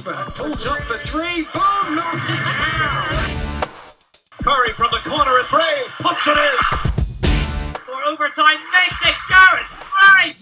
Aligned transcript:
Ekberg 0.00 0.34
pulls 0.34 0.66
up 0.66 0.78
for 0.84 0.96
three. 1.04 1.44
Boom! 1.52 1.94
Knocks 1.94 2.30
it 2.30 2.36
down. 2.36 3.06
Curry 4.42 4.72
from 4.72 4.88
the 4.92 5.00
corner 5.04 5.38
at 5.38 5.44
three. 5.46 5.84
Puts 5.98 6.26
it 6.26 6.38
in. 6.38 6.56
For 7.74 8.02
overtime, 8.06 8.56
makes 8.72 9.06
it 9.06 9.14
Garrett. 9.28 9.66
Right. 10.00 10.34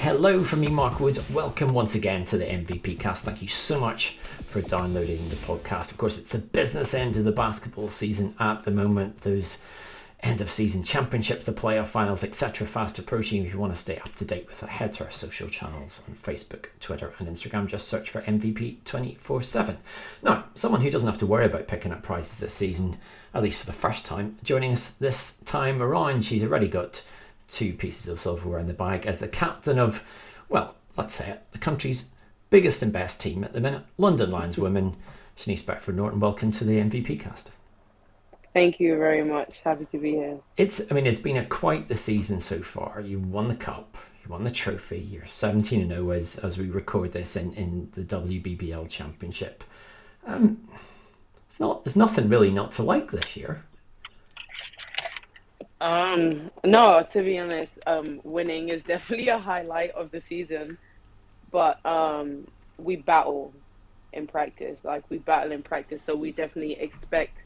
Hello 0.00 0.44
from 0.44 0.60
me, 0.60 0.68
Mark 0.68 1.00
Woods. 1.00 1.26
Welcome 1.30 1.72
once 1.72 1.94
again 1.94 2.26
to 2.26 2.36
the 2.36 2.44
MVP 2.44 3.00
cast. 3.00 3.24
Thank 3.24 3.40
you 3.40 3.48
so 3.48 3.80
much 3.80 4.18
for 4.50 4.60
downloading 4.60 5.26
the 5.30 5.36
podcast. 5.36 5.90
Of 5.90 5.96
course, 5.96 6.18
it's 6.18 6.32
the 6.32 6.38
business 6.38 6.92
end 6.92 7.16
of 7.16 7.24
the 7.24 7.32
basketball 7.32 7.88
season 7.88 8.34
at 8.38 8.64
the 8.64 8.70
moment. 8.70 9.22
Those 9.22 9.56
end 10.26 10.40
of 10.40 10.50
season 10.50 10.82
championships, 10.82 11.44
the 11.44 11.52
playoff 11.52 11.86
finals, 11.86 12.24
etc. 12.24 12.66
fast 12.66 12.98
approaching. 12.98 13.44
If 13.44 13.52
you 13.52 13.60
want 13.60 13.72
to 13.72 13.80
stay 13.80 13.98
up 13.98 14.14
to 14.16 14.24
date 14.24 14.48
with 14.48 14.58
that, 14.60 14.68
head 14.68 14.92
to 14.94 15.04
our 15.04 15.10
social 15.10 15.48
channels 15.48 16.02
on 16.08 16.16
Facebook, 16.16 16.66
Twitter, 16.80 17.14
and 17.18 17.28
Instagram. 17.28 17.68
Just 17.68 17.86
search 17.86 18.10
for 18.10 18.22
MVP 18.22 18.82
24 18.84 19.42
7. 19.42 19.78
Now, 20.22 20.46
someone 20.54 20.80
who 20.80 20.90
doesn't 20.90 21.08
have 21.08 21.18
to 21.18 21.26
worry 21.26 21.44
about 21.44 21.68
picking 21.68 21.92
up 21.92 22.02
prizes 22.02 22.38
this 22.38 22.54
season, 22.54 22.98
at 23.34 23.42
least 23.42 23.60
for 23.60 23.66
the 23.66 23.72
first 23.72 24.04
time, 24.04 24.36
joining 24.42 24.72
us 24.72 24.90
this 24.90 25.36
time 25.44 25.80
around, 25.80 26.24
she's 26.24 26.42
already 26.42 26.68
got 26.68 27.04
two 27.46 27.72
pieces 27.72 28.08
of 28.08 28.20
silverware 28.20 28.58
in 28.58 28.66
the 28.66 28.74
bag 28.74 29.06
as 29.06 29.20
the 29.20 29.28
captain 29.28 29.78
of, 29.78 30.02
well, 30.48 30.74
let's 30.96 31.14
say 31.14 31.30
it, 31.30 31.44
the 31.52 31.58
country's 31.58 32.10
biggest 32.50 32.82
and 32.82 32.92
best 32.92 33.20
team 33.20 33.44
at 33.44 33.52
the 33.52 33.60
minute, 33.60 33.84
London 33.96 34.32
Lions 34.32 34.58
women. 34.58 34.96
Shanice 35.38 35.66
Beckford 35.66 35.96
Norton, 35.96 36.18
welcome 36.18 36.50
to 36.50 36.64
the 36.64 36.78
MVP 36.78 37.20
cast. 37.20 37.50
Thank 38.56 38.80
you 38.80 38.96
very 38.96 39.22
much. 39.22 39.60
Happy 39.62 39.84
to 39.92 39.98
be 39.98 40.12
here. 40.12 40.38
It's, 40.56 40.80
I 40.90 40.94
mean, 40.94 41.06
it's 41.06 41.20
been 41.20 41.36
a 41.36 41.44
quite 41.44 41.88
the 41.88 41.96
season 41.98 42.40
so 42.40 42.62
far. 42.62 43.02
You 43.02 43.18
won 43.18 43.48
the 43.48 43.54
cup, 43.54 43.98
you 44.24 44.30
won 44.30 44.44
the 44.44 44.50
trophy. 44.50 44.98
You're 44.98 45.26
17 45.26 45.82
and 45.82 45.90
0 45.90 46.10
as 46.12 46.38
as 46.38 46.56
we 46.56 46.70
record 46.70 47.12
this 47.12 47.36
in 47.36 47.52
in 47.52 47.90
the 47.92 48.00
WBBL 48.00 48.88
Championship. 48.88 49.62
Um, 50.26 50.66
it's 51.44 51.60
not. 51.60 51.84
There's 51.84 51.96
nothing 51.96 52.30
really 52.30 52.50
not 52.50 52.72
to 52.72 52.82
like 52.82 53.10
this 53.10 53.36
year. 53.36 53.62
Um, 55.82 56.50
no, 56.64 57.06
to 57.12 57.22
be 57.22 57.38
honest, 57.38 57.72
um, 57.86 58.22
winning 58.24 58.70
is 58.70 58.82
definitely 58.86 59.28
a 59.28 59.38
highlight 59.38 59.90
of 59.90 60.10
the 60.12 60.22
season, 60.30 60.78
but 61.50 61.84
um, 61.84 62.48
we 62.78 62.96
battle 62.96 63.52
in 64.14 64.26
practice. 64.26 64.78
Like 64.82 65.04
we 65.10 65.18
battle 65.18 65.52
in 65.52 65.62
practice, 65.62 66.00
so 66.06 66.16
we 66.16 66.32
definitely 66.32 66.80
expect 66.80 67.36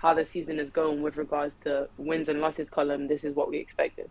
how 0.00 0.14
the 0.14 0.24
season 0.24 0.58
is 0.58 0.70
going 0.70 1.02
with 1.02 1.16
regards 1.16 1.54
to 1.64 1.88
wins 1.98 2.28
and 2.28 2.40
losses 2.40 2.70
column. 2.70 3.06
This 3.06 3.22
is 3.22 3.36
what 3.36 3.50
we 3.50 3.58
expected. 3.58 4.08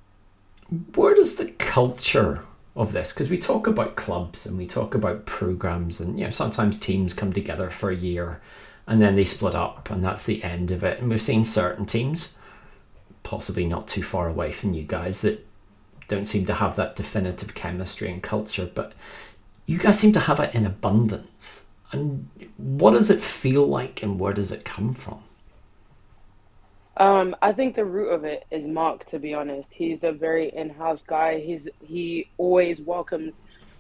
Where 0.94 1.16
does 1.16 1.36
the 1.36 1.52
culture 1.52 2.46
of 2.76 2.92
this? 2.92 3.12
Because 3.12 3.30
we 3.30 3.40
talk 3.40 3.66
about 3.66 3.96
clubs 3.96 4.46
and 4.46 4.58
we 4.58 4.68
talk 4.68 4.94
about 4.94 5.26
programs, 5.26 6.00
and 6.00 6.20
you 6.20 6.26
know 6.26 6.30
sometimes 6.30 6.78
teams 6.78 7.14
come 7.14 7.34
together 7.34 7.72
for 7.72 7.90
a 7.90 7.96
year, 7.96 8.40
and 8.86 9.02
then 9.02 9.16
they 9.16 9.26
split 9.26 9.56
up, 9.56 9.90
and 9.90 10.04
that's 10.04 10.26
the 10.26 10.44
end 10.44 10.70
of 10.70 10.84
it. 10.84 11.00
And 11.00 11.10
we've 11.10 11.22
seen 11.22 11.44
certain 11.44 11.88
teams 11.88 12.36
possibly 13.24 13.66
not 13.66 13.88
too 13.88 14.04
far 14.04 14.28
away 14.28 14.52
from 14.52 14.74
you 14.74 14.84
guys 14.84 15.22
that 15.22 15.46
don't 16.08 16.28
seem 16.28 16.46
to 16.46 16.54
have 16.56 16.76
that 16.76 16.96
definitive 16.96 17.54
chemistry 17.54 18.12
and 18.12 18.22
culture, 18.22 18.70
but 18.74 18.94
you 19.66 19.78
guys 19.78 20.00
seem 20.00 20.14
to 20.14 20.20
have 20.20 20.40
it 20.40 20.54
in 20.54 20.66
abundance. 20.66 21.66
And 21.92 22.30
what 22.58 22.92
does 22.92 23.10
it 23.10 23.22
feel 23.22 23.66
like 23.66 24.04
and 24.04 24.20
where 24.20 24.34
does 24.34 24.52
it 24.52 24.64
come 24.66 24.94
from? 24.94 25.24
Um, 27.00 27.34
I 27.42 27.54
think 27.54 27.78
the 27.78 27.86
root 27.86 28.10
of 28.10 28.26
it 28.26 28.46
is 28.52 28.68
Mark. 28.68 29.10
To 29.12 29.20
be 29.20 29.34
honest, 29.34 29.68
he's 29.72 30.00
a 30.04 30.12
very 30.12 30.50
in-house 30.50 31.00
guy. 31.08 31.40
He's 31.40 31.68
he 31.82 32.30
always 32.38 32.82
welcomes 32.82 33.34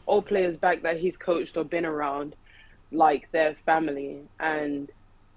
all 0.05 0.21
players 0.21 0.55
back 0.55 0.83
that 0.83 0.97
he's 0.97 1.17
coached 1.17 1.57
or 1.57 1.65
been 1.65 1.85
around, 1.85 2.33
like 2.93 3.29
their 3.33 3.55
family. 3.65 4.21
And 4.39 4.89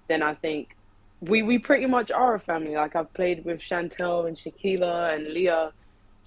then 0.07 0.23
I 0.23 0.33
think 0.33 0.77
we 1.19 1.43
we 1.43 1.59
pretty 1.59 1.85
much 1.85 2.09
are 2.09 2.35
a 2.35 2.39
family. 2.39 2.75
Like 2.75 2.95
I've 2.95 3.13
played 3.13 3.43
with 3.43 3.59
Chantel 3.59 4.29
and 4.29 4.37
Shaquila 4.37 5.13
and 5.13 5.27
Leah 5.27 5.73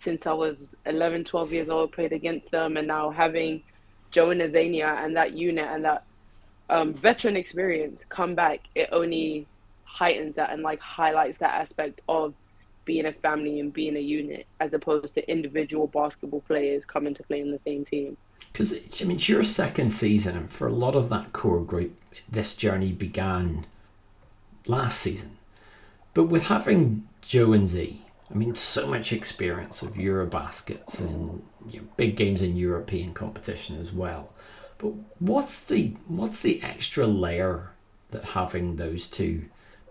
since 0.05 0.27
I 0.27 0.35
was 0.35 0.57
11, 0.85 1.25
12 1.25 1.53
years 1.55 1.69
old. 1.71 1.91
Played 1.93 2.13
against 2.13 2.51
them, 2.51 2.77
and 2.77 2.87
now 2.87 3.09
having 3.09 3.63
Joe 4.11 4.29
and 4.29 4.43
Azania 4.43 5.03
and 5.03 5.17
that 5.17 5.33
unit 5.33 5.67
and 5.71 5.87
that 5.87 6.05
um, 6.69 6.93
veteran 6.93 7.35
experience 7.35 8.03
come 8.11 8.35
back, 8.35 8.61
it 8.75 8.91
only 8.93 9.47
heightens 9.97 10.37
that 10.37 10.53
and 10.53 10.63
like 10.63 10.81
highlights 10.81 11.39
that 11.41 11.55
aspect 11.55 12.01
of 12.09 12.35
being 12.85 13.07
a 13.07 13.13
family 13.13 13.61
and 13.61 13.73
being 13.73 13.97
a 13.97 14.01
unit 14.01 14.47
as 14.61 14.73
opposed 14.73 15.15
to 15.15 15.31
individual 15.31 15.87
basketball 15.89 16.43
players 16.43 16.85
coming 16.87 17.15
to 17.15 17.23
play 17.25 17.41
in 17.41 17.51
the 17.51 17.61
same 17.65 17.85
team. 17.85 18.17
Because 18.53 18.73
I 18.73 19.05
mean, 19.05 19.17
it's 19.17 19.29
your 19.29 19.43
second 19.43 19.91
season, 19.91 20.37
and 20.37 20.51
for 20.51 20.67
a 20.67 20.73
lot 20.73 20.95
of 20.95 21.09
that 21.09 21.33
core 21.33 21.63
group, 21.63 21.99
this 22.31 22.57
journey 22.57 22.93
began 22.93 23.67
last 24.67 25.01
season. 25.01 25.37
But 26.15 26.25
with 26.25 26.45
having 26.45 27.09
Joe 27.21 27.53
and 27.53 27.67
Z, 27.67 28.03
I 28.31 28.35
mean, 28.35 28.55
so 28.55 28.87
much 28.87 29.13
experience 29.13 29.83
of 29.83 29.95
Eurobaskets 29.95 31.01
and 31.01 31.43
you 31.69 31.81
know, 31.81 31.87
big 31.97 32.17
games 32.17 32.43
in 32.43 32.57
European 32.57 33.15
competition 33.15 33.79
as 33.79 33.93
well. 33.93 34.31
But 34.79 34.93
what's 35.19 35.65
the 35.65 35.97
what's 36.07 36.41
the 36.43 36.63
extra 36.63 37.07
layer 37.07 37.71
that 38.11 38.25
having 38.25 38.77
those 38.77 39.09
two 39.09 39.47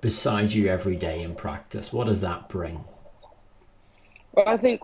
beside 0.06 0.54
you 0.54 0.68
every 0.68 0.96
day 0.96 1.24
in 1.24 1.34
practice? 1.34 1.92
What 1.92 2.06
does 2.06 2.22
that 2.22 2.48
bring? 2.48 2.84
Well, 4.34 4.48
I 4.48 4.56
think 4.56 4.82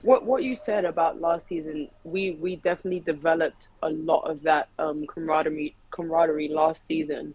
what 0.00 0.24
what 0.24 0.44
you 0.44 0.56
said 0.56 0.86
about 0.86 1.20
last 1.20 1.46
season, 1.46 1.90
we 2.04 2.38
we 2.40 2.56
definitely 2.56 3.00
developed 3.00 3.68
a 3.82 3.90
lot 3.90 4.22
of 4.22 4.42
that 4.44 4.70
um, 4.78 5.04
camaraderie 5.06 5.76
camaraderie 5.90 6.48
last 6.48 6.86
season, 6.86 7.34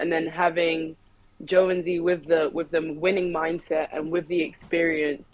and 0.00 0.10
then 0.10 0.26
having 0.26 0.96
Joe 1.44 1.68
and 1.68 1.84
Z 1.84 2.00
with 2.00 2.24
the 2.26 2.50
with 2.54 2.70
the 2.70 2.94
winning 2.94 3.34
mindset 3.34 3.88
and 3.92 4.10
with 4.10 4.26
the 4.28 4.40
experience, 4.40 5.28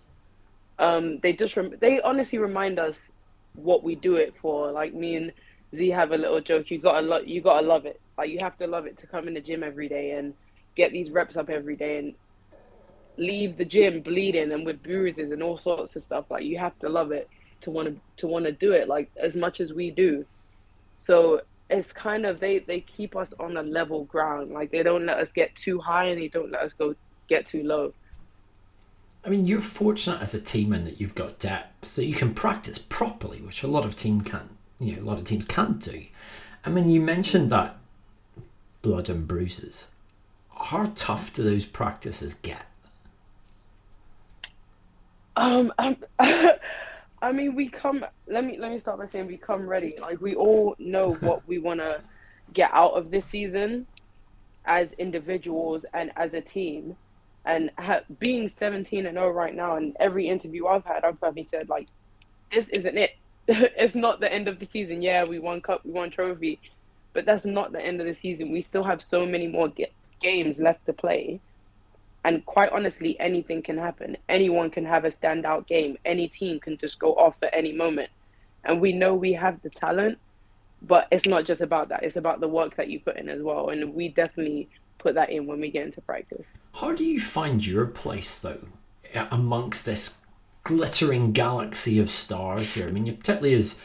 um, 0.81 1.21
they 1.23 1.35
just 1.35 1.57
rem- 1.57 1.79
they 1.81 2.01
honestly 2.01 2.39
remind 2.39 2.81
us 2.81 2.97
what 3.55 3.85
we 3.85 3.95
do 3.95 4.17
it 4.17 4.35
for. 4.43 4.73
Like 4.73 4.93
me 4.93 5.15
and 5.15 5.33
Z 5.77 5.89
have 5.91 6.11
a 6.11 6.17
little 6.17 6.41
joke. 6.41 6.73
You 6.73 6.81
gotta 6.81 7.07
lo- 7.07 7.25
you 7.25 7.41
gotta 7.41 7.65
love 7.65 7.87
it. 7.87 8.01
Like 8.19 8.31
you 8.31 8.41
have 8.41 8.59
to 8.59 8.67
love 8.67 8.87
it 8.87 8.99
to 9.03 9.07
come 9.07 9.29
in 9.29 9.35
the 9.35 9.41
gym 9.41 9.63
every 9.63 9.89
day 9.89 10.11
and 10.19 10.35
get 10.77 10.93
these 10.93 11.11
reps 11.11 11.37
up 11.37 11.51
every 11.51 11.77
day 11.77 11.99
and 11.99 12.15
leave 13.17 13.57
the 13.57 13.65
gym 13.65 14.01
bleeding 14.01 14.53
and 14.53 14.67
with 14.67 14.83
bruises 14.83 15.31
and 15.31 15.43
all 15.43 15.59
sorts 15.59 15.97
of 15.97 16.03
stuff. 16.03 16.27
Like 16.31 16.45
you 16.45 16.59
have 16.59 16.79
to 16.81 16.89
love 16.89 17.13
it 17.13 17.29
to 17.63 17.71
want 17.71 17.89
to 17.89 18.01
to 18.19 18.27
want 18.27 18.45
to 18.45 18.53
do 18.53 18.73
it 18.73 18.89
like 18.89 19.11
as 19.17 19.35
much 19.35 19.61
as 19.61 19.73
we 19.73 19.91
do. 19.91 20.25
So 20.99 21.43
it's 21.71 21.93
kind 21.93 22.27
of 22.27 22.41
they 22.41 22.59
they 22.61 22.81
keep 22.81 23.17
us 23.17 23.33
on 23.39 23.57
a 23.57 23.63
level 23.63 24.05
ground. 24.05 24.53
Like 24.53 24.71
they 24.71 24.83
don't 24.83 25.07
let 25.07 25.19
us 25.19 25.31
get 25.31 25.55
too 25.57 25.79
high 25.81 26.07
and 26.07 26.21
they 26.21 26.29
don't 26.29 26.51
let 26.51 26.63
us 26.63 26.73
go 26.79 26.95
get 27.29 27.47
too 27.47 27.63
low. 27.63 27.93
I 29.25 29.31
mean, 29.31 29.47
you're 29.47 29.63
fortunate 29.63 30.21
as 30.21 30.35
a 30.35 30.41
team 30.41 30.75
in 30.75 30.85
that 30.85 31.01
you've 31.01 31.15
got 31.15 31.39
depth, 31.39 31.89
so 31.89 32.03
you 32.03 32.13
can 32.13 32.35
practice 32.35 32.77
properly, 32.77 33.41
which 33.41 33.63
a 33.63 33.67
lot 33.67 33.87
of 33.87 33.97
team 33.97 34.21
can't. 34.21 34.51
You 34.79 34.97
know, 34.97 35.03
a 35.03 35.07
lot 35.07 35.19
of 35.19 35.25
teams 35.25 35.47
can't 35.47 35.81
do. 35.81 36.05
I 36.65 36.69
mean, 36.69 36.91
you 36.91 37.01
mentioned 37.01 37.51
that 37.51 37.77
blood 38.83 39.09
and 39.09 39.27
bruises. 39.27 39.87
How 40.65 40.91
tough 40.95 41.35
do 41.35 41.43
those 41.43 41.67
practices 41.67 42.33
get? 42.33 42.65
Um, 45.37 45.71
I 46.19 47.33
mean, 47.33 47.55
we 47.55 47.69
come. 47.69 48.03
Let 48.27 48.45
me 48.45 48.57
let 48.59 48.71
me 48.71 48.79
start 48.79 48.99
by 48.99 49.07
saying 49.09 49.27
we 49.27 49.37
come 49.37 49.69
ready. 49.69 49.97
Like 50.01 50.23
we 50.23 50.35
all 50.35 50.75
know 50.79 51.13
what 51.21 51.47
we 51.47 51.59
want 51.59 51.81
to 51.81 52.01
get 52.55 52.71
out 52.73 52.93
of 52.93 53.11
this 53.11 53.25
season, 53.31 53.87
as 54.65 54.89
individuals 54.97 55.85
and 55.93 56.11
as 56.17 56.33
a 56.33 56.41
team. 56.41 56.97
And 57.45 57.71
ha- 57.77 58.01
being 58.19 58.51
17 58.59 59.05
and 59.05 59.17
0 59.17 59.33
right 59.33 59.55
now, 59.55 59.77
and 59.77 59.95
every 60.01 60.29
interview 60.29 60.67
I've 60.67 60.87
had, 60.87 61.05
I've 61.05 61.21
probably 61.21 61.47
said 61.51 61.69
like, 61.69 61.89
this 62.51 62.67
isn't 62.69 62.97
it. 62.97 63.11
it's 63.49 63.95
not 63.95 64.21
the 64.21 64.33
end 64.33 64.49
of 64.49 64.59
the 64.59 64.67
season. 64.73 65.03
Yeah, 65.03 65.25
we 65.25 65.39
won 65.41 65.61
cup, 65.61 65.85
we 65.85 65.91
won 65.91 66.11
trophy, 66.11 66.59
but 67.13 67.27
that's 67.27 67.45
not 67.45 67.73
the 67.73 67.85
end 67.85 68.01
of 68.01 68.07
the 68.07 68.15
season. 68.15 68.51
We 68.51 68.63
still 68.63 68.85
have 68.85 69.03
so 69.03 69.27
many 69.27 69.47
more 69.47 69.69
ge- 69.69 69.93
games 70.25 70.57
left 70.59 70.85
to 70.87 70.93
play 70.93 71.41
and 72.25 72.45
quite 72.47 72.73
honestly, 72.73 73.19
anything 73.21 73.63
can 73.63 73.77
happen. 73.77 74.17
Anyone 74.29 74.71
can 74.71 74.85
have 74.87 75.05
a 75.05 75.11
standout 75.11 75.67
game. 75.67 75.99
Any 76.07 76.29
team 76.29 76.59
can 76.59 76.79
just 76.79 76.99
go 76.99 77.15
off 77.15 77.35
at 77.43 77.51
any 77.53 77.73
moment. 77.73 78.11
And 78.65 78.81
we 78.81 78.93
know 78.93 79.15
we 79.15 79.35
have 79.35 79.61
the 79.63 79.69
talent, 79.69 80.19
but 80.81 81.07
it's 81.13 81.27
not 81.27 81.45
just 81.45 81.61
about 81.61 81.91
that. 81.91 82.03
It's 82.03 82.17
about 82.17 82.41
the 82.41 82.49
work 82.49 82.77
that 82.77 82.89
you 82.89 82.99
put 82.99 83.19
in 83.19 83.29
as 83.29 83.43
well. 83.43 83.69
And 83.69 83.95
we 83.95 84.09
definitely 84.09 84.71
put 84.99 85.15
that 85.17 85.31
in 85.31 85.47
when 85.47 85.61
we 85.61 85.71
get 85.71 85.85
into 85.85 86.01
practice. 86.01 86.47
How 86.73 86.95
do 86.95 87.05
you 87.05 87.21
find 87.21 87.65
your 87.65 87.87
place, 87.87 88.39
though, 88.39 88.69
amongst 89.31 89.85
this 89.85 90.17
glittering 90.65 91.33
galaxy 91.33 91.99
of 91.99 92.11
stars 92.11 92.73
here? 92.73 92.89
I 92.89 92.91
mean, 92.91 93.05
you 93.05 93.13
particularly 93.13 93.53
as, 93.53 93.79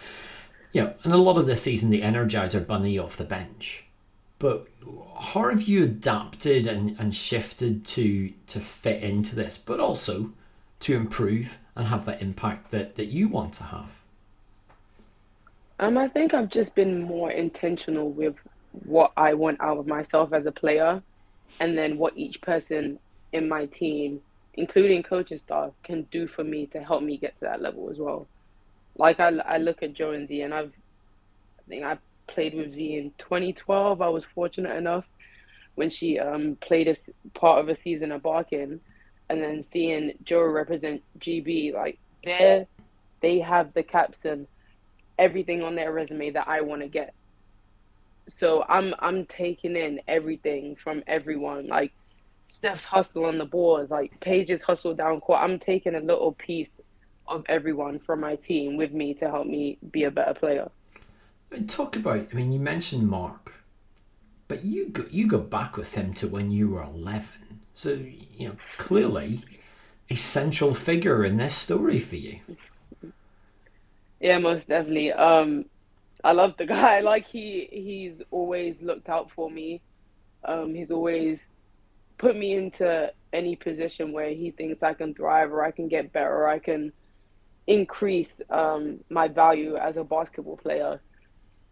you 0.71 0.83
know, 0.83 0.93
and 1.03 1.11
a 1.11 1.17
lot 1.17 1.37
of 1.37 1.45
this 1.45 1.63
season, 1.63 1.89
the 1.89 2.03
Energizer 2.03 2.65
Bunny 2.65 2.97
off 2.97 3.17
the 3.17 3.25
bench. 3.25 3.83
But 4.39 4.67
how 5.19 5.49
have 5.49 5.63
you 5.63 5.83
adapted 5.83 6.65
and, 6.65 6.95
and 6.97 7.13
shifted 7.13 7.85
to 7.85 8.31
to 8.47 8.59
fit 8.59 9.03
into 9.03 9.35
this, 9.35 9.57
but 9.57 9.79
also 9.79 10.31
to 10.81 10.95
improve 10.95 11.57
and 11.75 11.87
have 11.87 12.05
that 12.05 12.21
impact 12.21 12.71
that, 12.71 12.95
that 12.95 13.05
you 13.05 13.27
want 13.27 13.53
to 13.53 13.63
have? 13.63 13.89
Um, 15.79 15.97
I 15.97 16.07
think 16.07 16.33
I've 16.33 16.49
just 16.49 16.73
been 16.75 17.03
more 17.03 17.31
intentional 17.31 18.09
with 18.11 18.35
what 18.85 19.11
I 19.17 19.33
want 19.33 19.59
out 19.61 19.77
of 19.77 19.87
myself 19.87 20.33
as 20.33 20.45
a 20.45 20.51
player, 20.51 21.01
and 21.59 21.77
then 21.77 21.97
what 21.97 22.17
each 22.17 22.41
person 22.41 22.99
in 23.31 23.47
my 23.47 23.65
team, 23.67 24.21
including 24.53 25.03
coaching 25.03 25.39
staff, 25.39 25.71
can 25.83 26.03
do 26.11 26.27
for 26.27 26.43
me 26.43 26.65
to 26.67 26.83
help 26.83 27.03
me 27.03 27.17
get 27.17 27.33
to 27.39 27.45
that 27.45 27.61
level 27.61 27.89
as 27.89 27.97
well. 27.97 28.27
Like 28.95 29.19
I, 29.19 29.29
I 29.29 29.57
look 29.57 29.83
at 29.83 29.93
Joe 29.93 30.11
and 30.11 30.27
Z, 30.27 30.41
and 30.41 30.53
I've, 30.53 30.73
I 31.59 31.61
think 31.67 31.83
I 31.83 31.97
played 32.29 32.53
with 32.53 32.73
V 32.73 32.97
in 32.97 33.11
2012. 33.17 34.01
I 34.01 34.09
was 34.09 34.25
fortunate 34.33 34.75
enough 34.75 35.05
when 35.75 35.89
she 35.89 36.19
um, 36.19 36.57
played 36.61 36.87
a 36.87 36.95
part 37.37 37.59
of 37.59 37.69
a 37.69 37.81
season 37.81 38.11
at 38.11 38.21
Barking, 38.21 38.79
and 39.29 39.41
then 39.41 39.63
seeing 39.71 40.13
Joe 40.23 40.43
represent 40.43 41.03
GB, 41.19 41.73
like 41.73 41.99
there, 42.23 42.65
they 43.21 43.39
have 43.39 43.73
the 43.73 43.83
caps 43.83 44.17
and 44.23 44.47
everything 45.17 45.61
on 45.61 45.75
their 45.75 45.91
resume 45.93 46.31
that 46.31 46.47
I 46.47 46.61
want 46.61 46.81
to 46.81 46.87
get. 46.87 47.13
So 48.39 48.63
I'm 48.67 48.93
I'm 48.99 49.25
taking 49.25 49.75
in 49.75 50.01
everything 50.07 50.75
from 50.83 51.03
everyone, 51.07 51.67
like 51.67 51.93
Steph's 52.47 52.83
hustle 52.83 53.25
on 53.25 53.37
the 53.37 53.45
boards, 53.45 53.91
like 53.91 54.19
Paige's 54.19 54.61
hustle 54.61 54.93
down 54.93 55.19
court. 55.21 55.41
I'm 55.41 55.59
taking 55.59 55.95
a 55.95 55.99
little 55.99 56.33
piece 56.33 56.69
of 57.27 57.43
everyone 57.47 57.99
from 57.99 58.21
my 58.21 58.35
team 58.35 58.75
with 58.75 58.91
me 58.91 59.13
to 59.15 59.29
help 59.29 59.47
me 59.47 59.77
be 59.91 60.03
a 60.03 60.11
better 60.11 60.33
player. 60.33 60.69
And 61.51 61.69
talk 61.69 61.95
about, 61.95 62.27
I 62.31 62.35
mean, 62.35 62.51
you 62.51 62.59
mentioned 62.59 63.07
Mark, 63.09 63.53
but 64.47 64.63
you 64.63 64.89
go, 64.89 65.05
you 65.09 65.27
go 65.27 65.39
back 65.39 65.77
with 65.77 65.93
him 65.95 66.13
to 66.15 66.27
when 66.27 66.51
you 66.51 66.69
were 66.69 66.83
11. 66.83 67.27
So, 67.73 67.91
you 68.33 68.49
know, 68.49 68.55
clearly 68.77 69.45
a 70.09 70.15
central 70.15 70.73
figure 70.73 71.23
in 71.23 71.37
this 71.37 71.55
story 71.55 71.99
for 71.99 72.15
you. 72.17 72.39
Yeah, 74.19 74.37
most 74.39 74.67
definitely. 74.67 75.11
Um, 75.13 75.65
I 76.23 76.33
love 76.33 76.55
the 76.57 76.65
guy. 76.67 76.99
Like 77.01 77.25
he 77.27 77.69
he's 77.71 78.21
always 78.31 78.75
looked 78.81 79.09
out 79.09 79.31
for 79.31 79.49
me. 79.49 79.81
Um, 80.43 80.73
he's 80.73 80.91
always 80.91 81.39
put 82.17 82.35
me 82.35 82.53
into 82.55 83.11
any 83.33 83.55
position 83.55 84.11
where 84.11 84.29
he 84.31 84.51
thinks 84.51 84.83
I 84.83 84.93
can 84.93 85.13
thrive 85.13 85.51
or 85.51 85.63
I 85.63 85.71
can 85.71 85.87
get 85.87 86.11
better 86.13 86.33
or 86.33 86.47
I 86.47 86.59
can 86.59 86.91
increase 87.67 88.31
um, 88.49 88.99
my 89.09 89.27
value 89.27 89.77
as 89.77 89.97
a 89.97 90.03
basketball 90.03 90.57
player. 90.57 91.01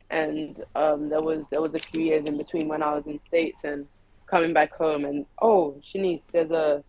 And 0.10 0.64
um, 0.76 1.10
there 1.10 1.22
was 1.22 1.44
there 1.52 1.62
was 1.62 1.74
a 1.76 1.80
few 1.80 2.02
years 2.02 2.26
in 2.26 2.38
between 2.38 2.68
when 2.68 2.82
I 2.82 2.96
was 2.96 3.06
in 3.08 3.20
states 3.28 3.60
and 3.64 3.88
coming 4.30 4.54
back 4.54 4.74
home 4.74 5.06
and 5.06 5.26
oh 5.42 5.82
Shanice, 5.84 6.22
there's 6.32 6.52
a 6.52 6.84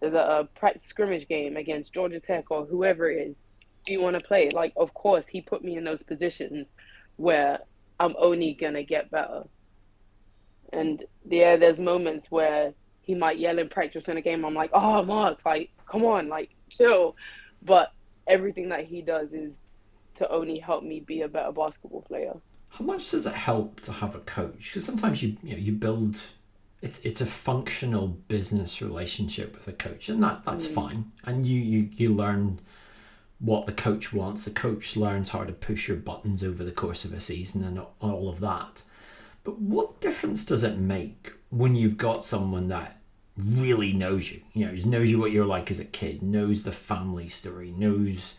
there's 0.00 0.14
a, 0.14 0.16
a 0.40 0.44
practice 0.58 0.88
scrimmage 0.88 1.28
game 1.28 1.56
against 1.56 1.92
Georgia 1.92 2.20
Tech 2.20 2.50
or 2.50 2.64
whoever 2.64 3.08
it 3.10 3.28
is. 3.28 3.36
Do 3.86 3.92
you 3.92 4.00
want 4.00 4.16
to 4.16 4.22
play? 4.22 4.50
Like 4.50 4.72
of 4.76 4.92
course 4.94 5.24
he 5.28 5.40
put 5.40 5.62
me 5.62 5.76
in 5.76 5.84
those 5.84 6.02
positions 6.02 6.66
where 7.16 7.60
I'm 8.00 8.14
only 8.18 8.56
gonna 8.60 8.82
get 8.82 9.10
better. 9.10 9.44
And 10.72 11.04
yeah, 11.28 11.56
there's 11.56 11.78
moments 11.78 12.30
where 12.30 12.74
he 13.02 13.14
might 13.14 13.38
yell 13.38 13.58
in 13.58 13.68
practice 13.68 14.04
in 14.08 14.16
a 14.16 14.22
game. 14.22 14.44
I'm 14.44 14.54
like, 14.54 14.70
oh 14.72 15.02
Mark, 15.04 15.38
like 15.46 15.70
come 15.90 16.04
on, 16.04 16.28
like 16.28 16.50
chill. 16.68 17.14
But 17.62 17.92
everything 18.26 18.68
that 18.70 18.86
he 18.86 19.02
does 19.02 19.32
is 19.32 19.52
to 20.16 20.28
only 20.30 20.58
help 20.58 20.82
me 20.82 21.00
be 21.00 21.22
a 21.22 21.28
better 21.28 21.52
basketball 21.52 22.02
player. 22.02 22.34
How 22.70 22.84
much 22.84 23.10
does 23.10 23.26
it 23.26 23.34
help 23.34 23.80
to 23.82 23.92
have 23.92 24.14
a 24.14 24.20
coach? 24.20 24.70
Because 24.70 24.84
sometimes 24.84 25.22
you 25.22 25.36
you 25.42 25.52
know 25.52 25.58
you 25.58 25.72
build 25.72 26.20
it's 26.82 27.00
it's 27.00 27.20
a 27.20 27.26
functional 27.26 28.08
business 28.28 28.82
relationship 28.82 29.54
with 29.54 29.68
a 29.68 29.72
coach, 29.72 30.08
and 30.08 30.22
that 30.22 30.44
that's 30.44 30.66
mm. 30.66 30.74
fine. 30.74 31.12
And 31.24 31.46
you 31.46 31.60
you 31.60 31.90
you 31.96 32.12
learn 32.12 32.60
what 33.38 33.66
the 33.66 33.72
coach 33.72 34.12
wants. 34.12 34.44
The 34.44 34.50
coach 34.50 34.96
learns 34.96 35.30
how 35.30 35.44
to 35.44 35.52
push 35.52 35.88
your 35.88 35.96
buttons 35.96 36.42
over 36.42 36.64
the 36.64 36.72
course 36.72 37.04
of 37.04 37.12
a 37.12 37.20
season 37.20 37.64
and 37.64 37.80
all 38.00 38.28
of 38.28 38.40
that. 38.40 38.82
But 39.44 39.58
what 39.60 40.00
difference 40.00 40.44
does 40.44 40.62
it 40.62 40.78
make 40.78 41.32
when 41.50 41.76
you've 41.76 41.98
got 41.98 42.24
someone 42.24 42.68
that 42.68 43.00
really 43.36 43.92
knows 43.92 44.30
you? 44.30 44.42
You 44.52 44.66
know, 44.66 44.72
knows 44.86 45.10
you 45.10 45.18
what 45.18 45.32
you're 45.32 45.46
like 45.46 45.70
as 45.70 45.80
a 45.80 45.84
kid, 45.84 46.22
knows 46.22 46.62
the 46.62 46.72
family 46.72 47.28
story, 47.28 47.70
knows 47.70 48.36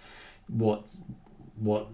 what 0.47 0.83
what 1.59 1.87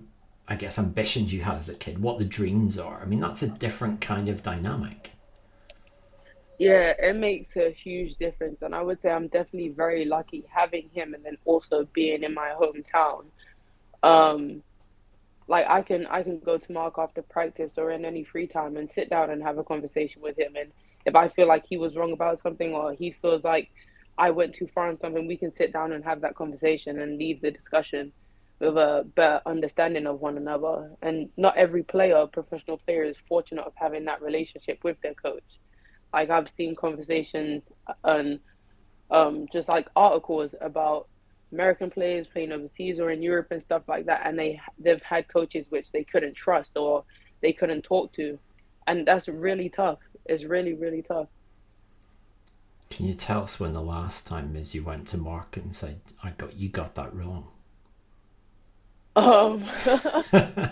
I 0.47 0.55
guess 0.55 0.77
ambitions 0.77 1.33
you 1.33 1.41
had 1.41 1.57
as 1.57 1.69
a 1.69 1.75
kid, 1.75 1.99
what 1.99 2.19
the 2.19 2.25
dreams 2.25 2.77
are. 2.77 3.01
I 3.01 3.05
mean, 3.05 3.19
that's 3.19 3.41
a 3.41 3.47
different 3.47 4.01
kind 4.01 4.27
of 4.27 4.43
dynamic. 4.43 5.11
Yeah, 6.59 6.93
it 6.99 7.15
makes 7.15 7.55
a 7.55 7.71
huge 7.71 8.17
difference. 8.17 8.61
And 8.61 8.75
I 8.75 8.81
would 8.81 9.01
say 9.01 9.09
I'm 9.09 9.27
definitely 9.27 9.69
very 9.69 10.05
lucky 10.05 10.45
having 10.53 10.89
him 10.93 11.13
and 11.13 11.23
then 11.25 11.37
also 11.45 11.87
being 11.93 12.23
in 12.23 12.33
my 12.33 12.53
hometown. 12.59 13.25
Um, 14.03 14.63
like 15.47 15.65
I 15.67 15.81
can 15.81 16.05
I 16.07 16.23
can 16.23 16.39
go 16.39 16.57
to 16.57 16.71
Mark 16.71 16.95
after 16.97 17.21
practice 17.21 17.73
or 17.77 17.91
in 17.91 18.05
any 18.05 18.23
free 18.23 18.47
time 18.47 18.77
and 18.77 18.89
sit 18.95 19.09
down 19.09 19.29
and 19.29 19.41
have 19.43 19.57
a 19.57 19.63
conversation 19.63 20.21
with 20.21 20.37
him 20.37 20.55
and 20.55 20.71
if 21.05 21.15
I 21.15 21.29
feel 21.29 21.47
like 21.47 21.65
he 21.67 21.77
was 21.77 21.95
wrong 21.95 22.13
about 22.13 22.41
something 22.41 22.73
or 22.73 22.93
he 22.93 23.11
feels 23.21 23.43
like 23.43 23.69
I 24.17 24.29
went 24.29 24.55
too 24.55 24.67
far 24.73 24.87
on 24.87 24.99
something, 24.99 25.27
we 25.27 25.37
can 25.37 25.53
sit 25.53 25.73
down 25.73 25.91
and 25.91 26.03
have 26.03 26.21
that 26.21 26.35
conversation 26.35 26.99
and 26.99 27.17
leave 27.17 27.41
the 27.41 27.51
discussion 27.51 28.11
with 28.63 28.77
a 28.77 29.05
better 29.15 29.41
understanding 29.45 30.07
of 30.07 30.21
one 30.21 30.37
another. 30.37 30.91
And 31.01 31.29
not 31.37 31.57
every 31.57 31.83
player, 31.83 32.25
professional 32.27 32.77
player, 32.77 33.03
is 33.03 33.15
fortunate 33.27 33.65
of 33.65 33.73
having 33.75 34.05
that 34.05 34.21
relationship 34.21 34.83
with 34.83 34.99
their 35.01 35.13
coach. 35.13 35.43
Like 36.13 36.29
I've 36.29 36.49
seen 36.55 36.75
conversations 36.75 37.63
and 38.03 38.39
um, 39.11 39.47
just 39.51 39.67
like 39.67 39.87
articles 39.95 40.51
about 40.61 41.07
American 41.51 41.91
players 41.91 42.25
playing 42.27 42.51
overseas 42.51 42.99
or 42.99 43.11
in 43.11 43.21
Europe 43.21 43.47
and 43.51 43.61
stuff 43.61 43.83
like 43.87 44.05
that, 44.07 44.21
and 44.25 44.37
they 44.37 44.59
they've 44.79 45.01
had 45.03 45.27
coaches 45.27 45.65
which 45.69 45.91
they 45.91 46.03
couldn't 46.03 46.35
trust 46.35 46.71
or 46.75 47.03
they 47.41 47.53
couldn't 47.53 47.83
talk 47.83 48.11
to, 48.13 48.39
and 48.87 49.07
that's 49.07 49.27
really 49.27 49.69
tough. 49.69 49.99
It's 50.25 50.43
really 50.43 50.73
really 50.73 51.03
tough. 51.03 51.27
Can 52.89 53.07
you 53.07 53.13
tell 53.13 53.43
us 53.43 53.59
when 53.59 53.73
the 53.73 53.81
last 53.81 54.27
time 54.27 54.55
is 54.55 54.75
you 54.75 54.83
went 54.83 55.07
to 55.09 55.17
Mark 55.17 55.57
and 55.57 55.75
said, 55.75 56.01
"I 56.23 56.31
got 56.31 56.55
you 56.55 56.69
got 56.69 56.95
that 56.95 57.13
wrong"? 57.13 57.47
Um. 59.15 59.63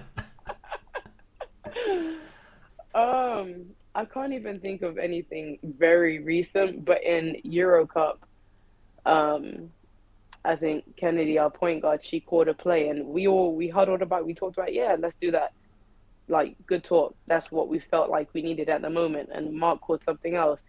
um. 2.96 3.66
I 3.94 4.06
can't 4.06 4.32
even 4.34 4.60
think 4.60 4.84
of 4.84 4.98
anything 4.98 5.60
very 5.64 6.20
recent, 6.20 6.86
but 6.86 7.04
in 7.04 7.36
Euro 7.44 7.86
Cup, 7.86 8.26
um, 9.06 9.70
I 10.46 10.56
think 10.56 10.96
Kennedy, 10.98 11.38
our 11.38 11.50
point 11.50 11.82
guard, 11.82 12.00
she 12.04 12.20
called 12.20 12.48
a 12.48 12.54
play, 12.54 12.88
and 12.88 13.08
we 13.08 13.28
all 13.28 13.54
we 13.54 13.68
huddled 13.68 14.02
about, 14.02 14.26
we 14.26 14.34
talked 14.34 14.58
about, 14.58 14.74
yeah, 14.74 14.96
let's 14.98 15.16
do 15.22 15.32
that. 15.32 15.54
Like 16.28 16.56
good 16.66 16.84
talk. 16.84 17.16
That's 17.28 17.52
what 17.52 17.68
we 17.68 17.80
felt 17.92 18.10
like 18.10 18.30
we 18.34 18.42
needed 18.42 18.70
at 18.70 18.82
the 18.82 18.90
moment. 18.90 19.30
And 19.34 19.54
Mark 19.54 19.82
called 19.82 20.02
something 20.06 20.36
else, 20.36 20.60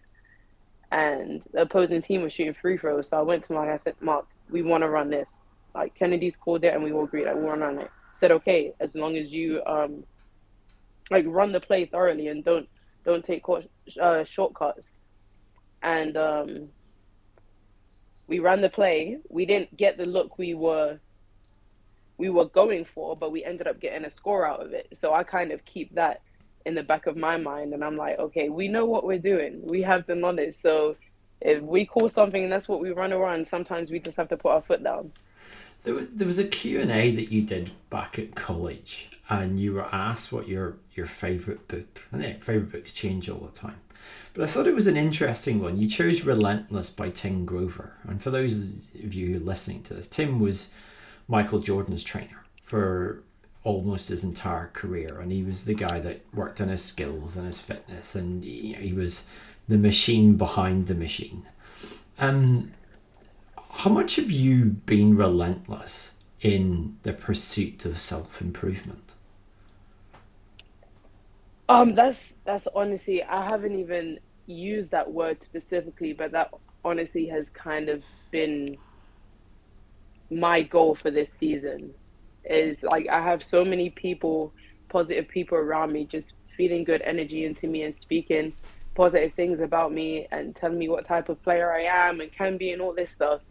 and 0.91 1.41
the 1.53 1.61
opposing 1.61 2.01
team 2.01 2.23
was 2.23 2.33
shooting 2.33 2.55
free 2.61 2.77
throws. 2.77 3.07
So 3.09 3.17
I 3.17 3.21
went 3.21 3.47
to 3.47 3.53
Mark. 3.53 3.69
I 3.69 3.83
said, 3.83 3.95
Mark, 4.01 4.27
we 4.49 4.61
want 4.61 4.83
to 4.83 4.89
run 4.89 5.09
this. 5.09 5.27
Like 5.73 5.95
Kennedy's 5.95 6.35
called 6.35 6.63
it, 6.63 6.73
and 6.73 6.83
we 6.83 6.91
all 6.91 7.05
agreed 7.05 7.25
that 7.25 7.37
we 7.37 7.43
want 7.43 7.61
to 7.61 7.65
run 7.65 7.79
it. 7.79 7.91
said, 8.19 8.31
okay, 8.31 8.73
as 8.79 8.89
long 8.93 9.17
as 9.17 9.29
you 9.31 9.63
um, 9.65 10.03
like 11.09 11.25
run 11.27 11.51
the 11.51 11.59
play 11.59 11.85
thoroughly 11.85 12.27
and 12.27 12.43
don't 12.43 12.67
don't 13.05 13.25
take 13.25 13.43
uh, 14.01 14.23
shortcuts. 14.23 14.83
And 15.81 16.15
um, 16.15 16.69
we 18.27 18.39
ran 18.39 18.61
the 18.61 18.69
play. 18.69 19.17
We 19.29 19.45
didn't 19.45 19.75
get 19.75 19.97
the 19.97 20.05
look 20.05 20.37
we 20.37 20.53
were 20.53 20.99
we 22.17 22.29
were 22.29 22.45
going 22.45 22.85
for, 22.93 23.17
but 23.17 23.31
we 23.31 23.43
ended 23.43 23.67
up 23.67 23.79
getting 23.79 24.05
a 24.05 24.11
score 24.11 24.45
out 24.45 24.61
of 24.63 24.71
it. 24.73 24.87
So 24.99 25.13
I 25.13 25.23
kind 25.23 25.51
of 25.51 25.65
keep 25.65 25.93
that 25.95 26.21
in 26.65 26.75
the 26.75 26.83
back 26.83 27.07
of 27.07 27.17
my 27.17 27.35
mind, 27.37 27.73
and 27.73 27.83
I'm 27.83 27.97
like, 27.97 28.19
okay, 28.19 28.49
we 28.49 28.67
know 28.67 28.85
what 28.85 29.03
we're 29.03 29.19
doing. 29.19 29.61
We 29.63 29.81
have 29.81 30.05
the 30.07 30.15
knowledge. 30.15 30.55
So 30.61 30.95
if 31.41 31.61
we 31.61 31.85
call 31.85 32.09
something 32.09 32.41
and 32.43 32.51
that's 32.51 32.69
what 32.69 32.79
we 32.79 32.91
run 32.91 33.11
around, 33.11 33.47
sometimes 33.49 33.91
we 33.91 33.99
just 33.99 34.15
have 34.15 34.29
to 34.29 34.37
put 34.37 34.51
our 34.51 34.61
foot 34.61 34.83
down. 34.83 35.11
There 35.83 35.93
was 35.93 36.07
there 36.09 36.27
was 36.27 36.39
a 36.39 36.45
Q 36.45 36.79
and 36.79 36.91
A 36.91 37.11
that 37.11 37.31
you 37.31 37.41
did 37.41 37.71
back 37.89 38.17
at 38.17 38.35
college, 38.35 39.09
and 39.29 39.59
you 39.59 39.73
were 39.73 39.93
asked 39.93 40.31
what 40.31 40.47
your 40.47 40.77
your 40.93 41.05
favorite 41.05 41.67
book. 41.67 42.01
And 42.11 42.23
yeah, 42.23 42.33
favorite 42.39 42.71
books 42.71 42.93
change 42.93 43.29
all 43.29 43.39
the 43.39 43.57
time. 43.57 43.79
But 44.33 44.43
I 44.43 44.47
thought 44.47 44.67
it 44.67 44.75
was 44.75 44.87
an 44.87 44.97
interesting 44.97 45.61
one. 45.61 45.79
You 45.79 45.87
chose 45.87 46.25
Relentless 46.25 46.89
by 46.89 47.09
Tim 47.09 47.45
Grover. 47.45 47.97
And 48.03 48.21
for 48.21 48.31
those 48.31 48.53
of 49.03 49.13
you 49.13 49.39
listening 49.39 49.83
to 49.83 49.93
this, 49.93 50.07
Tim 50.07 50.39
was 50.39 50.69
Michael 51.27 51.59
Jordan's 51.59 52.03
trainer 52.03 52.43
for 52.63 53.23
almost 53.63 54.09
his 54.09 54.23
entire 54.23 54.67
career. 54.73 55.19
And 55.19 55.31
he 55.31 55.43
was 55.43 55.65
the 55.65 55.75
guy 55.75 55.99
that 55.99 56.21
worked 56.33 56.59
on 56.59 56.69
his 56.69 56.83
skills 56.83 57.37
and 57.37 57.45
his 57.45 57.61
fitness. 57.61 58.15
And 58.15 58.43
he, 58.43 58.73
he 58.73 58.93
was 58.93 59.25
the 59.67 59.77
machine 59.77 60.35
behind 60.35 60.87
the 60.87 60.95
machine. 60.95 61.47
Um, 62.17 62.73
how 63.73 63.89
much 63.89 64.15
have 64.17 64.31
you 64.31 64.65
been 64.65 65.17
relentless 65.17 66.11
in 66.41 66.97
the 67.03 67.13
pursuit 67.13 67.85
of 67.85 67.97
self 67.97 68.41
improvement? 68.41 69.13
Um, 71.67 71.95
that's 71.95 72.19
that's 72.45 72.67
honestly, 72.75 73.23
I 73.23 73.45
haven't 73.45 73.75
even 73.75 74.19
used 74.45 74.91
that 74.91 75.11
word 75.11 75.37
specifically, 75.43 76.13
but 76.13 76.31
that 76.31 76.51
honestly 76.85 77.27
has 77.27 77.45
kind 77.53 77.89
of 77.89 78.03
been 78.31 78.77
my 80.29 80.61
goal 80.61 80.95
for 80.95 81.11
this 81.11 81.29
season 81.39 81.93
is 82.45 82.83
like 82.83 83.07
I 83.07 83.21
have 83.21 83.43
so 83.43 83.63
many 83.63 83.89
people, 83.89 84.53
positive 84.89 85.27
people 85.27 85.57
around 85.57 85.91
me, 85.91 86.05
just 86.05 86.33
feeding 86.57 86.83
good 86.83 87.01
energy 87.01 87.45
into 87.45 87.67
me 87.67 87.83
and 87.83 87.95
speaking 87.99 88.53
positive 88.95 89.33
things 89.33 89.59
about 89.59 89.91
me 89.91 90.27
and 90.31 90.55
telling 90.55 90.77
me 90.77 90.87
what 90.87 91.07
type 91.07 91.29
of 91.29 91.41
player 91.43 91.73
I 91.73 91.83
am 91.83 92.21
and 92.21 92.31
can 92.31 92.57
be 92.57 92.71
and 92.71 92.81
all 92.81 92.93
this 92.93 93.09
stuff. 93.09 93.41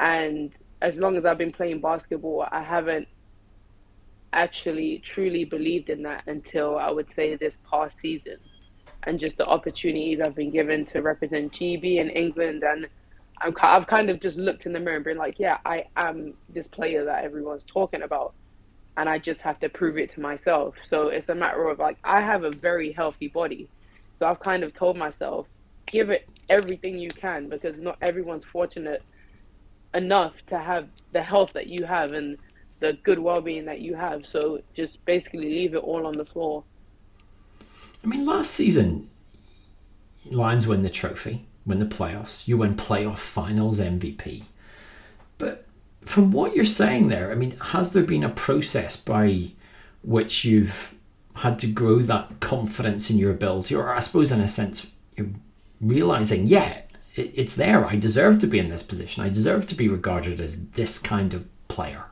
And 0.00 0.52
as 0.82 0.96
long 0.96 1.16
as 1.16 1.24
I've 1.24 1.38
been 1.38 1.52
playing 1.52 1.80
basketball, 1.80 2.46
I 2.50 2.62
haven't 2.62 3.08
actually 4.32 5.00
truly 5.04 5.44
believed 5.44 5.88
in 5.88 6.02
that 6.02 6.24
until 6.26 6.76
I 6.76 6.90
would 6.90 7.12
say 7.14 7.36
this 7.36 7.54
past 7.70 7.96
season. 8.02 8.36
And 9.04 9.20
just 9.20 9.36
the 9.36 9.46
opportunities 9.46 10.20
I've 10.20 10.34
been 10.34 10.50
given 10.50 10.86
to 10.86 11.00
represent 11.00 11.52
GB 11.52 11.98
in 12.00 12.10
England. 12.10 12.64
And 12.64 12.88
I'm, 13.40 13.54
I've 13.62 13.86
kind 13.86 14.10
of 14.10 14.20
just 14.20 14.36
looked 14.36 14.66
in 14.66 14.72
the 14.72 14.80
mirror 14.80 14.96
and 14.96 15.04
been 15.04 15.18
like, 15.18 15.38
yeah, 15.38 15.58
I 15.64 15.84
am 15.96 16.34
this 16.48 16.66
player 16.68 17.04
that 17.04 17.24
everyone's 17.24 17.64
talking 17.64 18.02
about. 18.02 18.34
And 18.96 19.08
I 19.08 19.18
just 19.18 19.40
have 19.42 19.58
to 19.60 19.68
prove 19.68 19.98
it 19.98 20.12
to 20.14 20.20
myself. 20.20 20.74
So 20.88 21.08
it's 21.08 21.28
a 21.28 21.34
matter 21.34 21.68
of 21.68 21.78
like, 21.78 21.98
I 22.04 22.20
have 22.20 22.44
a 22.44 22.50
very 22.50 22.92
healthy 22.92 23.28
body. 23.28 23.68
So 24.18 24.26
I've 24.26 24.40
kind 24.40 24.62
of 24.62 24.72
told 24.72 24.96
myself, 24.96 25.46
give 25.86 26.10
it 26.10 26.28
everything 26.48 26.98
you 26.98 27.10
can 27.10 27.48
because 27.48 27.76
not 27.78 27.98
everyone's 28.00 28.44
fortunate 28.44 29.02
enough 29.94 30.34
to 30.48 30.58
have 30.58 30.88
the 31.12 31.22
health 31.22 31.52
that 31.54 31.68
you 31.68 31.84
have 31.84 32.12
and 32.12 32.36
the 32.80 32.94
good 33.04 33.18
well-being 33.18 33.64
that 33.66 33.80
you 33.80 33.94
have. 33.94 34.24
So 34.26 34.60
just 34.76 35.02
basically 35.04 35.48
leave 35.48 35.74
it 35.74 35.78
all 35.78 36.06
on 36.06 36.16
the 36.16 36.24
floor. 36.24 36.64
I 38.02 38.06
mean, 38.06 38.26
last 38.26 38.50
season, 38.50 39.08
Lions 40.30 40.66
win 40.66 40.82
the 40.82 40.90
trophy, 40.90 41.46
win 41.64 41.78
the 41.78 41.86
playoffs. 41.86 42.46
You 42.46 42.58
win 42.58 42.74
playoff 42.74 43.18
finals 43.18 43.80
MVP. 43.80 44.44
But 45.38 45.66
from 46.02 46.32
what 46.32 46.54
you're 46.54 46.64
saying 46.64 47.08
there, 47.08 47.30
I 47.30 47.34
mean, 47.34 47.52
has 47.58 47.92
there 47.92 48.02
been 48.02 48.24
a 48.24 48.28
process 48.28 48.96
by 48.96 49.52
which 50.02 50.44
you've 50.44 50.94
had 51.36 51.58
to 51.60 51.66
grow 51.66 52.00
that 52.00 52.40
confidence 52.40 53.10
in 53.10 53.18
your 53.18 53.30
ability, 53.30 53.74
or 53.74 53.92
I 53.92 54.00
suppose, 54.00 54.30
in 54.30 54.40
a 54.40 54.48
sense, 54.48 54.90
you're 55.16 55.30
realizing, 55.80 56.46
yeah, 56.46 56.82
it's 57.14 57.54
there. 57.56 57.84
I 57.86 57.96
deserve 57.96 58.38
to 58.40 58.46
be 58.46 58.58
in 58.58 58.68
this 58.68 58.82
position. 58.82 59.22
I 59.22 59.28
deserve 59.28 59.66
to 59.68 59.74
be 59.74 59.88
regarded 59.88 60.40
as 60.40 60.66
this 60.70 60.98
kind 60.98 61.32
of 61.32 61.46
player. 61.68 62.06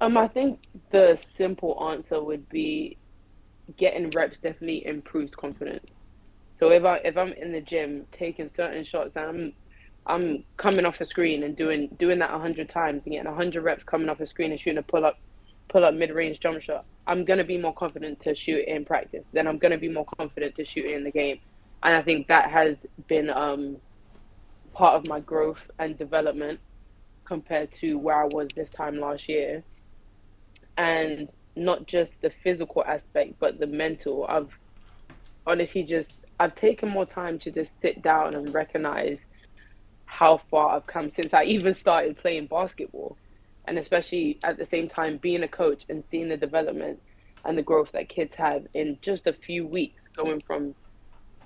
Um, 0.00 0.16
I 0.16 0.28
think 0.28 0.60
the 0.90 1.18
simple 1.36 1.88
answer 1.90 2.22
would 2.22 2.48
be 2.48 2.98
getting 3.76 4.10
reps 4.10 4.38
definitely 4.40 4.86
improves 4.86 5.34
confidence. 5.34 5.86
So 6.58 6.70
if 6.70 6.84
I 6.84 6.96
if 6.98 7.16
I'm 7.16 7.32
in 7.32 7.52
the 7.52 7.60
gym 7.60 8.06
taking 8.12 8.50
certain 8.56 8.84
shots 8.84 9.12
and 9.16 9.24
I'm 9.24 9.52
I'm 10.06 10.44
coming 10.56 10.86
off 10.86 11.00
a 11.00 11.04
screen 11.04 11.42
and 11.42 11.56
doing 11.56 11.88
doing 11.98 12.18
that 12.20 12.30
hundred 12.30 12.68
times 12.68 13.02
and 13.04 13.14
getting 13.14 13.32
hundred 13.32 13.62
reps 13.62 13.84
coming 13.84 14.08
off 14.08 14.20
a 14.20 14.26
screen 14.26 14.52
and 14.52 14.60
shooting 14.60 14.78
a 14.78 14.82
pull 14.82 15.04
up 15.04 15.18
pull 15.68 15.84
up 15.84 15.94
mid 15.94 16.10
range 16.10 16.40
jump 16.40 16.62
shot, 16.62 16.84
I'm 17.06 17.24
gonna 17.24 17.44
be 17.44 17.58
more 17.58 17.74
confident 17.74 18.20
to 18.20 18.34
shoot 18.34 18.66
in 18.66 18.84
practice. 18.84 19.24
Then 19.32 19.46
I'm 19.46 19.58
gonna 19.58 19.78
be 19.78 19.88
more 19.88 20.06
confident 20.18 20.54
to 20.56 20.64
shoot 20.64 20.86
in 20.86 21.04
the 21.04 21.10
game, 21.10 21.40
and 21.82 21.94
I 21.94 22.02
think 22.02 22.28
that 22.28 22.50
has 22.50 22.76
been 23.06 23.30
um, 23.30 23.76
part 24.72 24.94
of 24.94 25.06
my 25.06 25.20
growth 25.20 25.60
and 25.78 25.96
development 25.96 26.60
compared 27.24 27.72
to 27.80 27.98
where 27.98 28.22
I 28.22 28.26
was 28.26 28.48
this 28.54 28.68
time 28.70 28.98
last 28.98 29.28
year, 29.28 29.62
and 30.76 31.28
not 31.54 31.86
just 31.86 32.12
the 32.20 32.30
physical 32.42 32.84
aspect, 32.84 33.34
but 33.38 33.58
the 33.58 33.66
mental. 33.66 34.26
I've 34.28 34.50
honestly 35.46 35.82
just 35.84 36.20
I've 36.38 36.54
taken 36.54 36.88
more 36.88 37.06
time 37.06 37.38
to 37.40 37.50
just 37.50 37.70
sit 37.80 38.02
down 38.02 38.34
and 38.34 38.52
recognize 38.52 39.18
how 40.04 40.40
far 40.50 40.76
I've 40.76 40.86
come 40.86 41.10
since 41.14 41.32
I 41.32 41.44
even 41.56 41.74
started 41.74 42.18
playing 42.18 42.46
basketball 42.46 43.16
and 43.66 43.78
especially 43.78 44.38
at 44.44 44.58
the 44.58 44.66
same 44.66 44.88
time 44.88 45.18
being 45.18 45.42
a 45.42 45.48
coach 45.48 45.82
and 45.88 46.04
seeing 46.10 46.28
the 46.28 46.36
development 46.36 47.00
and 47.44 47.58
the 47.58 47.62
growth 47.62 47.90
that 47.92 48.08
kids 48.08 48.34
have 48.36 48.66
in 48.74 48.98
just 49.02 49.26
a 49.26 49.32
few 49.32 49.66
weeks 49.66 50.02
going 50.16 50.40
from 50.46 50.74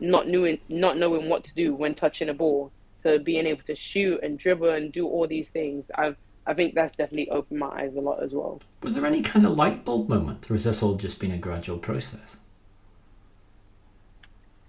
not 0.01 0.29
knowing 0.29 0.59
not 0.69 0.97
knowing 0.97 1.29
what 1.29 1.45
to 1.45 1.51
do 1.55 1.75
when 1.75 1.95
touching 1.95 2.29
a 2.29 2.35
ball 2.35 2.71
to 3.03 3.19
being 3.19 3.47
able 3.47 3.63
to 3.63 3.77
shoot 3.77 4.21
and 4.23 4.39
dribble 4.39 4.71
and 4.71 4.93
do 4.93 5.07
all 5.07 5.27
these 5.27 5.47
things 5.53 5.85
i've 5.97 6.17
i 6.47 6.55
think 6.55 6.75
that's 6.75 6.97
definitely 6.97 7.29
opened 7.31 7.59
my 7.59 7.69
eyes 7.69 7.95
a 7.97 8.01
lot 8.01 8.23
as 8.23 8.33
well 8.33 8.61
was 8.83 8.95
there 8.95 9.07
any 9.07 9.23
kind 9.23 9.47
of 9.47 9.57
light 9.57 9.85
bulb 9.85 10.09
moment 10.09 10.51
or 10.51 10.55
has 10.55 10.65
this 10.65 10.83
all 10.83 10.95
just 10.95 11.19
been 11.21 11.31
a 11.31 11.39
gradual 11.39 11.79
process 11.79 12.37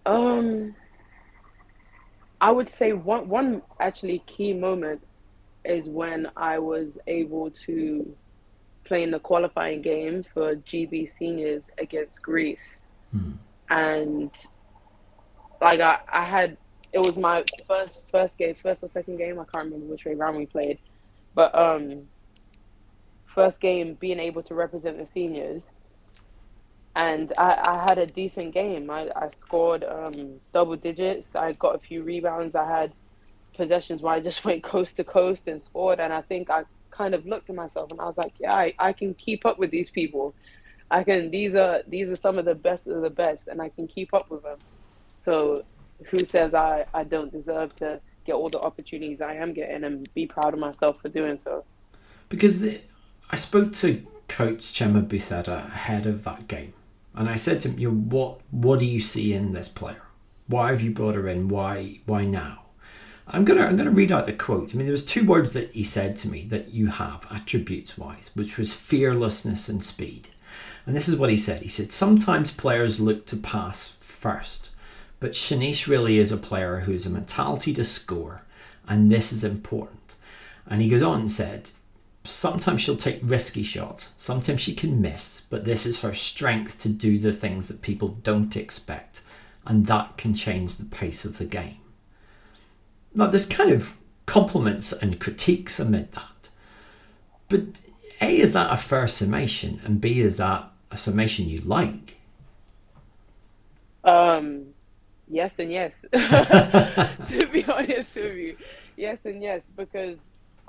um 0.06 0.76
i 2.40 2.52
would 2.52 2.70
say 2.70 2.94
one 2.94 3.28
one 3.28 3.62
actually 3.80 4.24
key 4.28 4.54
moment 4.54 5.02
is 5.66 5.88
when 5.88 6.28
I 6.36 6.60
was 6.60 6.98
able 7.08 7.52
to 7.66 8.16
play 8.84 9.04
in 9.04 9.12
the 9.12 9.20
qualifying 9.20 9.82
game 9.82 10.26
for 10.34 10.56
GB 10.56 11.12
seniors 11.18 11.64
against 11.78 12.22
Greece. 12.22 12.58
Hmm. 13.12 13.34
And 13.70 14.32
like 15.62 15.80
I, 15.80 16.00
I 16.12 16.26
had 16.26 16.58
it 16.94 17.00
was 17.00 17.16
my 17.18 17.44
first 17.68 18.00
first 18.12 18.38
game, 18.38 18.56
first 18.62 18.84
or 18.84 18.90
second 18.94 19.18
game, 19.18 19.40
I 19.40 19.46
can't 19.52 19.66
remember 19.66 19.88
which 19.88 20.06
way 20.06 20.16
round 20.16 20.38
we 20.38 20.46
played. 20.48 20.80
But 21.36 21.56
um 21.56 22.10
first 23.34 23.60
game 23.62 23.96
being 24.00 24.20
able 24.20 24.44
to 24.44 24.54
represent 24.54 24.98
the 24.98 25.08
seniors 25.14 25.64
and 26.96 27.34
I, 27.38 27.54
I 27.54 27.86
had 27.88 27.98
a 28.00 28.08
decent 28.08 28.54
game. 28.54 28.90
I, 28.90 29.10
I 29.16 29.30
scored 29.42 29.84
um, 29.84 30.42
double 30.54 30.76
digits. 30.76 31.28
I 31.36 31.54
got 31.54 31.76
a 31.76 31.80
few 31.80 32.04
rebounds. 32.04 32.56
I 32.56 32.68
had 32.68 32.94
possessions 33.56 34.02
where 34.02 34.16
I 34.16 34.20
just 34.22 34.46
went 34.46 34.64
coast 34.64 34.98
to 34.98 35.04
coast 35.04 35.44
and 35.48 35.64
scored. 35.64 36.00
And 36.00 36.14
I 36.14 36.22
think 36.24 36.50
I 36.50 36.64
kind 36.96 37.16
of 37.16 37.26
looked 37.26 37.50
at 37.50 37.56
myself 37.56 37.92
and 37.92 38.02
I 38.02 38.06
was 38.06 38.18
like, 38.18 38.34
yeah, 38.40 38.54
I, 38.54 38.74
I 38.80 38.94
can 38.94 39.16
keep 39.16 39.46
up 39.46 39.60
with 39.60 39.72
these 39.72 39.92
people. 39.92 40.36
I 40.92 41.04
can. 41.06 41.32
These 41.32 41.56
are 41.56 41.82
these 41.88 42.10
are 42.10 42.18
some 42.22 42.38
of 42.38 42.46
the 42.46 42.56
best 42.56 42.86
of 42.88 43.02
the 43.02 43.10
best, 43.10 43.42
and 43.48 43.62
I 43.62 43.70
can 43.70 43.88
keep 43.88 44.14
up 44.14 44.28
with 44.30 44.44
them. 44.44 44.60
So, 45.26 45.64
who 46.10 46.26
says 46.26 46.54
I 46.54 46.86
I 46.94 47.04
don't 47.04 47.32
deserve 47.32 47.76
to 47.78 48.00
get 48.26 48.34
all 48.34 48.50
the 48.50 48.60
opportunities 48.60 49.22
I 49.22 49.36
am 49.36 49.54
getting 49.54 49.84
and 49.84 50.12
be 50.14 50.28
proud 50.28 50.54
of 50.54 50.60
myself 50.60 50.98
for 51.02 51.10
doing 51.10 51.40
so? 51.44 51.64
Because 52.30 52.64
I 53.30 53.36
spoke 53.36 53.74
to 53.76 54.06
Coach 54.28 54.60
Chema 54.74 55.06
Buceta 55.06 55.66
ahead 55.68 56.06
of 56.06 56.24
that 56.24 56.48
game, 56.48 56.74
and 57.16 57.28
I 57.30 57.36
said 57.36 57.62
to 57.62 57.70
him, 57.70 57.80
"You 57.80 57.92
what 57.92 58.40
what 58.52 58.80
do 58.80 58.86
you 58.86 59.00
see 59.00 59.34
in 59.34 59.54
this 59.54 59.68
player? 59.68 60.04
Why 60.48 60.72
have 60.72 60.82
you 60.82 60.92
brought 60.92 61.16
her 61.16 61.28
in? 61.28 61.48
Why 61.48 62.00
why 62.06 62.26
now?" 62.26 62.62
I'm 63.28 63.46
gonna 63.46 63.66
I'm 63.66 63.78
gonna 63.78 63.92
read 63.92 64.12
out 64.12 64.26
the 64.26 64.34
quote. 64.34 64.74
I 64.74 64.78
mean, 64.78 64.88
there 64.88 64.92
was 64.92 65.06
two 65.06 65.26
words 65.26 65.54
that 65.54 65.72
he 65.72 65.84
said 65.84 66.18
to 66.18 66.28
me 66.30 66.46
that 66.50 66.74
you 66.74 66.88
have 66.88 67.26
attributes 67.32 67.98
wise, 67.98 68.30
which 68.34 68.58
was 68.58 68.74
fearlessness 68.74 69.70
and 69.70 69.84
speed. 69.84 70.30
And 70.86 70.96
this 70.96 71.08
is 71.08 71.16
what 71.16 71.30
he 71.30 71.38
said. 71.38 71.62
He 71.62 71.70
said 71.70 71.92
sometimes 71.92 72.52
players 72.52 73.00
look 73.00 73.26
to 73.28 73.38
pass 73.38 73.96
first, 74.02 74.71
but 75.22 75.34
Shanice 75.34 75.88
really 75.88 76.18
is 76.18 76.32
a 76.32 76.38
player 76.38 76.80
who 76.80 76.92
has 76.92 77.06
a 77.06 77.10
mentality 77.10 77.74
to 77.76 77.86
score, 77.86 78.44
and 78.88 79.10
this 79.10 79.32
is 79.32 79.44
important. 79.44 80.16
And 80.68 80.82
he 80.82 80.90
goes 80.90 81.04
on 81.04 81.22
and 81.22 81.32
said, 81.32 81.70
sometimes 82.24 82.82
she'll 82.82 82.98
take 82.98 83.20
risky 83.22 83.64
shots, 83.64 84.14
sometimes 84.18 84.62
she 84.62 84.74
can 84.74 85.00
miss, 85.00 85.44
but 85.50 85.64
this 85.64 85.86
is 85.86 86.02
her 86.02 86.16
strength 86.16 86.82
to 86.82 86.90
do 86.90 87.20
the 87.20 87.32
things 87.32 87.68
that 87.68 87.84
people 87.84 88.18
don't 88.24 88.58
expect, 88.58 89.22
and 89.66 89.86
that 89.86 90.18
can 90.18 90.34
change 90.34 90.78
the 90.78 90.86
pace 90.86 91.24
of 91.24 91.38
the 91.38 91.46
game. 91.46 91.78
Now, 93.14 93.28
there's 93.28 93.46
kind 93.46 93.72
of 93.72 93.98
compliments 94.26 94.92
and 94.92 95.20
critiques 95.20 95.80
amid 95.80 96.12
that. 96.14 96.50
But 97.48 97.62
A, 98.22 98.40
is 98.40 98.54
that 98.54 98.74
a 98.74 98.78
fair 98.78 99.08
summation? 99.08 99.82
And 99.84 100.02
B, 100.02 100.20
is 100.20 100.38
that 100.38 100.72
a 100.90 100.98
summation 100.98 101.48
you 101.48 101.60
like? 101.62 102.18
Um, 104.04 104.71
yes 105.32 105.54
and 105.58 105.72
yes. 105.72 105.94
to 106.14 107.48
be 107.52 107.64
honest 107.66 108.16
with 108.16 108.36
you, 108.36 108.58
yes 108.98 109.20
and 109.26 109.42
yes, 109.42 109.62
because 109.76 110.18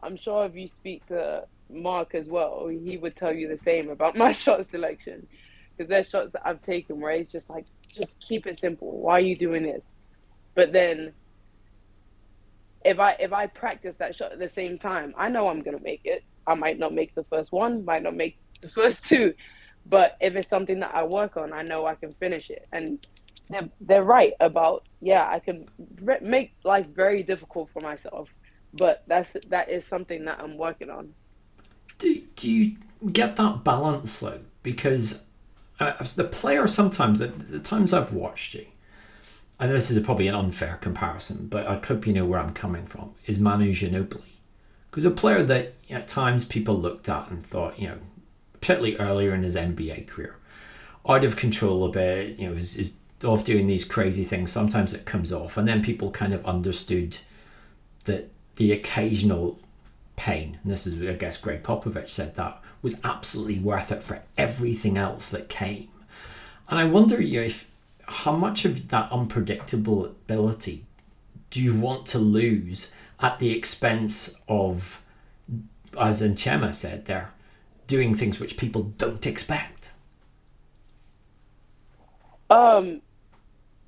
I'm 0.03 0.17
sure 0.17 0.47
if 0.47 0.55
you 0.55 0.69
speak 0.69 1.07
to 1.07 1.45
Mark 1.71 2.15
as 2.15 2.29
well, 2.29 2.69
he 2.69 2.97
would 2.97 3.17
tell 3.17 3.33
you 3.33 3.49
the 3.49 3.59
same 3.65 3.91
about 3.91 4.17
my 4.25 4.33
shot 4.33 4.67
selection. 4.71 5.27
Because 5.77 5.89
there's 5.89 6.09
shots 6.09 6.33
that 6.33 6.43
I've 6.47 6.63
taken 6.63 7.01
where 7.01 7.17
he's 7.17 7.33
just 7.33 7.49
like, 7.49 7.67
just 7.89 8.15
keep 8.21 8.47
it 8.47 8.59
simple. 8.59 9.01
Why 9.01 9.15
are 9.15 9.21
you 9.21 9.37
doing 9.37 9.63
this? 9.63 9.83
But 10.55 10.73
then 10.73 11.15
if 12.85 12.99
I 12.99 13.13
if 13.13 13.33
I 13.33 13.47
practice 13.47 13.97
that 13.99 14.17
shot 14.17 14.33
at 14.33 14.39
the 14.39 14.51
same 14.55 14.79
time, 14.79 15.15
I 15.17 15.29
know 15.29 15.49
I'm 15.49 15.63
gonna 15.63 15.81
make 15.81 16.03
it. 16.05 16.25
I 16.47 16.55
might 16.55 16.79
not 16.79 16.93
make 16.93 17.15
the 17.15 17.25
first 17.25 17.53
one, 17.53 17.85
might 17.85 18.03
not 18.03 18.15
make 18.15 18.39
the 18.61 18.69
first 18.69 19.05
two, 19.05 19.35
but 19.87 20.17
if 20.21 20.35
it's 20.35 20.51
something 20.51 20.81
that 20.81 20.95
I 20.95 21.05
work 21.05 21.37
on, 21.37 21.53
I 21.53 21.63
know 21.63 21.87
I 21.87 21.95
can 21.95 22.15
finish 22.15 22.51
it. 22.51 22.67
And 22.73 22.99
they're 23.51 23.69
they're 23.81 24.05
right 24.05 24.33
about 24.41 24.85
yeah, 25.01 25.29
I 25.29 25.41
can 25.41 25.69
re- 26.01 26.19
make 26.23 26.55
life 26.65 26.87
very 26.87 27.23
difficult 27.23 27.69
for 27.73 27.81
myself, 27.81 28.29
but 28.73 29.03
that's 29.07 29.29
that 29.49 29.69
is 29.69 29.85
something 29.87 30.25
that 30.25 30.41
I'm 30.41 30.57
working 30.57 30.91
on. 30.91 31.15
Do 31.99 32.23
do 32.37 32.51
you 32.51 32.77
get 33.13 33.37
that 33.37 33.65
balance 33.65 34.21
though? 34.21 34.41
Because 34.63 35.21
uh, 35.81 36.05
the 36.15 36.25
player 36.25 36.67
sometimes 36.67 37.19
the, 37.19 37.27
the 37.27 37.61
times 37.61 37.93
I've 37.93 38.13
watched 38.13 38.55
you, 38.55 38.67
and 39.59 39.73
this 39.73 39.91
is 39.91 40.03
probably 40.05 40.29
an 40.29 40.35
unfair 40.35 40.79
comparison, 40.81 41.49
but 41.49 41.67
I 41.67 41.85
hope 41.85 42.07
you 42.07 42.13
know 42.13 42.25
where 42.25 42.39
I'm 42.39 42.55
coming 42.55 42.87
from, 42.87 43.15
is 43.27 43.39
Manu 43.39 43.73
Ginobili. 43.73 44.23
Because 44.91 45.05
a 45.05 45.11
player 45.11 45.43
that 45.43 45.75
at 45.91 46.07
times 46.07 46.45
people 46.45 46.79
looked 46.79 47.09
at 47.09 47.31
and 47.31 47.45
thought, 47.45 47.79
you 47.79 47.89
know, 47.89 47.99
particularly 48.61 48.97
earlier 48.99 49.35
in 49.35 49.43
his 49.43 49.57
NBA 49.57 50.07
career, 50.07 50.37
out 51.09 51.25
of 51.25 51.37
control 51.37 51.85
a 51.85 51.91
bit, 51.91 52.39
you 52.39 52.49
know, 52.49 52.55
is, 52.55 52.77
is 52.77 52.93
off 53.25 53.45
doing 53.45 53.67
these 53.67 53.85
crazy 53.85 54.25
things. 54.25 54.53
Sometimes 54.53 54.95
it 54.95 55.05
comes 55.05 55.33
off, 55.33 55.57
and 55.57 55.67
then 55.67 55.83
people 55.83 56.11
kind 56.11 56.33
of 56.33 56.45
understood 56.47 57.19
that 58.05 58.31
the 58.57 58.73
occasional 58.73 59.59
pain, 60.17 60.59
and 60.63 60.73
this 60.73 60.87
is, 60.87 61.01
I 61.09 61.15
guess, 61.15 61.41
Gregg 61.41 61.63
Popovich 61.63 62.11
said 62.11 62.37
that, 62.37 62.61
was 62.83 63.01
absolutely 63.05 63.59
worth 63.59 63.93
it 63.93 64.03
for 64.03 64.23
everything 64.37 64.99
else 64.99 65.31
that 65.31 65.49
came. 65.49 65.89
And 66.69 66.79
I 66.79 66.85
wonder 66.85 67.21
you 67.21 67.41
know, 67.41 67.47
if 67.47 67.71
how 68.07 68.33
much 68.33 68.65
of 68.65 68.89
that 68.89 69.11
unpredictable 69.11 70.05
ability 70.05 70.85
do 71.51 71.63
you 71.63 71.75
want 71.75 72.07
to 72.07 72.19
lose 72.19 72.93
at 73.21 73.39
the 73.39 73.53
expense 73.53 74.35
of, 74.49 75.03
as 75.99 76.23
Nchema 76.23 76.75
said 76.75 77.07
there, 77.07 77.31
doing 77.87 78.15
things 78.15 78.41
which 78.41 78.57
people 78.57 78.95
don't 78.97 79.27
expect? 79.27 79.93
Um, 82.51 83.01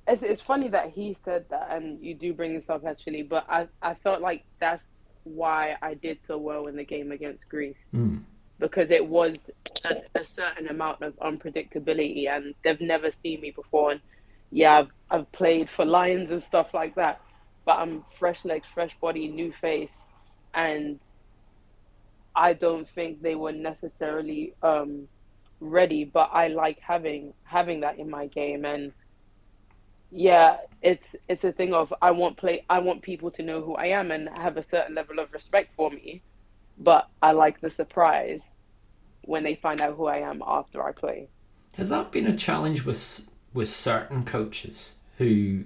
it's, 0.07 0.21
it's 0.23 0.41
funny 0.41 0.69
that 0.69 0.91
he 0.91 1.17
said 1.25 1.45
that, 1.49 1.69
and 1.71 2.03
you 2.03 2.13
do 2.13 2.33
bring 2.33 2.53
this 2.53 2.69
up 2.69 2.85
actually, 2.85 3.23
but 3.23 3.45
I, 3.49 3.67
I 3.81 3.95
felt 3.95 4.21
like 4.21 4.43
that's 4.59 4.83
why 5.23 5.75
I 5.81 5.95
did 5.95 6.19
so 6.27 6.37
well 6.37 6.67
in 6.67 6.75
the 6.75 6.83
game 6.83 7.11
against 7.11 7.49
Greece. 7.49 7.75
Mm. 7.93 8.21
Because 8.59 8.89
it 8.89 9.05
was 9.05 9.35
a, 9.83 9.95
a, 10.17 10.23
certain 10.23 10.69
amount 10.69 11.01
of 11.01 11.13
unpredictability, 11.17 12.29
and 12.29 12.53
they've 12.63 12.79
never 12.79 13.11
seen 13.21 13.41
me 13.41 13.51
before. 13.51 13.91
And 13.91 14.01
yeah, 14.51 14.79
I've, 14.79 14.89
I've 15.11 15.31
played 15.33 15.67
for 15.75 15.83
Lions 15.83 16.31
and 16.31 16.41
stuff 16.41 16.67
like 16.73 16.95
that, 16.95 17.19
but 17.65 17.79
I'm 17.79 18.05
fresh 18.17 18.37
legs, 18.45 18.65
fresh 18.73 18.95
body, 19.01 19.27
new 19.27 19.51
face, 19.59 19.89
and 20.53 20.99
I 22.33 22.53
don't 22.53 22.87
think 22.95 23.21
they 23.21 23.35
were 23.35 23.51
necessarily 23.51 24.53
um, 24.63 25.09
ready. 25.59 26.05
But 26.05 26.29
I 26.31 26.47
like 26.47 26.79
having 26.79 27.33
having 27.43 27.81
that 27.81 27.99
in 27.99 28.09
my 28.09 28.27
game, 28.27 28.63
and 28.63 28.93
yeah, 30.11 30.57
it's 30.81 31.05
it's 31.27 31.43
a 31.43 31.51
thing 31.51 31.73
of 31.73 31.93
I 32.01 32.11
want 32.11 32.37
play 32.37 32.65
I 32.69 32.79
want 32.79 33.01
people 33.01 33.31
to 33.31 33.43
know 33.43 33.61
who 33.61 33.75
I 33.75 33.87
am 33.87 34.11
and 34.11 34.29
have 34.29 34.57
a 34.57 34.63
certain 34.63 34.95
level 34.95 35.19
of 35.19 35.31
respect 35.33 35.75
for 35.75 35.89
me, 35.89 36.21
but 36.77 37.09
I 37.21 37.31
like 37.31 37.61
the 37.61 37.71
surprise 37.71 38.41
when 39.23 39.43
they 39.43 39.55
find 39.55 39.81
out 39.81 39.95
who 39.95 40.05
I 40.05 40.17
am 40.17 40.43
after 40.45 40.83
I 40.83 40.91
play. 40.91 41.29
Has 41.77 41.89
that 41.89 42.11
been 42.11 42.27
a 42.27 42.35
challenge 42.35 42.85
with 42.85 43.29
with 43.53 43.69
certain 43.69 44.25
coaches 44.25 44.95
who, 45.17 45.63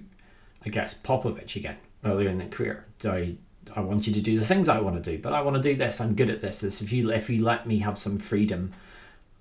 I 0.64 0.68
guess 0.68 0.94
Popovich 0.94 1.56
again 1.56 1.78
earlier 2.04 2.28
in 2.28 2.38
their 2.38 2.48
career, 2.48 2.86
I 3.04 3.36
I 3.76 3.80
want 3.80 4.06
you 4.06 4.14
to 4.14 4.20
do 4.20 4.38
the 4.38 4.46
things 4.46 4.68
I 4.68 4.80
want 4.80 5.02
to 5.02 5.10
do, 5.10 5.20
but 5.22 5.32
I 5.32 5.42
want 5.42 5.56
to 5.56 5.62
do 5.62 5.76
this. 5.76 6.00
I'm 6.00 6.14
good 6.14 6.30
at 6.30 6.40
this. 6.40 6.60
This 6.60 6.80
if 6.80 6.92
you 6.92 7.10
if 7.10 7.30
you 7.30 7.44
let 7.44 7.66
me 7.66 7.78
have 7.80 7.98
some 7.98 8.18
freedom, 8.18 8.72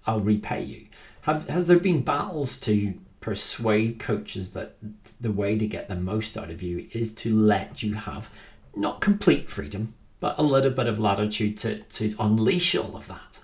I'll 0.05 0.19
repay 0.19 0.63
you. 0.63 0.87
Have 1.21 1.47
has 1.49 1.67
there 1.67 1.79
been 1.79 2.01
battles 2.01 2.59
to 2.61 2.93
persuade 3.21 3.99
coaches 3.99 4.53
that 4.53 4.75
the 5.19 5.31
way 5.31 5.57
to 5.57 5.67
get 5.67 5.87
the 5.89 5.95
most 5.95 6.37
out 6.37 6.49
of 6.49 6.61
you 6.61 6.87
is 6.91 7.13
to 7.13 7.35
let 7.35 7.83
you 7.83 7.95
have 7.95 8.29
not 8.75 9.01
complete 9.01 9.49
freedom, 9.49 9.93
but 10.19 10.37
a 10.37 10.43
little 10.43 10.71
bit 10.71 10.87
of 10.87 10.99
latitude 10.99 11.57
to, 11.57 11.79
to 11.79 12.15
unleash 12.19 12.75
all 12.75 12.95
of 12.95 13.07
that? 13.07 13.39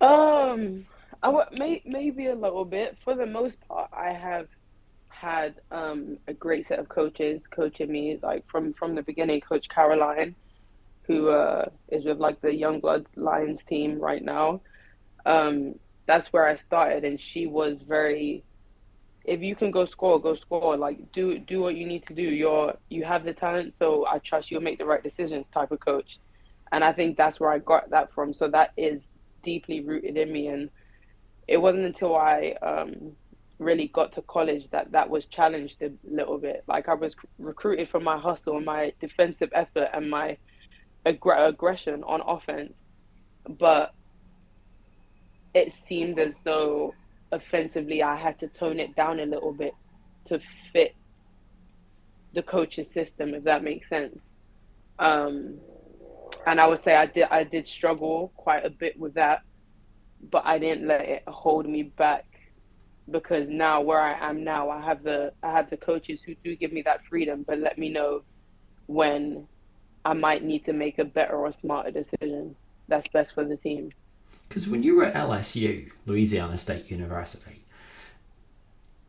Um, 0.00 0.86
I 1.22 1.26
w- 1.26 1.58
may, 1.58 1.82
maybe 1.84 2.26
a 2.26 2.34
little 2.34 2.64
bit. 2.64 2.96
For 3.04 3.14
the 3.14 3.26
most 3.26 3.56
part, 3.68 3.90
I 3.92 4.12
have 4.12 4.48
had 5.08 5.56
um, 5.70 6.16
a 6.26 6.32
great 6.32 6.68
set 6.68 6.78
of 6.78 6.88
coaches 6.88 7.42
coaching 7.50 7.92
me, 7.92 8.18
like 8.22 8.44
from 8.50 8.72
from 8.72 8.94
the 8.94 9.02
beginning. 9.02 9.42
Coach 9.42 9.68
Caroline, 9.68 10.34
who 11.02 11.28
uh, 11.28 11.66
is 11.88 12.04
with 12.06 12.18
like 12.18 12.40
the 12.40 12.54
Young 12.54 12.80
Bloods 12.80 13.08
Lions 13.16 13.60
team 13.68 13.98
right 13.98 14.22
now. 14.22 14.62
Um, 15.26 15.74
that's 16.10 16.32
where 16.32 16.46
I 16.48 16.56
started, 16.56 17.04
and 17.04 17.20
she 17.20 17.46
was 17.46 17.76
very. 17.86 18.44
If 19.24 19.42
you 19.42 19.54
can 19.54 19.70
go 19.70 19.84
score, 19.84 20.20
go 20.20 20.34
score. 20.34 20.76
Like 20.76 21.12
do 21.12 21.38
do 21.38 21.60
what 21.60 21.76
you 21.76 21.86
need 21.86 22.04
to 22.08 22.14
do. 22.14 22.22
You're 22.22 22.74
you 22.88 23.04
have 23.04 23.24
the 23.24 23.32
talent, 23.32 23.74
so 23.78 24.06
I 24.06 24.18
trust 24.18 24.50
you'll 24.50 24.68
make 24.68 24.78
the 24.78 24.86
right 24.86 25.02
decisions. 25.02 25.46
Type 25.54 25.70
of 25.70 25.78
coach, 25.78 26.18
and 26.72 26.82
I 26.82 26.92
think 26.92 27.16
that's 27.16 27.38
where 27.38 27.52
I 27.52 27.58
got 27.58 27.90
that 27.90 28.12
from. 28.12 28.34
So 28.34 28.48
that 28.48 28.72
is 28.76 29.00
deeply 29.44 29.80
rooted 29.82 30.16
in 30.16 30.32
me, 30.32 30.48
and 30.48 30.68
it 31.46 31.58
wasn't 31.58 31.84
until 31.84 32.16
I 32.16 32.54
um, 32.60 33.12
really 33.60 33.88
got 33.94 34.12
to 34.14 34.22
college 34.22 34.64
that 34.72 34.90
that 34.90 35.08
was 35.08 35.26
challenged 35.26 35.80
a 35.82 35.92
little 36.02 36.38
bit. 36.38 36.64
Like 36.66 36.88
I 36.88 36.94
was 36.94 37.14
recruited 37.38 37.88
for 37.90 38.00
my 38.00 38.18
hustle 38.18 38.56
and 38.56 38.66
my 38.66 38.92
defensive 39.00 39.50
effort 39.54 39.90
and 39.92 40.10
my 40.10 40.38
ag- 41.06 41.20
aggression 41.24 42.02
on 42.04 42.20
offense, 42.26 42.72
but 43.60 43.92
it 45.54 45.72
seemed 45.88 46.18
as 46.18 46.32
though 46.44 46.94
offensively 47.32 48.02
I 48.02 48.16
had 48.16 48.38
to 48.40 48.48
tone 48.48 48.78
it 48.78 48.94
down 48.96 49.20
a 49.20 49.26
little 49.26 49.52
bit 49.52 49.72
to 50.26 50.40
fit 50.72 50.94
the 52.34 52.42
coach's 52.42 52.88
system, 52.92 53.34
if 53.34 53.44
that 53.44 53.64
makes 53.64 53.88
sense. 53.88 54.18
Um, 54.98 55.58
and 56.46 56.60
I 56.60 56.66
would 56.66 56.82
say 56.84 56.94
I 56.94 57.06
did 57.06 57.24
I 57.30 57.44
did 57.44 57.66
struggle 57.66 58.32
quite 58.36 58.64
a 58.64 58.70
bit 58.70 58.98
with 58.98 59.14
that, 59.14 59.40
but 60.30 60.44
I 60.46 60.58
didn't 60.58 60.86
let 60.86 61.02
it 61.02 61.22
hold 61.26 61.68
me 61.68 61.82
back 61.82 62.24
because 63.10 63.48
now 63.48 63.80
where 63.80 64.00
I 64.00 64.28
am 64.28 64.44
now, 64.44 64.70
I 64.70 64.80
have 64.80 65.02
the 65.02 65.32
I 65.42 65.50
have 65.50 65.70
the 65.70 65.76
coaches 65.76 66.20
who 66.24 66.34
do 66.44 66.56
give 66.56 66.72
me 66.72 66.82
that 66.82 67.04
freedom, 67.08 67.44
but 67.46 67.58
let 67.58 67.78
me 67.78 67.88
know 67.88 68.22
when 68.86 69.46
I 70.04 70.12
might 70.14 70.44
need 70.44 70.64
to 70.66 70.72
make 70.72 70.98
a 70.98 71.04
better 71.04 71.36
or 71.36 71.52
smarter 71.52 71.90
decision 71.90 72.56
that's 72.88 73.08
best 73.08 73.34
for 73.34 73.44
the 73.44 73.56
team. 73.56 73.92
Because 74.50 74.66
when 74.66 74.82
you 74.82 74.96
were 74.96 75.04
at 75.04 75.14
LSU, 75.14 75.92
Louisiana 76.06 76.58
State 76.58 76.90
University, 76.90 77.62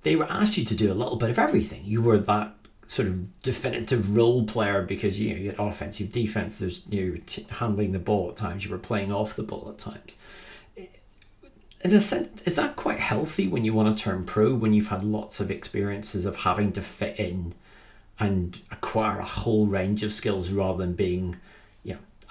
they 0.04 0.15
were 0.15 0.32
asked 0.32 0.56
you 0.56 0.63
to 0.63 0.75
do 0.75 0.91
a 0.91 0.93
little 0.93 1.15
bit 1.15 1.32
of 1.32 1.39
everything. 1.39 1.82
You 1.84 2.04
were 2.04 2.19
that 2.19 2.54
sort 2.86 3.08
of 3.08 3.41
definitive 3.41 4.15
role 4.15 4.43
player 4.45 4.84
because 4.84 5.19
you 5.19 5.34
know 5.34 5.39
you 5.39 5.49
had 5.49 5.60
offensive, 5.60 6.12
defense. 6.12 6.58
There's 6.58 6.86
you 6.91 7.13
know, 7.13 7.21
t- 7.25 7.47
handling 7.49 7.91
the 7.91 7.97
ball 7.97 8.30
at 8.30 8.36
times. 8.36 8.65
You 8.65 8.69
were 8.69 8.77
playing 8.77 9.12
off 9.12 9.36
the 9.36 9.41
ball 9.41 9.67
at 9.67 9.80
times. 9.80 10.15
Eh, 10.77 10.86
in 11.84 11.91
a 11.91 12.01
sense, 12.01 12.43
is 12.43 12.56
that 12.56 12.75
quite 12.75 12.99
healthy 12.99 13.47
when 13.47 13.65
you 13.65 13.73
want 13.73 13.97
to 13.97 14.04
turn 14.04 14.25
pro? 14.25 14.54
When 14.54 14.73
you've 14.75 14.89
had 14.89 15.04
lots 15.04 15.39
of 15.39 15.49
experiences 15.49 16.27
of 16.27 16.36
having 16.38 16.71
to 16.73 16.84
fit 16.84 17.19
in 17.19 17.56
and 18.19 18.62
acquire 18.69 19.17
a 19.17 19.25
whole 19.25 19.65
range 19.65 20.04
of 20.04 20.13
skills 20.13 20.51
rather 20.51 20.86
than 20.86 20.93
being 20.93 21.38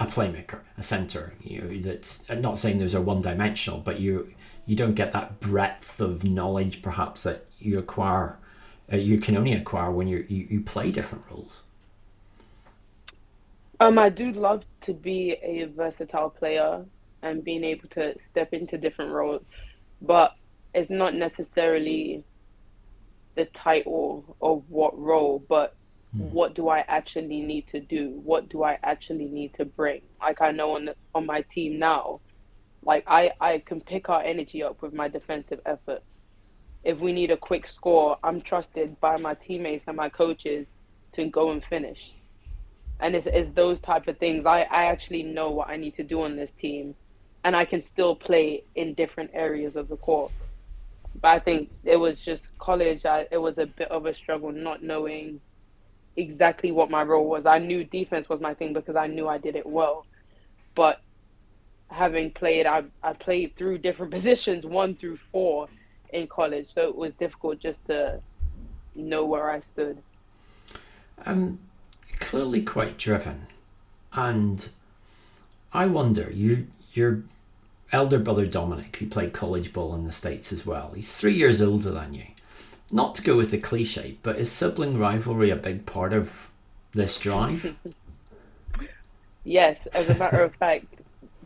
a 0.01 0.07
playmaker, 0.07 0.61
a 0.79 0.83
center. 0.83 1.35
You 1.43 1.61
know, 1.61 1.81
that's 1.81 2.25
I'm 2.29 2.41
not 2.41 2.59
saying 2.59 2.79
those 2.79 2.95
are 2.95 3.01
one 3.01 3.23
dimensional, 3.23 3.79
but 3.79 4.01
you 4.01 4.33
you 4.67 4.75
don't 4.75 4.95
get 4.95 5.13
that 5.13 5.41
breadth 5.41 6.01
of 6.01 6.25
knowledge 6.25 6.83
perhaps 6.83 7.23
that 7.25 7.47
you 7.59 7.79
acquire. 7.79 8.39
Uh, 8.93 8.97
you 8.97 9.19
can 9.19 9.37
only 9.37 9.53
acquire 9.53 9.91
when 9.91 10.09
you 10.09 10.25
you 10.29 10.63
play 10.63 10.91
different 10.91 11.25
roles. 11.31 11.63
Um, 13.79 13.99
I 13.99 14.09
do 14.09 14.33
love 14.33 14.65
to 14.83 14.93
be 14.93 15.37
a 15.43 15.65
versatile 15.65 16.31
player 16.31 16.85
and 17.23 17.45
being 17.45 17.65
able 17.65 17.89
to 17.91 18.15
step 18.31 18.53
into 18.53 18.79
different 18.79 19.13
roles, 19.13 19.43
but 20.03 20.35
it's 20.75 20.91
not 20.91 21.15
necessarily 21.15 22.25
the 23.37 23.47
title 23.47 24.37
of 24.43 24.65
what 24.69 24.99
role, 24.99 25.43
but 25.49 25.75
Mm. 26.17 26.31
what 26.33 26.55
do 26.55 26.69
I 26.69 26.81
actually 26.89 27.41
need 27.41 27.69
to 27.69 27.81
do? 27.81 28.21
What 28.25 28.49
do 28.49 28.65
I 28.65 28.79
actually 28.83 29.27
need 29.27 29.55
to 29.55 29.65
bring? 29.65 30.03
Like 30.21 30.41
I 30.41 30.51
know 30.51 30.75
on 30.75 30.87
the, 30.87 30.97
on 31.15 31.25
my 31.25 31.43
team 31.43 31.79
now, 31.79 32.21
like 32.83 33.05
I 33.07 33.31
I 33.41 33.59
can 33.65 33.81
pick 33.81 34.09
our 34.09 34.23
energy 34.23 34.63
up 34.63 34.83
with 34.83 34.93
my 34.93 35.09
defensive 35.09 35.61
effort. 35.67 36.03
If 36.83 36.99
we 36.99 37.13
need 37.13 37.31
a 37.31 37.37
quick 37.37 37.67
score, 37.67 38.17
I'm 38.25 38.41
trusted 38.41 38.99
by 39.01 39.19
my 39.19 39.35
teammates 39.35 39.85
and 39.87 39.97
my 39.97 40.09
coaches 40.09 40.67
to 41.13 41.27
go 41.27 41.51
and 41.51 41.63
finish. 41.65 42.01
And 43.01 43.15
it's, 43.15 43.27
it's 43.31 43.55
those 43.55 43.81
type 43.81 44.09
of 44.09 44.19
things. 44.19 44.47
I, 44.47 44.63
I 44.63 44.87
actually 44.87 45.23
know 45.23 45.51
what 45.51 45.69
I 45.69 45.77
need 45.77 45.97
to 45.97 46.03
do 46.03 46.23
on 46.23 46.37
this 46.37 46.51
team, 46.61 46.95
and 47.45 47.55
I 47.55 47.67
can 47.67 47.83
still 47.83 48.17
play 48.17 48.65
in 48.75 48.95
different 48.95 49.31
areas 49.35 49.77
of 49.77 49.89
the 49.89 49.97
court. 49.97 50.33
But 51.21 51.29
I 51.29 51.39
think 51.39 51.71
it 51.85 51.97
was 51.97 52.19
just 52.19 52.43
college. 52.59 53.05
I, 53.05 53.27
it 53.31 53.39
was 53.39 53.59
a 53.59 53.67
bit 53.67 53.91
of 53.91 54.07
a 54.07 54.15
struggle 54.15 54.53
not 54.53 54.83
knowing 54.83 55.41
exactly 56.21 56.71
what 56.71 56.91
my 56.91 57.03
role 57.03 57.27
was. 57.27 57.47
I 57.47 57.59
knew 57.59 57.85
defense 57.85 58.29
was 58.29 58.41
my 58.41 58.55
thing 58.55 58.73
because 58.73 58.97
I 58.97 59.07
knew 59.07 59.29
I 59.29 59.39
did 59.39 59.57
it 59.57 59.67
well. 59.67 60.07
But 60.75 61.01
having 61.89 62.31
played, 62.31 62.67
I, 62.67 62.85
I 63.03 63.13
played 63.13 63.57
through 63.57 63.79
different 63.79 64.13
positions, 64.19 64.65
one 64.65 64.95
through 64.97 65.19
four 65.33 65.69
in 66.13 66.27
college. 66.27 66.69
So 66.73 66.89
it 66.89 66.97
was 66.97 67.13
difficult 67.15 67.61
just 67.61 67.85
to 67.87 68.21
know 68.95 69.25
where 69.25 69.51
I 69.51 69.61
stood. 69.61 70.03
Um, 71.25 71.59
clearly 72.19 72.63
quite 72.63 72.99
driven. 72.99 73.47
And 74.13 74.69
I 75.73 75.87
wonder, 75.87 76.31
you, 76.33 76.67
your 76.93 77.23
elder 77.93 78.19
brother 78.19 78.47
Dominic, 78.47 78.97
who 78.97 79.07
played 79.07 79.33
college 79.33 79.73
ball 79.73 79.95
in 79.95 80.05
the 80.05 80.13
States 80.13 80.53
as 80.53 80.67
well, 80.67 80.93
he's 80.95 81.13
three 81.13 81.35
years 81.35 81.63
older 81.63 81.91
than 81.91 82.15
you. 82.15 82.25
Not 82.93 83.15
to 83.17 83.23
go 83.23 83.37
with 83.37 83.51
the 83.51 83.59
cliche, 83.59 84.19
but 84.23 84.37
is 84.37 84.51
sibling 84.51 84.99
rivalry 84.99 85.51
a 85.51 85.57
big 85.57 85.87
part 85.87 86.13
of 86.13 86.51
this 86.93 87.19
drive? 87.19 87.77
yes, 89.45 89.79
as 89.93 90.09
a 90.09 90.15
matter 90.15 90.43
of 90.43 90.55
fact, 90.57 90.87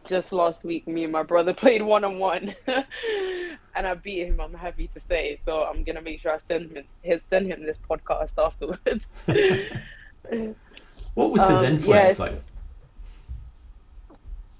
just 0.04 0.32
last 0.32 0.64
week, 0.64 0.86
me 0.86 1.04
and 1.04 1.12
my 1.12 1.22
brother 1.22 1.52
played 1.64 1.82
one 1.82 2.04
on 2.04 2.18
one, 2.18 2.54
and 2.66 3.86
I 3.86 3.94
beat 3.94 4.26
him. 4.26 4.40
I'm 4.40 4.54
happy 4.54 4.88
to 4.94 5.00
say. 5.08 5.40
So 5.44 5.64
I'm 5.64 5.84
gonna 5.84 6.02
make 6.02 6.20
sure 6.20 6.32
I 6.32 6.38
send 6.48 6.76
him 6.76 7.20
send 7.30 7.46
him 7.46 7.64
this 7.64 7.78
podcast 7.88 8.30
afterwards. 8.38 9.04
what 11.14 11.30
was 11.30 11.42
his 11.48 11.58
um, 11.58 11.64
influence 11.64 12.18
like? 12.18 12.42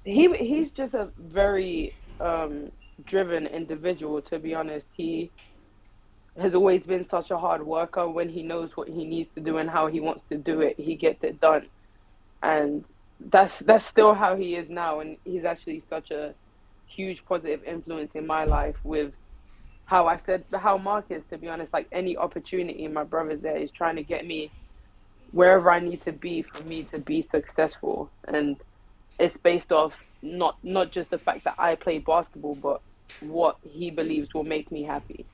He 0.05 0.33
he's 0.37 0.71
just 0.71 0.95
a 0.95 1.09
very 1.19 1.95
um, 2.21 2.71
driven 3.07 3.47
individual. 3.47 4.21
To 4.23 4.39
be 4.39 4.55
honest, 4.55 4.87
he 4.93 5.31
has 6.41 6.55
always 6.55 6.83
been 6.83 7.07
such 7.11 7.31
a 7.31 7.39
hard 7.39 7.65
worker. 7.65 8.09
When 8.09 8.29
he 8.29 8.43
knows 8.43 8.71
what 8.77 8.89
he 8.89 9.05
needs 9.05 9.31
to 9.35 9.41
do 9.43 9.59
and 9.59 9.71
how 9.71 9.89
he 9.89 10.01
wants 10.01 10.25
to 10.31 10.39
do 10.39 10.61
it, 10.63 10.77
he 10.79 10.97
gets 10.97 11.23
it 11.25 11.41
done. 11.41 11.69
And 12.43 12.85
that's 13.21 13.59
that's 13.61 13.87
still 13.87 14.15
how 14.15 14.37
he 14.37 14.57
is 14.57 14.69
now, 14.69 15.01
and 15.01 15.17
he's 15.25 15.45
actually 15.45 15.85
such 15.89 16.11
a 16.11 16.35
huge 16.87 17.25
positive 17.29 17.63
influence 17.65 18.13
in 18.15 18.27
my 18.27 18.45
life 18.45 18.77
with 18.85 19.13
how 19.87 20.07
I 20.07 20.21
said 20.27 20.45
how 20.55 20.79
Mark 20.79 21.07
is 21.11 21.25
to 21.31 21.39
be 21.39 21.49
honest 21.49 21.73
like 21.73 21.89
any 21.93 22.17
opportunity 22.17 22.87
my 22.89 23.05
brother's 23.05 23.43
there 23.43 23.57
is 23.59 23.71
trying 23.73 23.97
to 23.97 24.05
get 24.05 24.27
me 24.27 24.53
wherever 25.33 25.71
I 25.71 25.81
need 25.81 26.03
to 26.05 26.13
be 26.13 26.43
for 26.43 26.63
me 26.63 26.85
to 26.93 26.99
be 26.99 27.27
successful 27.31 28.13
and 28.29 28.57
it's 29.19 29.37
based 29.39 29.73
off 29.73 29.95
not 30.23 30.57
not 30.63 30.93
just 30.93 31.11
the 31.11 31.19
fact 31.19 31.45
that 31.45 31.57
I 31.59 31.77
play 31.77 31.99
basketball 31.99 32.57
but 32.57 32.81
what 33.21 33.57
he 33.63 33.91
believes 33.91 34.29
will 34.35 34.45
make 34.45 34.71
me 34.73 34.85
happy. 34.85 35.27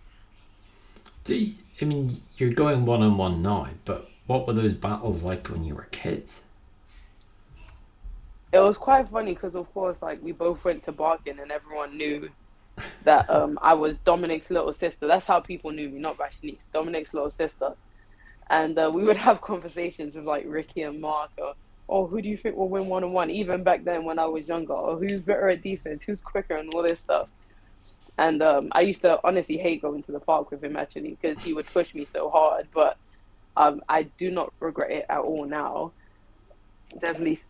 Do 1.30 1.52
I 1.80 1.84
mean 1.84 2.20
you're 2.38 2.52
going 2.52 2.84
one 2.84 3.02
on 3.02 3.16
one 3.16 3.40
now 3.40 3.68
but 3.84 4.10
what 4.26 4.46
were 4.46 4.52
those 4.52 4.74
battles 4.74 5.22
like 5.22 5.48
when 5.48 5.62
you 5.62 5.76
were 5.76 5.88
kids? 5.92 6.42
it 8.52 8.58
was 8.58 8.76
quite 8.76 9.08
funny 9.10 9.34
because 9.34 9.54
of 9.54 9.72
course 9.72 9.96
like 10.02 10.20
we 10.22 10.32
both 10.32 10.64
went 10.64 10.84
to 10.84 10.92
Barking 10.92 11.38
and 11.38 11.52
everyone 11.52 11.96
knew 11.96 12.28
that 13.04 13.30
um, 13.30 13.58
I 13.62 13.74
was 13.74 13.94
Dominic's 14.04 14.50
little 14.50 14.74
sister. 14.80 15.06
That's 15.06 15.26
how 15.26 15.38
people 15.38 15.70
knew 15.70 15.88
me, 15.88 16.00
not 16.00 16.18
Rashanice, 16.18 16.58
Dominic's 16.72 17.14
little 17.14 17.32
sister. 17.38 17.74
And 18.48 18.76
uh, 18.76 18.90
we 18.92 19.04
would 19.04 19.16
have 19.16 19.40
conversations 19.52 20.16
with 20.16 20.24
like 20.24 20.44
Ricky 20.48 20.82
and 20.82 21.00
Mark 21.00 21.30
or, 21.38 21.54
oh, 21.88 22.08
who 22.08 22.20
do 22.20 22.28
you 22.28 22.36
think 22.36 22.56
will 22.56 22.68
win 22.68 22.88
one 22.88 23.04
on 23.04 23.12
one? 23.12 23.30
Even 23.30 23.62
back 23.62 23.84
then 23.84 24.04
when 24.04 24.18
I 24.18 24.26
was 24.26 24.48
younger, 24.48 24.72
or 24.72 24.98
who's 24.98 25.20
better 25.20 25.48
at 25.48 25.62
defense, 25.62 26.02
who's 26.04 26.20
quicker, 26.20 26.56
and 26.56 26.74
all 26.74 26.82
this 26.82 26.98
stuff. 27.04 27.28
And 28.20 28.42
um, 28.42 28.68
I 28.72 28.82
used 28.82 29.02
to 29.02 29.18
honestly 29.24 29.56
hate 29.56 29.82
going 29.82 30.02
to 30.04 30.12
the 30.12 30.20
park 30.20 30.50
with 30.50 30.62
him 30.62 30.76
actually 30.76 31.16
because 31.20 31.42
he 31.42 31.54
would 31.54 31.66
push 31.66 31.92
me 31.94 32.06
so 32.12 32.30
hard. 32.30 32.68
But 32.72 32.96
um, 33.56 33.82
I 33.88 34.04
do 34.04 34.30
not 34.30 34.52
regret 34.60 34.90
it 34.90 35.06
at 35.08 35.18
all 35.18 35.46
now 35.46 35.92
definitely 36.98 37.40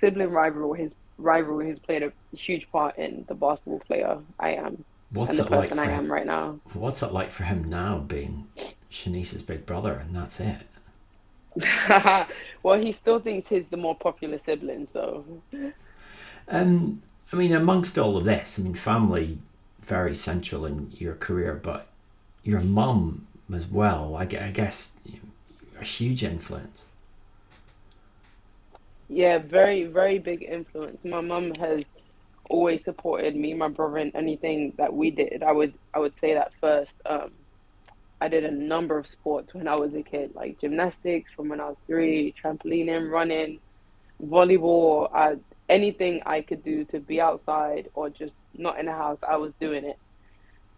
sibling 0.00 0.30
rivalry 0.30 0.82
has 0.82 0.90
rivalry 1.18 1.68
has 1.68 1.78
played 1.80 2.02
a 2.02 2.12
huge 2.36 2.70
part 2.70 2.96
in 2.96 3.24
the 3.28 3.34
basketball 3.34 3.80
player 3.80 4.18
I 4.38 4.50
am. 4.54 4.84
What's 5.10 5.30
and 5.30 5.38
the 5.38 5.44
it 5.44 5.50
like 5.50 5.72
I 5.72 5.90
am 5.90 6.10
right 6.10 6.26
now? 6.26 6.60
What's 6.72 7.02
it 7.02 7.12
like 7.12 7.30
for 7.30 7.44
him 7.44 7.64
now 7.64 7.98
being 7.98 8.48
Shanice's 8.90 9.42
big 9.42 9.66
brother 9.66 9.94
and 9.94 10.14
that's 10.14 10.40
it? 10.40 10.62
well, 12.62 12.78
he 12.78 12.92
still 12.92 13.18
thinks 13.18 13.48
he's 13.48 13.64
the 13.70 13.76
more 13.76 13.96
popular 13.96 14.38
sibling, 14.44 14.86
so. 14.92 15.24
Um, 16.46 17.02
I 17.32 17.36
mean, 17.36 17.52
amongst 17.52 17.98
all 17.98 18.16
of 18.16 18.24
this, 18.24 18.58
I 18.58 18.62
mean, 18.62 18.74
family 18.74 19.38
very 19.88 20.14
central 20.14 20.66
in 20.66 20.92
your 20.92 21.14
career, 21.14 21.54
but 21.54 21.88
your 22.44 22.60
mum 22.60 23.26
as 23.52 23.66
well. 23.66 24.14
I, 24.14 24.26
guess 24.26 24.92
a 25.80 25.84
huge 25.84 26.22
influence. 26.22 26.84
Yeah, 29.08 29.38
very, 29.38 29.84
very 29.84 30.18
big 30.18 30.42
influence. 30.42 30.98
My 31.04 31.22
mum 31.22 31.54
has 31.54 31.82
always 32.50 32.84
supported 32.84 33.34
me, 33.34 33.54
my 33.54 33.68
brother, 33.68 33.98
in 33.98 34.14
anything 34.14 34.74
that 34.76 34.92
we 34.92 35.10
did. 35.10 35.42
I 35.42 35.52
would, 35.52 35.74
I 35.94 35.98
would 35.98 36.12
say 36.20 36.34
that 36.34 36.52
first. 36.60 36.92
Um, 37.06 37.30
I 38.20 38.28
did 38.28 38.44
a 38.44 38.50
number 38.50 38.98
of 38.98 39.06
sports 39.06 39.54
when 39.54 39.68
I 39.68 39.76
was 39.76 39.94
a 39.94 40.02
kid, 40.02 40.34
like 40.34 40.60
gymnastics 40.60 41.30
from 41.34 41.48
when 41.48 41.60
I 41.60 41.68
was 41.68 41.76
three, 41.86 42.34
trampolining, 42.42 43.10
running, 43.10 43.60
volleyball. 44.22 45.08
I, 45.14 45.36
anything 45.68 46.22
I 46.26 46.42
could 46.42 46.62
do 46.64 46.84
to 46.86 47.00
be 47.00 47.20
outside 47.20 47.88
or 47.94 48.10
just 48.10 48.34
not 48.54 48.78
in 48.78 48.86
the 48.86 48.92
house, 48.92 49.18
I 49.28 49.36
was 49.36 49.52
doing 49.60 49.84
it. 49.84 49.96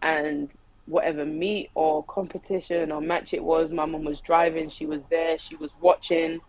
And 0.01 0.49
whatever 0.85 1.25
meet 1.25 1.69
or 1.75 2.03
competition 2.05 2.91
or 2.91 3.01
match 3.01 3.33
it 3.33 3.43
was, 3.43 3.71
my 3.71 3.85
mum 3.85 4.03
was 4.03 4.21
driving. 4.21 4.69
She 4.69 4.85
was 4.85 5.01
there. 5.09 5.37
She 5.39 5.55
was 5.55 5.71
watching 5.79 6.39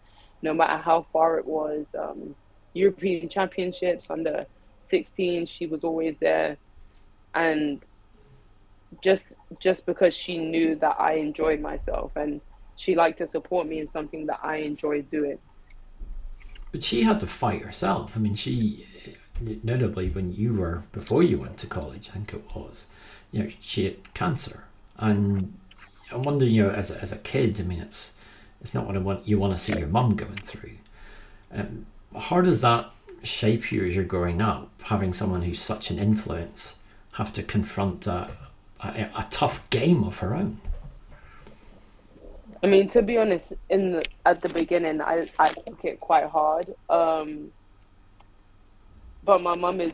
no 0.42 0.52
matter 0.55 0.78
how 0.83 1.07
far 1.12 1.38
it 1.38 1.46
was. 1.46 1.87
Um, 1.98 2.37
European 2.74 3.28
Championships 3.28 4.05
under 4.11 4.46
16, 4.90 5.46
she 5.46 5.66
was 5.66 5.81
always 5.85 6.16
there, 6.20 6.59
and 7.35 7.83
just 9.02 9.22
just 9.61 9.85
because 9.87 10.14
she 10.14 10.38
knew 10.38 10.76
that 10.76 10.96
I 10.98 11.14
enjoyed 11.14 11.61
myself 11.61 12.12
and 12.16 12.40
she 12.76 12.94
liked 12.94 13.18
to 13.18 13.28
support 13.31 13.66
me 13.66 13.81
in 13.81 13.90
something 13.92 14.26
that 14.26 14.40
I 14.42 14.59
enjoyed 14.59 15.11
doing. 15.11 15.38
But 16.72 16.82
she 16.82 17.02
had 17.02 17.20
to 17.20 17.26
fight 17.26 17.62
herself. 17.62 18.12
I 18.16 18.18
mean, 18.18 18.35
she 18.35 18.87
notably 19.62 20.08
when 20.08 20.32
you 20.32 20.54
were 20.54 20.85
before 20.92 21.22
you 21.22 21.38
went 21.38 21.58
to 21.58 21.66
college, 21.66 22.08
I 22.11 22.12
think 22.14 22.32
it 22.32 22.42
was, 22.54 22.87
you 23.30 23.42
know, 23.42 23.50
she 23.61 23.85
had 23.85 24.14
cancer, 24.14 24.64
and 24.96 25.54
I 26.11 26.16
wonder, 26.16 26.46
you 26.46 26.64
know, 26.64 26.70
as 26.70 26.90
a, 26.90 27.00
as 27.00 27.12
a 27.12 27.18
kid, 27.18 27.61
I 27.61 27.64
mean, 27.64 27.80
it's 27.80 28.12
it's 28.61 28.74
not 28.74 28.87
what 28.87 28.96
I 28.96 29.00
want 29.00 29.26
you 29.26 29.38
want 29.38 29.52
to 29.52 29.58
see 29.58 29.78
your 29.78 29.88
mum 29.88 30.16
going 30.16 30.37
through. 30.37 30.76
Um, 31.52 31.87
how 32.18 32.40
does 32.40 32.61
that 32.61 32.90
shape 33.22 33.70
you 33.70 33.87
as 33.87 33.94
you're 33.94 34.04
growing 34.04 34.40
up, 34.40 34.70
having 34.85 35.12
someone 35.12 35.42
who's 35.42 35.61
such 35.61 35.90
an 35.90 35.98
influence 35.98 36.76
have 37.12 37.32
to 37.35 37.42
confront 37.42 38.06
a, 38.06 38.30
a, 38.80 39.11
a 39.14 39.26
tough 39.30 39.68
game 39.70 40.04
of 40.04 40.18
her 40.18 40.35
own? 40.35 40.61
I 42.62 42.68
mean, 42.68 42.88
to 42.90 43.03
be 43.03 43.18
honest, 43.18 43.46
in 43.70 43.92
the, 43.92 44.05
at 44.25 44.40
the 44.40 44.48
beginning, 44.48 45.01
I 45.01 45.29
I 45.38 45.48
took 45.53 45.85
it 45.85 46.01
quite 46.01 46.27
hard. 46.27 46.75
Um, 46.88 47.51
but 49.25 49.42
my 49.42 49.57
mum 49.57 49.81
is 49.81 49.92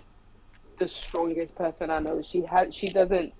the 0.78 0.88
strongest 0.88 1.54
person 1.54 1.90
I 1.90 1.98
know. 1.98 2.22
She 2.22 2.42
has 2.42 2.74
she 2.74 2.88
doesn't 2.88 3.32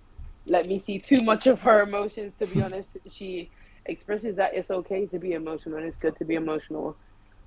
let 0.47 0.67
me 0.67 0.83
see 0.87 0.99
too 0.99 1.21
much 1.21 1.47
of 1.47 1.61
her 1.61 1.83
emotions. 1.83 2.33
To 2.41 2.47
be 2.47 2.63
honest, 2.67 2.89
she 3.11 3.51
expresses 3.85 4.37
that 4.37 4.55
it's 4.55 4.71
okay 4.71 5.07
to 5.07 5.19
be 5.19 5.33
emotional 5.33 5.79
and 5.79 5.87
it's 5.87 5.97
good 5.99 6.17
to 6.19 6.25
be 6.25 6.35
emotional, 6.35 6.97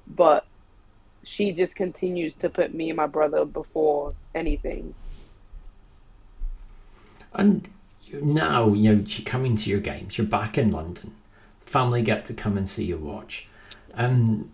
but 0.08 0.46
she 1.24 1.52
just 1.52 1.76
continues 1.76 2.34
to 2.41 2.50
put 2.50 2.74
me 2.74 2.89
and 2.89 2.98
my 2.98 3.08
brother 3.08 3.46
before 3.46 4.13
anything. 4.34 4.94
And 7.34 7.70
now, 8.22 8.74
you 8.74 8.96
know, 8.96 9.04
you're 9.06 9.26
coming 9.26 9.56
to 9.56 9.70
your 9.70 9.80
games, 9.80 10.17
you're 10.17 10.28
back 10.28 10.58
in 10.58 10.72
London, 10.72 11.13
family 11.71 12.01
get 12.01 12.25
to 12.25 12.34
come 12.34 12.57
and 12.57 12.69
see 12.69 12.86
you 12.86 12.97
watch. 12.97 13.47
And 13.93 14.51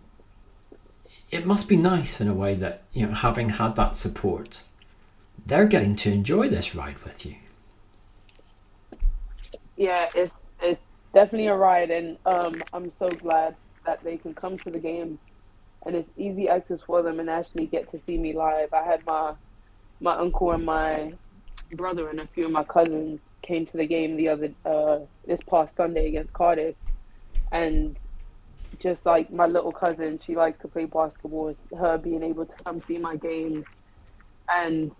it 1.30 1.44
must 1.44 1.68
be 1.68 1.76
nice 1.76 2.20
in 2.20 2.28
a 2.28 2.34
way 2.34 2.54
that, 2.54 2.82
you 2.92 3.06
know, 3.06 3.14
having 3.14 3.50
had 3.50 3.76
that 3.76 3.96
support, 3.96 4.62
they're 5.44 5.66
getting 5.66 5.96
to 5.96 6.12
enjoy 6.12 6.48
this 6.48 6.74
ride 6.74 6.98
with 7.04 7.26
you. 7.26 7.36
Yeah, 9.76 10.08
it's 10.14 10.34
it's 10.60 10.80
definitely 11.14 11.46
a 11.46 11.54
ride, 11.54 11.90
and 11.90 12.18
um, 12.26 12.62
I'm 12.72 12.90
so 12.98 13.08
glad 13.08 13.54
that 13.86 14.02
they 14.02 14.16
can 14.16 14.34
come 14.34 14.58
to 14.58 14.70
the 14.70 14.78
game, 14.78 15.18
and 15.86 15.94
it's 15.94 16.10
easy 16.16 16.48
access 16.48 16.80
for 16.84 17.02
them 17.02 17.20
and 17.20 17.30
actually 17.30 17.66
get 17.66 17.90
to 17.92 18.00
see 18.04 18.18
me 18.18 18.32
live. 18.32 18.72
I 18.74 18.82
had 18.82 19.06
my 19.06 19.34
my 20.00 20.16
uncle 20.16 20.52
and 20.52 20.64
my 20.64 21.12
brother 21.74 22.08
and 22.08 22.20
a 22.20 22.26
few 22.34 22.46
of 22.46 22.50
my 22.50 22.64
cousins 22.64 23.20
came 23.42 23.66
to 23.66 23.76
the 23.76 23.86
game 23.86 24.16
the 24.16 24.28
other 24.28 24.50
uh, 24.64 24.98
this 25.26 25.40
past 25.48 25.76
Sunday 25.76 26.08
against 26.08 26.32
Cardiff, 26.32 26.74
and 27.52 27.96
just 28.82 29.06
like 29.06 29.32
my 29.32 29.46
little 29.46 29.72
cousin, 29.72 30.20
she 30.24 30.36
likes 30.36 30.60
to 30.62 30.68
play 30.68 30.86
basketball. 30.86 31.54
Her 31.78 31.98
being 31.98 32.22
able 32.24 32.46
to 32.46 32.54
come 32.64 32.82
see 32.88 32.98
my 32.98 33.16
games, 33.16 33.66
and 34.50 34.92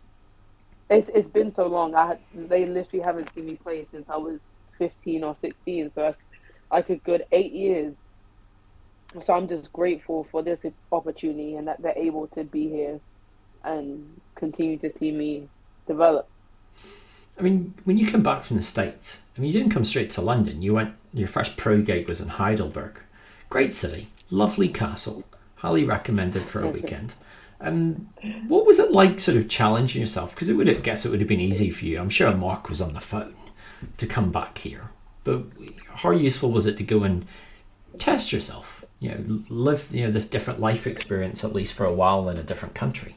it's 0.90 1.10
it's 1.14 1.28
been 1.30 1.54
so 1.54 1.66
long. 1.68 1.94
I 1.94 2.18
they 2.34 2.66
literally 2.66 3.04
haven't 3.04 3.32
seen 3.34 3.46
me 3.46 3.58
play 3.62 3.86
since 3.92 4.06
I 4.10 4.18
was 4.18 4.40
15 4.78 5.24
or 5.24 5.36
16. 5.42 5.92
So 5.94 6.02
that's 6.02 6.18
like 6.72 6.90
a 6.90 6.96
good 6.98 7.24
eight 7.32 7.52
years. 7.52 7.96
So 9.22 9.34
I'm 9.34 9.48
just 9.48 9.72
grateful 9.72 10.26
for 10.30 10.42
this 10.42 10.60
opportunity 10.92 11.56
and 11.56 11.68
that 11.68 11.82
they're 11.82 11.98
able 11.98 12.28
to 12.36 12.44
be 12.44 12.68
here 12.68 13.00
and 13.64 14.20
continue 14.38 14.78
to 14.80 14.92
see 14.98 15.12
me 15.12 15.50
develop. 15.88 16.28
I 17.38 17.42
mean, 17.42 17.74
when 17.84 17.98
you 17.98 18.10
come 18.10 18.22
back 18.22 18.42
from 18.42 18.56
the 18.56 18.62
States, 18.62 19.22
I 19.36 19.40
mean, 19.40 19.52
you 19.52 19.58
didn't 19.58 19.72
come 19.72 19.84
straight 19.84 20.10
to 20.10 20.20
London. 20.20 20.60
You 20.62 20.74
went, 20.74 20.94
your 21.14 21.28
first 21.28 21.56
pro 21.56 21.80
gig 21.80 22.08
was 22.08 22.20
in 22.20 22.28
Heidelberg. 22.28 23.00
Great 23.48 23.72
city, 23.72 24.08
lovely 24.30 24.68
castle, 24.68 25.24
highly 25.56 25.84
recommended 25.84 26.48
for 26.48 26.62
a 26.62 26.68
weekend. 26.68 27.14
Um, 27.60 28.08
what 28.46 28.66
was 28.66 28.78
it 28.78 28.92
like 28.92 29.20
sort 29.20 29.36
of 29.36 29.48
challenging 29.48 30.00
yourself? 30.00 30.34
Because 30.34 30.48
it 30.48 30.54
would, 30.54 30.68
I 30.68 30.74
guess 30.74 31.04
it 31.04 31.10
would 31.10 31.20
have 31.20 31.28
been 31.28 31.40
easy 31.40 31.70
for 31.70 31.86
you. 31.86 31.98
I'm 31.98 32.10
sure 32.10 32.32
Mark 32.34 32.68
was 32.68 32.80
on 32.80 32.92
the 32.92 33.00
phone 33.00 33.34
to 33.96 34.06
come 34.06 34.30
back 34.30 34.58
here. 34.58 34.90
but 35.24 35.44
how 35.94 36.10
useful 36.10 36.50
was 36.50 36.66
it 36.66 36.76
to 36.76 36.84
go 36.84 37.02
and 37.02 37.26
test 37.98 38.32
yourself? 38.32 38.84
You 39.00 39.10
know, 39.10 39.44
live 39.48 39.88
you 39.92 40.04
know 40.04 40.10
this 40.10 40.28
different 40.28 40.60
life 40.60 40.86
experience 40.86 41.44
at 41.44 41.52
least 41.52 41.74
for 41.74 41.84
a 41.84 41.92
while 41.92 42.28
in 42.28 42.36
a 42.36 42.42
different 42.42 42.74
country. 42.74 43.16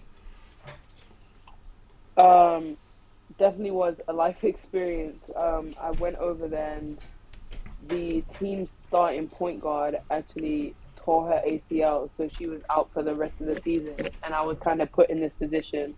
Um, 2.18 2.78
definitely 3.42 3.72
was 3.72 3.96
a 4.08 4.14
life 4.14 4.38
experience. 4.44 5.22
Um, 5.36 5.74
I 5.82 5.92
went 5.92 6.16
over 6.18 6.48
there 6.48 6.78
and 6.78 6.98
the 7.90 8.24
team's 8.40 8.70
starting 8.88 9.28
point 9.28 9.60
guard 9.60 9.98
actually 10.12 10.76
tore 10.96 11.28
her 11.28 11.42
ACL, 11.46 12.10
so 12.16 12.30
she 12.38 12.46
was 12.46 12.62
out 12.70 12.90
for 12.94 13.02
the 13.02 13.16
rest 13.16 13.34
of 13.42 13.48
the 13.48 13.60
season. 13.64 13.96
And 14.24 14.34
I 14.36 14.44
was 14.44 14.58
kind 14.64 14.82
of 14.82 14.92
put 14.92 15.10
in 15.10 15.20
this 15.20 15.34
position 15.40 15.96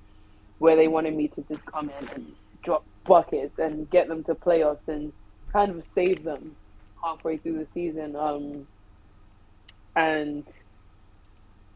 where 0.60 0.78
they 0.78 0.88
wanted 0.88 1.16
me 1.16 1.28
to 1.28 1.42
just 1.50 1.66
come 1.66 1.92
in 2.00 2.10
and 2.16 2.34
drop 2.64 2.86
buckets 3.06 3.60
and 3.60 3.90
get 3.90 4.08
them 4.08 4.24
to 4.24 4.36
playoffs 4.36 4.88
and 4.88 5.12
kind 5.52 5.72
of 5.72 5.84
save 5.94 6.24
them 6.24 6.56
halfway 7.04 7.36
through 7.36 7.58
the 7.58 7.68
season. 7.74 8.16
Um, 8.16 8.66
and 9.98 10.46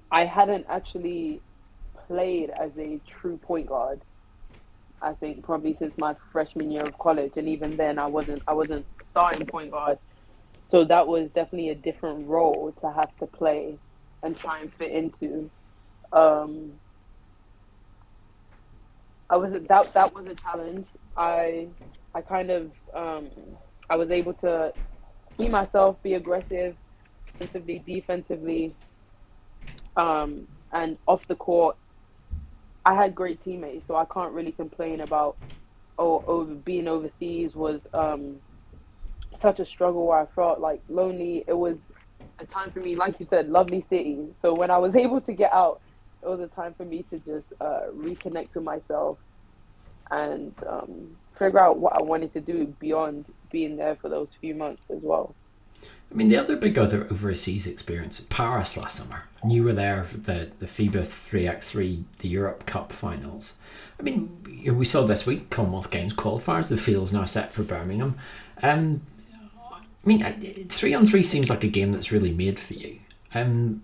I 0.10 0.24
hadn't 0.24 0.66
actually 0.70 1.42
played 2.08 2.52
as 2.52 2.72
a 2.78 3.02
true 3.20 3.36
point 3.36 3.68
guard. 3.68 4.00
I 5.02 5.14
think 5.14 5.44
probably 5.46 5.76
since 5.80 5.94
my 5.98 6.16
freshman 6.32 6.72
year 6.72 6.86
of 6.86 6.98
college, 7.00 7.34
and 7.38 7.48
even 7.50 7.78
then 7.78 8.00
I 8.00 8.08
wasn't 8.08 8.44
I 8.48 8.54
wasn't 8.54 8.86
starting 9.12 9.46
point 9.48 9.72
guard. 9.72 10.00
So 10.70 10.86
that 10.86 11.08
was 11.08 11.30
definitely 11.36 11.70
a 11.70 11.76
different 11.76 12.28
role 12.28 12.74
to 12.82 12.92
have 12.94 13.10
to 13.20 13.28
play 13.28 13.80
and 14.24 14.38
try 14.38 14.62
and 14.62 14.72
fit 14.78 14.92
into. 14.92 15.52
Um, 16.14 16.74
I 19.30 19.38
was 19.38 19.54
that 19.70 19.94
that 19.94 20.14
was 20.14 20.26
a 20.28 20.36
challenge. 20.36 20.88
I 21.18 21.70
I 22.16 22.22
kind 22.22 22.52
of 22.52 22.72
um, 22.96 23.32
I 23.90 23.98
was 23.98 24.12
able 24.12 24.34
to 24.36 24.74
be 25.38 25.50
myself, 25.50 25.98
be 26.04 26.16
aggressive, 26.16 26.76
offensively, 27.42 27.84
defensively, 27.86 28.78
um, 29.98 30.48
and 30.74 30.98
off 31.08 31.22
the 31.30 31.36
court. 31.36 31.78
I 32.88 32.96
had 32.96 33.16
great 33.16 33.44
teammates, 33.44 33.88
so 33.88 33.98
I 33.98 34.06
can't 34.14 34.34
really 34.34 34.54
complain 34.54 35.02
about 35.02 35.38
oh 36.00 36.24
over 36.28 36.56
being 36.56 36.88
overseas 36.90 37.56
was 37.56 37.82
um, 37.94 38.42
such 39.42 39.60
a 39.60 39.66
struggle 39.66 40.08
where 40.08 40.20
I 40.20 40.28
felt 40.36 40.60
like 40.60 40.82
lonely. 40.90 41.46
It 41.48 41.54
was 41.58 41.78
a 42.40 42.46
time 42.48 42.72
for 42.72 42.82
me, 42.82 42.96
like 42.96 43.20
you 43.20 43.28
said, 43.30 43.50
lovely 43.50 43.86
city. 43.90 44.30
So 44.42 44.56
when 44.56 44.72
I 44.72 44.78
was 44.80 44.96
able 44.98 45.22
to 45.22 45.34
get 45.34 45.54
out, 45.54 45.82
it 46.24 46.28
was 46.30 46.42
a 46.42 46.48
time 46.48 46.76
for 46.78 46.86
me 46.86 47.06
to 47.12 47.20
just 47.20 47.48
uh, 47.62 47.88
reconnect 47.96 48.50
with 48.56 48.66
myself 48.66 49.20
and 50.12 50.56
um, 50.70 51.18
figure 51.40 51.60
out 51.60 51.80
what 51.80 51.94
I 51.96 52.04
wanted 52.04 52.34
to 52.34 52.42
do 52.42 52.76
beyond 52.80 53.28
being 53.52 53.78
there 53.78 53.98
for 54.02 54.10
those 54.10 54.32
few 54.42 54.56
months 54.56 54.84
as 54.92 55.00
well. 55.04 55.36
I 56.10 56.16
mean, 56.16 56.30
the 56.30 56.38
other 56.38 56.56
big 56.56 56.78
other 56.78 57.06
overseas 57.12 57.68
experience, 57.68 58.26
Paris 58.30 58.78
last 58.78 58.98
summer, 58.98 59.24
and 59.42 59.52
you 59.52 59.64
were 59.64 59.74
there 59.74 60.04
for 60.06 60.18
the, 60.18 60.50
the 60.60 60.66
FIBA 60.66 61.02
3x3, 61.04 62.04
the 62.20 62.28
Europe 62.30 62.66
Cup 62.66 62.94
finals. 62.94 63.56
I 64.00 64.04
mean, 64.04 64.66
we 64.74 64.86
saw 64.86 65.04
this 65.04 65.26
week 65.26 65.50
Commonwealth 65.50 65.92
Games 65.92 66.14
qualifiers, 66.14 66.70
the 66.70 66.78
field's 66.78 67.14
now 67.14 67.26
set 67.26 67.54
for 67.54 67.64
Birmingham. 67.64 68.18
Um, 68.64 69.02
I 69.72 70.08
mean, 70.08 70.68
three 70.70 70.94
on 70.94 71.06
three 71.06 71.24
seems 71.24 71.50
like 71.50 71.64
a 71.64 71.68
game 71.68 71.92
that's 71.92 72.12
really 72.12 72.32
made 72.34 72.60
for 72.60 72.74
you. 72.74 73.00
Um, 73.34 73.84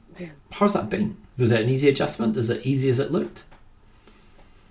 how's 0.52 0.74
that 0.74 0.90
been? 0.90 1.18
Was 1.38 1.52
it 1.52 1.62
an 1.62 1.70
easy 1.70 1.90
adjustment? 1.90 2.38
Is 2.38 2.50
it 2.50 2.66
easy 2.66 2.90
as 2.90 3.00
it 3.00 3.12
looked? 3.12 3.44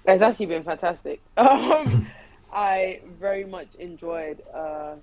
It's 0.07 0.23
actually 0.23 0.47
been 0.47 0.65
fantastic. 0.65 1.21
Um, 1.37 2.07
I 2.53 3.01
very 3.19 3.45
much 3.45 3.69
enjoyed 3.79 4.43
uh, 4.55 4.97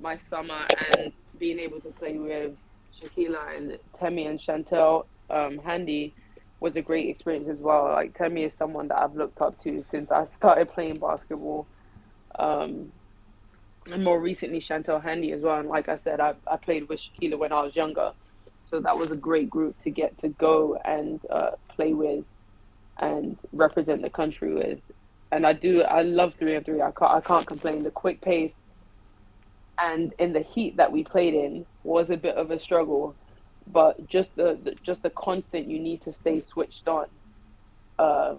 my 0.00 0.18
summer 0.30 0.66
and 0.96 1.12
being 1.44 1.58
able 1.58 1.78
to 1.78 1.90
play 1.90 2.16
with 2.16 2.52
Shakila 2.98 3.54
and 3.54 3.78
Temi 4.00 4.24
and 4.24 4.40
Chantel 4.40 5.04
um, 5.28 5.58
Handy 5.58 6.14
was 6.58 6.74
a 6.76 6.80
great 6.80 7.10
experience 7.10 7.50
as 7.50 7.58
well. 7.58 7.84
Like 7.92 8.16
Temi 8.16 8.44
is 8.44 8.52
someone 8.58 8.88
that 8.88 8.96
I've 8.96 9.14
looked 9.14 9.42
up 9.42 9.62
to 9.64 9.84
since 9.90 10.10
I 10.10 10.26
started 10.38 10.72
playing 10.72 11.00
basketball. 11.00 11.66
Um, 12.38 12.90
and 13.92 14.02
more 14.02 14.18
recently 14.18 14.60
Chantel 14.60 15.02
Handy 15.02 15.32
as 15.32 15.42
well. 15.42 15.58
And 15.58 15.68
like 15.68 15.90
I 15.90 15.98
said, 16.02 16.18
I, 16.18 16.32
I 16.50 16.56
played 16.56 16.88
with 16.88 16.98
Shakila 16.98 17.38
when 17.38 17.52
I 17.52 17.60
was 17.60 17.76
younger, 17.76 18.12
so 18.70 18.80
that 18.80 18.96
was 18.96 19.10
a 19.10 19.16
great 19.16 19.50
group 19.50 19.76
to 19.84 19.90
get 19.90 20.18
to 20.22 20.28
go 20.30 20.78
and 20.82 21.20
uh, 21.28 21.50
play 21.68 21.92
with 21.92 22.24
and 23.00 23.36
represent 23.52 24.00
the 24.00 24.08
country 24.08 24.54
with. 24.54 24.78
And 25.30 25.46
I 25.46 25.52
do, 25.52 25.82
I 25.82 26.00
love 26.00 26.32
three 26.38 26.56
on 26.56 26.64
three. 26.64 26.80
I 26.80 26.90
can't, 26.92 27.10
I 27.10 27.20
can't 27.20 27.46
complain. 27.46 27.82
The 27.82 27.90
quick 27.90 28.22
pace 28.22 28.54
and 29.78 30.12
in 30.18 30.32
the 30.32 30.40
heat 30.42 30.76
that 30.76 30.90
we 30.90 31.04
played 31.04 31.34
in 31.34 31.66
was 31.82 32.10
a 32.10 32.16
bit 32.16 32.36
of 32.36 32.50
a 32.50 32.60
struggle, 32.60 33.14
but 33.72 34.06
just 34.08 34.30
the, 34.36 34.58
the 34.62 34.74
just 34.82 35.02
the 35.02 35.10
constant 35.10 35.68
you 35.68 35.78
need 35.78 36.02
to 36.04 36.12
stay 36.12 36.44
switched 36.52 36.86
on. 36.88 37.06
Um, 37.98 38.38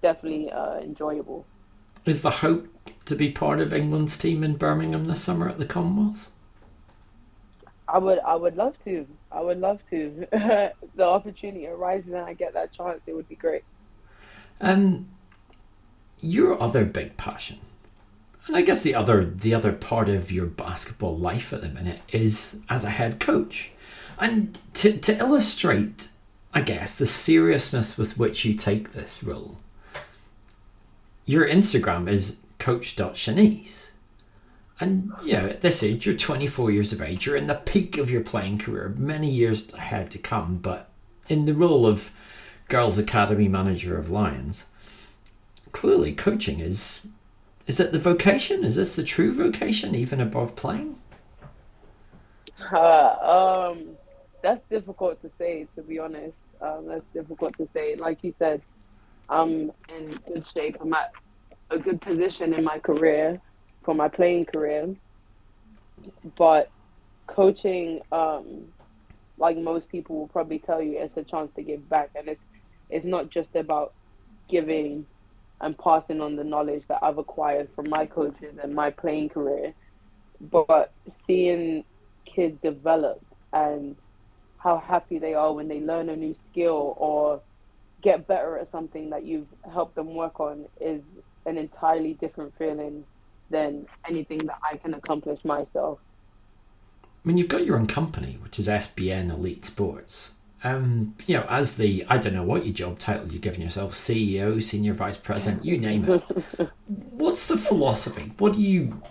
definitely 0.00 0.50
uh, 0.50 0.78
enjoyable. 0.80 1.46
Is 2.04 2.22
the 2.22 2.30
hope 2.30 2.68
to 3.04 3.14
be 3.14 3.30
part 3.30 3.60
of 3.60 3.72
England's 3.72 4.18
team 4.18 4.42
in 4.42 4.56
Birmingham 4.56 5.06
this 5.06 5.22
summer 5.22 5.48
at 5.48 5.58
the 5.58 5.66
Commonwealth? 5.66 6.30
I 7.88 7.98
would 7.98 8.18
I 8.20 8.34
would 8.34 8.56
love 8.56 8.74
to. 8.84 9.06
I 9.30 9.40
would 9.40 9.58
love 9.58 9.80
to. 9.90 10.26
the 10.32 11.04
opportunity 11.04 11.66
arises 11.66 12.12
and 12.12 12.22
I 12.22 12.34
get 12.34 12.54
that 12.54 12.72
chance, 12.72 13.00
it 13.06 13.14
would 13.14 13.28
be 13.28 13.36
great. 13.36 13.64
Um 14.60 15.08
your 16.20 16.60
other 16.62 16.84
big 16.84 17.16
passion, 17.16 17.58
and 18.46 18.56
I 18.56 18.62
guess 18.62 18.82
the 18.82 18.94
other 18.94 19.24
the 19.24 19.54
other 19.54 19.72
part 19.72 20.08
of 20.08 20.32
your 20.32 20.46
basketball 20.46 21.16
life 21.16 21.52
at 21.52 21.60
the 21.60 21.68
minute 21.68 22.00
is 22.10 22.60
as 22.68 22.84
a 22.84 22.90
head 22.90 23.20
coach. 23.20 23.70
And 24.18 24.58
to 24.74 24.96
to 24.98 25.18
illustrate, 25.18 26.08
I 26.52 26.62
guess, 26.62 26.98
the 26.98 27.06
seriousness 27.06 27.96
with 27.96 28.18
which 28.18 28.44
you 28.44 28.54
take 28.54 28.90
this 28.90 29.22
role, 29.22 29.58
your 31.24 31.48
Instagram 31.48 32.08
is 32.08 32.36
coach.shanice. 32.58 33.90
And 34.80 35.12
you 35.22 35.34
know, 35.34 35.46
at 35.46 35.60
this 35.60 35.82
age, 35.82 36.06
you're 36.06 36.16
24 36.16 36.72
years 36.72 36.92
of 36.92 37.00
age, 37.00 37.24
you're 37.24 37.36
in 37.36 37.46
the 37.46 37.54
peak 37.54 37.98
of 37.98 38.10
your 38.10 38.22
playing 38.22 38.58
career, 38.58 38.92
many 38.98 39.30
years 39.30 39.72
ahead 39.74 40.10
to 40.10 40.18
come, 40.18 40.56
but 40.56 40.90
in 41.28 41.46
the 41.46 41.54
role 41.54 41.86
of 41.86 42.10
Girls 42.68 42.98
Academy 42.98 43.46
Manager 43.46 43.96
of 43.96 44.10
Lions, 44.10 44.66
clearly 45.70 46.12
coaching 46.12 46.58
is 46.58 47.06
is 47.66 47.80
it 47.80 47.92
the 47.92 47.98
vocation? 47.98 48.64
Is 48.64 48.76
this 48.76 48.96
the 48.96 49.04
true 49.04 49.32
vocation, 49.32 49.94
even 49.94 50.20
above 50.20 50.56
playing? 50.56 50.96
Uh, 52.72 53.70
um, 53.72 53.88
that's 54.42 54.62
difficult 54.68 55.20
to 55.22 55.30
say, 55.38 55.66
to 55.76 55.82
be 55.82 55.98
honest. 55.98 56.34
Um, 56.60 56.86
that's 56.86 57.04
difficult 57.12 57.56
to 57.58 57.68
say. 57.74 57.96
Like 57.96 58.22
you 58.22 58.34
said, 58.38 58.62
I'm 59.28 59.72
in 59.88 60.12
good 60.26 60.44
shape. 60.52 60.76
I'm 60.80 60.92
at 60.94 61.12
a 61.70 61.78
good 61.78 62.00
position 62.00 62.52
in 62.52 62.64
my 62.64 62.78
career 62.78 63.40
for 63.84 63.94
my 63.94 64.08
playing 64.08 64.46
career. 64.46 64.94
But 66.36 66.70
coaching, 67.26 68.00
um, 68.10 68.64
like 69.38 69.56
most 69.56 69.88
people 69.88 70.16
will 70.16 70.28
probably 70.28 70.58
tell 70.58 70.82
you, 70.82 70.98
it's 70.98 71.16
a 71.16 71.22
chance 71.22 71.50
to 71.56 71.62
give 71.62 71.88
back, 71.88 72.10
and 72.14 72.28
it's 72.28 72.40
it's 72.90 73.06
not 73.06 73.30
just 73.30 73.54
about 73.54 73.94
giving 74.48 75.06
and 75.62 75.78
passing 75.78 76.20
on 76.20 76.36
the 76.36 76.44
knowledge 76.44 76.82
that 76.88 76.98
I've 77.02 77.18
acquired 77.18 77.68
from 77.74 77.88
my 77.88 78.04
coaches 78.04 78.56
and 78.62 78.74
my 78.74 78.90
playing 78.90 79.30
career, 79.30 79.72
but 80.40 80.92
seeing 81.26 81.84
kids 82.26 82.58
develop 82.62 83.24
and 83.52 83.96
how 84.58 84.78
happy 84.78 85.18
they 85.18 85.34
are 85.34 85.52
when 85.52 85.68
they 85.68 85.80
learn 85.80 86.08
a 86.08 86.16
new 86.16 86.34
skill 86.50 86.94
or 86.98 87.40
get 88.02 88.26
better 88.26 88.58
at 88.58 88.70
something 88.72 89.10
that 89.10 89.24
you've 89.24 89.46
helped 89.72 89.94
them 89.94 90.14
work 90.14 90.40
on 90.40 90.66
is 90.80 91.02
an 91.46 91.56
entirely 91.56 92.14
different 92.14 92.52
feeling 92.58 93.04
than 93.50 93.86
anything 94.08 94.38
that 94.38 94.58
I 94.68 94.76
can 94.76 94.94
accomplish 94.94 95.44
myself. 95.44 96.00
I 97.04 97.28
mean, 97.28 97.38
you've 97.38 97.48
got 97.48 97.64
your 97.64 97.76
own 97.76 97.86
company, 97.86 98.38
which 98.42 98.58
is 98.58 98.66
SBN 98.66 99.30
Elite 99.30 99.64
Sports. 99.64 100.30
Um, 100.64 101.16
you 101.26 101.36
know, 101.36 101.46
as 101.48 101.76
the 101.76 102.04
I 102.08 102.18
don't 102.18 102.34
know 102.34 102.44
what 102.44 102.64
your 102.64 102.74
job 102.74 102.98
title 102.98 103.28
you're 103.28 103.40
giving 103.40 103.62
yourself, 103.62 103.94
CEO, 103.94 104.62
senior 104.62 104.94
vice 104.94 105.16
president, 105.16 105.64
you 105.64 105.76
name 105.76 106.08
it. 106.08 106.22
What's 106.86 107.48
the 107.48 107.56
philosophy? 107.56 108.32
What 108.38 108.52
do 108.52 108.60
you 108.60 109.02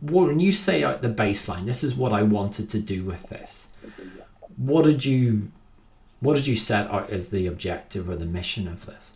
when 0.00 0.40
you 0.40 0.50
say 0.50 0.82
out 0.82 1.02
the 1.02 1.10
baseline? 1.10 1.66
This 1.66 1.84
is 1.84 1.94
what 1.94 2.12
I 2.12 2.22
wanted 2.22 2.70
to 2.70 2.78
do 2.78 3.04
with 3.04 3.28
this. 3.28 3.68
What 4.56 4.84
did 4.84 5.04
you 5.04 5.50
what 6.20 6.36
did 6.36 6.46
you 6.46 6.56
set 6.56 6.90
out 6.90 7.10
as 7.10 7.30
the 7.30 7.46
objective 7.46 8.08
or 8.08 8.16
the 8.16 8.24
mission 8.24 8.66
of 8.66 8.86
this? 8.86 9.10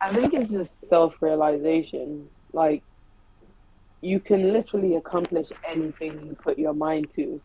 I 0.00 0.12
think 0.12 0.34
it's 0.34 0.50
just 0.50 0.70
self 0.90 1.14
realization. 1.20 2.28
Like, 2.52 2.82
you 4.02 4.20
can 4.20 4.52
literally 4.52 4.96
accomplish 4.96 5.48
anything 5.66 6.22
you 6.22 6.34
put 6.34 6.58
your 6.58 6.74
mind 6.74 7.08
to. 7.16 7.40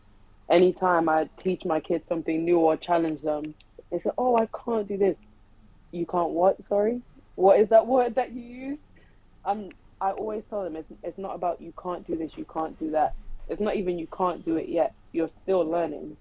Anytime 0.50 1.08
I 1.08 1.28
teach 1.42 1.62
my 1.64 1.80
kids 1.80 2.04
something 2.08 2.44
new 2.44 2.58
or 2.58 2.76
challenge 2.76 3.22
them, 3.22 3.54
they 3.90 3.98
say, 3.98 4.10
Oh, 4.18 4.36
I 4.36 4.48
can't 4.64 4.86
do 4.88 4.98
this. 4.98 5.16
You 5.92 6.06
can't 6.06 6.30
what? 6.30 6.56
Sorry? 6.68 7.02
What 7.36 7.60
is 7.60 7.68
that 7.70 7.86
word 7.88 8.14
that 8.16 8.32
you 8.32 8.42
use? 8.42 8.78
I'm, 9.44 9.70
I 10.00 10.10
always 10.12 10.42
tell 10.50 10.64
them 10.64 10.76
it's 10.76 10.90
it's 11.02 11.18
not 11.18 11.34
about 11.34 11.60
you 11.60 11.72
can't 11.82 12.06
do 12.06 12.16
this, 12.16 12.32
you 12.36 12.46
can't 12.52 12.78
do 12.78 12.90
that. 12.92 13.14
It's 13.48 13.60
not 13.60 13.76
even 13.76 13.98
you 13.98 14.08
can't 14.16 14.44
do 14.44 14.56
it 14.56 14.68
yet. 14.68 14.94
You're 15.12 15.30
still 15.42 15.60
learning. 15.60 16.16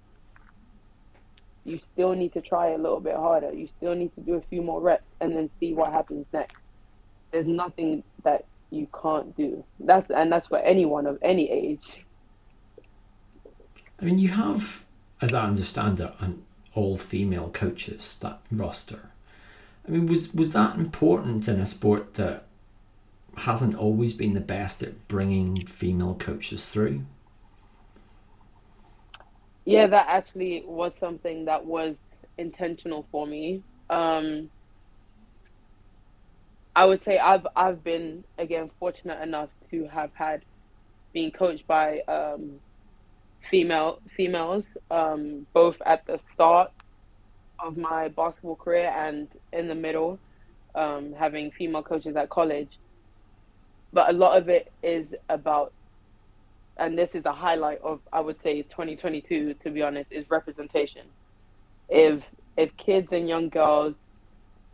You 1.66 1.80
still 1.94 2.14
need 2.14 2.34
to 2.34 2.42
try 2.42 2.72
a 2.72 2.78
little 2.78 3.00
bit 3.00 3.16
harder. 3.16 3.54
You 3.54 3.70
still 3.78 3.96
need 3.96 4.14
to 4.16 4.22
do 4.22 4.36
a 4.36 4.42
few 4.50 4.62
more 4.62 4.82
reps 4.82 5.06
and 5.22 5.36
then 5.36 5.50
see 5.60 5.74
what 5.74 5.94
happens 5.94 6.26
next. 6.34 6.56
There's 7.32 7.48
nothing 7.48 8.04
that 8.24 8.44
you 8.70 8.88
can't 9.02 9.36
do. 9.36 9.66
That's 9.80 10.10
and 10.12 10.32
that's 10.32 10.48
for 10.48 10.60
anyone 10.60 11.08
of 11.08 11.18
any 11.22 11.50
age. 11.50 12.06
I 14.00 14.06
mean, 14.06 14.20
you 14.20 14.30
have, 14.30 14.86
as 15.22 15.34
I 15.34 15.46
understand 15.46 16.00
it, 16.00 16.14
an 16.20 16.44
all 16.74 16.98
female 16.98 17.50
coaches 17.50 18.18
that 18.22 18.40
roster. 18.52 19.12
I 19.88 19.92
mean, 19.92 20.08
was 20.08 20.34
was 20.34 20.54
that 20.54 20.76
important 20.78 21.48
in 21.48 21.60
a 21.60 21.68
sport 21.68 22.16
that 22.16 22.46
hasn't 23.36 23.76
always 23.76 24.14
been 24.14 24.34
the 24.34 24.40
best 24.40 24.82
at 24.84 25.08
bringing 25.08 25.66
female 25.66 26.16
coaches 26.16 26.68
through? 26.68 27.06
Yeah, 29.66 29.88
that 29.88 30.08
actually 30.10 30.64
was 30.66 30.92
something 31.00 31.46
that 31.46 31.66
was 31.66 31.96
intentional 32.38 33.06
for 33.12 33.26
me. 33.26 33.64
Um, 33.90 34.50
I 36.76 36.86
would 36.86 37.04
say 37.06 37.18
I've 37.18 37.46
I've 37.56 37.84
been 37.84 38.24
again 38.38 38.72
fortunate 38.80 39.22
enough 39.22 39.50
to 39.72 39.88
have 39.88 40.12
had 40.14 40.44
being 41.14 41.32
coached 41.32 41.68
by 41.68 42.00
um, 42.08 42.60
female 43.54 44.00
females 44.18 44.64
um, 44.90 45.46
both 45.54 45.76
at 45.86 46.04
the 46.08 46.20
start 46.34 46.72
of 47.64 47.78
my 47.78 48.08
basketball 48.08 48.56
career 48.56 48.92
and 48.98 49.28
in 49.52 49.68
the 49.68 49.76
middle, 49.76 50.18
um, 50.74 51.14
having 51.14 51.52
female 51.52 51.84
coaches 51.84 52.16
at 52.16 52.32
college. 52.32 52.80
But 53.94 54.10
a 54.10 54.14
lot 54.14 54.42
of 54.42 54.50
it 54.50 54.72
is 54.82 55.06
about, 55.30 55.72
and 56.78 56.98
this 56.98 57.10
is 57.14 57.26
a 57.26 57.32
highlight 57.32 57.80
of 57.84 58.00
I 58.12 58.22
would 58.22 58.38
say 58.42 58.64
2022 58.64 59.54
to 59.64 59.70
be 59.70 59.84
honest, 59.84 60.12
is 60.12 60.26
representation. 60.32 61.06
If 61.90 62.24
if 62.58 62.76
kids 62.78 63.10
and 63.12 63.30
young 63.30 63.50
girls 63.50 63.94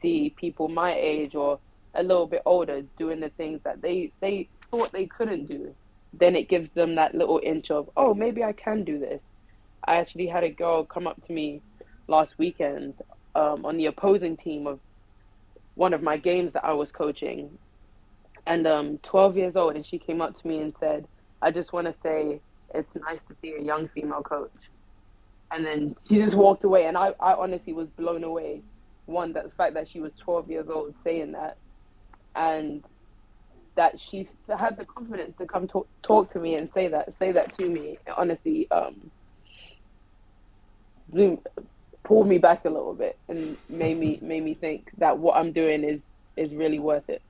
see 0.01 0.33
people 0.37 0.69
my 0.69 0.95
age 0.95 1.35
or 1.35 1.59
a 1.95 2.01
little 2.01 2.27
bit 2.27 2.43
older 2.45 2.83
doing 2.97 3.19
the 3.19 3.29
things 3.35 3.59
that 3.65 3.81
they 3.81 4.13
they 4.21 4.47
thought 4.71 4.93
they 4.93 5.05
couldn't 5.05 5.47
do, 5.49 5.75
then 6.13 6.35
it 6.35 6.49
gives 6.49 6.69
them 6.73 6.95
that 6.95 7.15
little 7.15 7.39
inch 7.43 7.69
of 7.71 7.89
oh 7.95 8.13
maybe 8.13 8.43
I 8.43 8.53
can 8.53 8.83
do 8.83 8.99
this. 8.99 9.21
I 9.85 9.95
actually 9.95 10.27
had 10.27 10.43
a 10.43 10.49
girl 10.49 10.85
come 10.85 11.07
up 11.07 11.25
to 11.27 11.33
me 11.33 11.61
last 12.07 12.31
weekend 12.37 12.95
um, 13.35 13.65
on 13.65 13.77
the 13.77 13.85
opposing 13.85 14.37
team 14.37 14.67
of 14.67 14.79
one 15.75 15.93
of 15.93 16.01
my 16.01 16.17
games 16.17 16.51
that 16.53 16.65
I 16.65 16.73
was 16.73 16.89
coaching, 16.91 17.57
and 18.47 18.67
um, 18.67 18.99
12 19.03 19.37
years 19.37 19.55
old, 19.55 19.75
and 19.75 19.85
she 19.85 19.97
came 19.97 20.21
up 20.21 20.39
to 20.41 20.47
me 20.47 20.59
and 20.59 20.73
said, 20.79 21.07
"I 21.41 21.51
just 21.51 21.71
want 21.71 21.87
to 21.87 21.95
say 22.03 22.41
it's 22.73 22.89
nice 22.95 23.19
to 23.29 23.35
see 23.41 23.53
a 23.57 23.61
young 23.61 23.87
female 23.89 24.21
coach." 24.21 24.51
And 25.51 25.65
then 25.65 25.95
she 26.07 26.17
just 26.17 26.35
walked 26.35 26.63
away, 26.63 26.85
and 26.85 26.97
I, 26.97 27.11
I 27.19 27.33
honestly 27.33 27.73
was 27.73 27.87
blown 27.97 28.23
away. 28.23 28.61
One, 29.05 29.33
that 29.33 29.45
the 29.45 29.51
fact 29.51 29.73
that 29.75 29.87
she 29.91 29.99
was 29.99 30.11
12 30.23 30.49
years 30.49 30.67
old 30.71 30.93
saying 31.03 31.31
that, 31.31 31.57
and 32.35 32.83
that 33.79 33.97
she 33.97 34.27
had 34.57 34.75
the 34.75 34.83
confidence 34.83 35.33
to 35.37 35.45
come 35.45 35.65
talk, 35.65 35.87
talk 36.03 36.33
to 36.33 36.39
me 36.39 36.55
and 36.55 36.69
say 36.73 36.89
that 36.89 37.13
say 37.17 37.31
that 37.31 37.57
to 37.57 37.69
me 37.69 37.97
honestly 38.17 38.69
um 38.71 39.09
pulled 42.03 42.27
me 42.27 42.37
back 42.37 42.65
a 42.65 42.69
little 42.69 42.93
bit 42.93 43.17
and 43.29 43.55
made 43.69 43.97
me 43.97 44.19
made 44.21 44.43
me 44.43 44.53
think 44.53 44.91
that 44.97 45.17
what 45.17 45.37
I'm 45.37 45.53
doing 45.53 45.85
is 45.85 46.01
is 46.35 46.53
really 46.53 46.79
worth 46.79 47.09
it. 47.09 47.21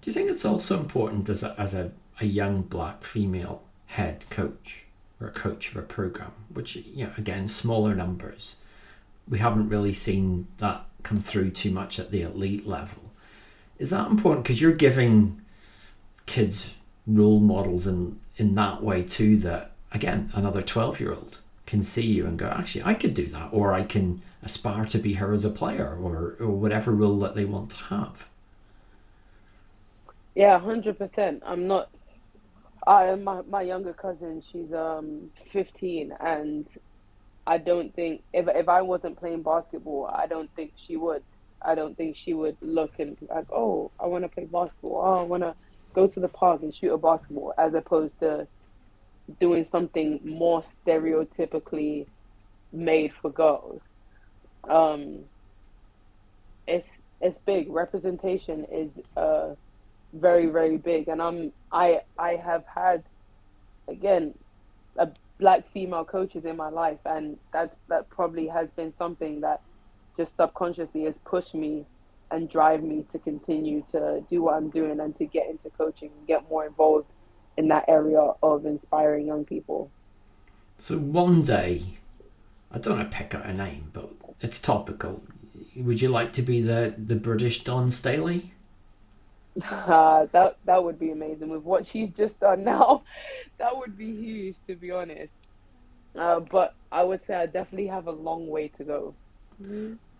Do 0.00 0.08
you 0.08 0.14
think 0.14 0.30
it's 0.30 0.44
also 0.44 0.78
important 0.78 1.28
as 1.28 1.42
a, 1.42 1.58
as 1.58 1.74
a, 1.74 1.90
a 2.20 2.26
young 2.26 2.62
black 2.62 3.02
female 3.02 3.62
head 3.86 4.26
coach 4.30 4.84
or 5.20 5.26
a 5.26 5.32
coach 5.32 5.70
of 5.70 5.76
a 5.76 5.82
program, 5.82 6.30
which 6.54 6.76
you 6.76 7.06
know 7.06 7.12
again 7.18 7.48
smaller 7.48 7.96
numbers, 7.96 8.54
we 9.28 9.40
haven't 9.40 9.68
really 9.70 9.92
seen 9.92 10.46
that 10.58 10.84
come 11.02 11.20
through 11.20 11.50
too 11.50 11.72
much 11.72 11.98
at 11.98 12.12
the 12.12 12.22
elite 12.22 12.64
level. 12.64 13.02
Is 13.80 13.90
that 13.90 14.08
important 14.08 14.44
because 14.44 14.60
you're 14.60 14.72
giving 14.72 15.40
kids 16.26 16.74
role 17.06 17.40
models 17.40 17.86
in 17.86 18.20
in 18.36 18.54
that 18.56 18.82
way 18.82 19.02
too? 19.02 19.36
That 19.38 19.72
again, 19.92 20.30
another 20.34 20.62
twelve 20.62 21.00
year 21.00 21.12
old 21.12 21.38
can 21.66 21.82
see 21.82 22.06
you 22.06 22.26
and 22.26 22.38
go, 22.38 22.46
actually, 22.46 22.84
I 22.84 22.94
could 22.94 23.14
do 23.14 23.26
that, 23.26 23.48
or 23.52 23.72
I 23.72 23.82
can 23.82 24.22
aspire 24.42 24.84
to 24.86 24.98
be 24.98 25.14
her 25.14 25.32
as 25.32 25.44
a 25.44 25.50
player, 25.50 25.98
or, 26.00 26.36
or 26.38 26.50
whatever 26.50 26.92
role 26.92 27.18
that 27.20 27.34
they 27.34 27.44
want 27.44 27.70
to 27.70 27.76
have. 27.76 28.26
Yeah, 30.34 30.58
hundred 30.58 30.98
percent. 30.98 31.42
I'm 31.46 31.66
not. 31.66 31.88
I 32.86 33.14
my 33.16 33.42
my 33.42 33.62
younger 33.62 33.92
cousin. 33.94 34.42
She's 34.52 34.72
um 34.72 35.30
15, 35.52 36.12
and 36.20 36.66
I 37.46 37.58
don't 37.58 37.94
think 37.94 38.22
if 38.32 38.46
if 38.48 38.68
I 38.68 38.82
wasn't 38.82 39.18
playing 39.18 39.42
basketball, 39.42 40.06
I 40.06 40.26
don't 40.26 40.50
think 40.54 40.72
she 40.86 40.96
would. 40.96 41.22
I 41.62 41.74
don't 41.74 41.96
think 41.96 42.16
she 42.22 42.34
would 42.34 42.56
look 42.60 42.92
and 42.98 43.18
be 43.18 43.26
like, 43.26 43.50
oh, 43.50 43.90
I 43.98 44.06
want 44.06 44.24
to 44.24 44.28
play 44.28 44.44
basketball. 44.44 45.02
Oh, 45.04 45.20
I 45.20 45.22
want 45.22 45.42
to 45.42 45.54
go 45.96 46.06
to 46.06 46.20
the 46.20 46.28
park 46.28 46.62
and 46.62 46.72
shoot 46.74 46.92
a 46.92 46.98
basketball, 46.98 47.54
as 47.58 47.74
opposed 47.74 48.12
to 48.20 48.46
doing 49.40 49.66
something 49.72 50.20
more 50.22 50.62
stereotypically 50.86 52.06
made 52.70 53.10
for 53.20 53.30
girls. 53.30 53.80
Um, 54.68 55.20
it's 56.68 56.86
it's 57.20 57.38
big. 57.46 57.68
Representation 57.70 58.66
is 58.70 58.90
uh, 59.16 59.54
very 60.12 60.46
very 60.46 60.76
big, 60.76 61.08
and 61.08 61.20
I'm 61.20 61.52
I 61.72 62.02
I 62.18 62.32
have 62.36 62.64
had 62.72 63.02
again 63.88 64.34
a 64.98 65.08
black 65.38 65.64
female 65.72 66.04
coaches 66.04 66.44
in 66.44 66.56
my 66.56 66.68
life, 66.68 67.00
and 67.06 67.38
that 67.54 67.74
that 67.88 68.08
probably 68.10 68.46
has 68.48 68.68
been 68.76 68.92
something 68.98 69.40
that 69.40 69.62
just 70.18 70.30
subconsciously 70.36 71.04
has 71.04 71.14
pushed 71.24 71.54
me 71.54 71.86
and 72.30 72.48
drive 72.50 72.82
me 72.82 73.04
to 73.12 73.18
continue 73.18 73.84
to 73.92 74.24
do 74.28 74.42
what 74.42 74.54
I'm 74.54 74.70
doing 74.70 75.00
and 75.00 75.16
to 75.18 75.26
get 75.26 75.48
into 75.48 75.70
coaching 75.70 76.10
and 76.16 76.26
get 76.26 76.48
more 76.48 76.66
involved 76.66 77.06
in 77.56 77.68
that 77.68 77.84
area 77.88 78.32
of 78.42 78.66
inspiring 78.66 79.26
young 79.26 79.44
people. 79.44 79.90
So 80.78 80.98
one 80.98 81.42
day, 81.42 81.98
I 82.70 82.78
don't 82.78 82.98
want 82.98 83.10
to 83.10 83.16
pick 83.16 83.34
out 83.34 83.46
a 83.46 83.52
name, 83.52 83.90
but 83.92 84.10
it's 84.40 84.60
topical. 84.60 85.22
Would 85.76 86.02
you 86.02 86.08
like 86.08 86.32
to 86.34 86.42
be 86.42 86.60
the, 86.60 86.94
the 86.98 87.16
British 87.16 87.64
Dawn 87.64 87.90
Staley? 87.90 88.52
Uh, 89.62 90.26
that 90.32 90.58
that 90.64 90.84
would 90.84 90.98
be 90.98 91.10
amazing 91.10 91.48
with 91.48 91.62
what 91.62 91.86
she's 91.86 92.10
just 92.10 92.40
done 92.40 92.64
now. 92.64 93.02
That 93.58 93.74
would 93.74 93.96
be 93.96 94.14
huge, 94.14 94.56
to 94.66 94.74
be 94.76 94.90
honest. 94.90 95.32
Uh, 96.14 96.40
but 96.40 96.74
I 96.92 97.02
would 97.02 97.20
say 97.26 97.34
I 97.34 97.46
definitely 97.46 97.86
have 97.86 98.06
a 98.06 98.12
long 98.12 98.48
way 98.48 98.68
to 98.68 98.84
go. 98.84 99.14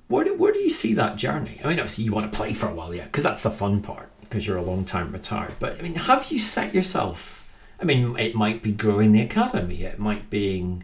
Where 0.09 0.25
do, 0.25 0.35
where 0.35 0.53
do 0.53 0.61
you 0.61 0.71
see 0.71 0.95
that 0.95 1.16
journey? 1.16 1.61
I 1.64 1.69
mean, 1.69 1.81
obviously 1.81 2.05
you 2.05 2.12
want 2.12 2.31
to 2.31 2.37
play 2.37 2.53
for 2.53 2.69
a 2.69 2.75
while, 2.75 2.95
yeah, 2.95 3.05
because 3.05 3.25
that's 3.25 3.42
the 3.42 3.51
fun 3.51 3.83
part 3.83 4.11
because 4.21 4.47
you're 4.47 4.57
a 4.57 4.62
long 4.62 4.85
time 4.85 5.12
retired. 5.12 5.55
But 5.59 5.79
I 5.79 5.83
mean, 5.83 5.95
have 5.95 6.31
you 6.31 6.38
set 6.38 6.75
yourself? 6.75 7.45
I 7.81 7.85
mean, 7.85 8.19
it 8.19 8.35
might 8.35 8.62
be 8.62 8.73
growing 8.73 9.12
the 9.12 9.21
academy. 9.21 9.83
It 9.83 9.99
might 9.99 10.31
be 10.31 10.81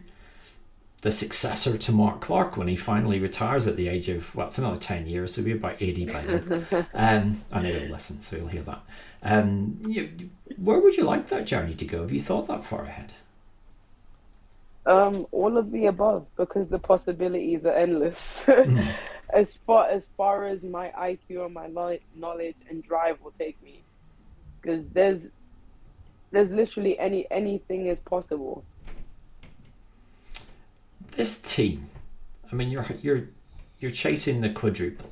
the 1.01 1.11
successor 1.11 1.77
to 1.77 1.91
Mark 1.91 2.21
Clark 2.21 2.55
when 2.55 2.67
he 2.67 2.75
finally 2.75 3.19
retires 3.19 3.67
at 3.67 3.75
the 3.75 3.89
age 3.89 4.07
of 4.09 4.33
well, 4.35 4.47
it's 4.47 4.57
another 4.57 4.79
ten 4.79 5.07
years, 5.07 5.35
so 5.35 5.41
he'll 5.41 5.53
be 5.53 5.59
about 5.59 5.81
eighty 5.81 6.05
by 6.05 6.21
then. 6.21 6.67
um, 6.93 7.43
I 7.51 7.61
know 7.61 7.73
he'll 7.73 7.91
listen, 7.91 8.21
so 8.21 8.37
he'll 8.37 8.47
hear 8.47 8.63
that. 8.63 8.81
Um, 9.21 9.79
you, 9.87 10.29
where 10.57 10.79
would 10.79 10.97
you 10.97 11.03
like 11.03 11.27
that 11.29 11.45
journey 11.45 11.75
to 11.75 11.85
go? 11.85 12.01
Have 12.01 12.11
you 12.11 12.19
thought 12.19 12.47
that 12.47 12.65
far 12.65 12.83
ahead? 12.83 13.13
Um, 14.85 15.25
all 15.31 15.57
of 15.57 15.71
the 15.71 15.85
above, 15.85 16.25
because 16.35 16.67
the 16.69 16.79
possibilities 16.79 17.65
are 17.65 17.73
endless. 17.73 18.43
Mm 18.47 18.93
as 19.33 19.47
far 19.65 19.89
as 19.89 20.03
far 20.15 20.45
as 20.45 20.61
my 20.61 20.89
IQ 20.89 21.45
and 21.45 21.53
my 21.53 21.67
knowledge 22.15 22.55
and 22.69 22.83
drive 22.83 23.19
will 23.21 23.33
take 23.39 23.61
me, 23.63 23.81
because 24.61 24.85
there's 24.93 25.21
there's 26.31 26.51
literally 26.51 26.97
any 26.99 27.25
anything 27.31 27.87
is 27.87 27.97
possible. 28.05 28.63
This 31.11 31.41
team, 31.41 31.89
I 32.51 32.55
mean, 32.55 32.69
you're 32.69 32.85
you're 33.01 33.23
you're 33.79 33.91
chasing 33.91 34.41
the 34.41 34.49
quadruple, 34.49 35.11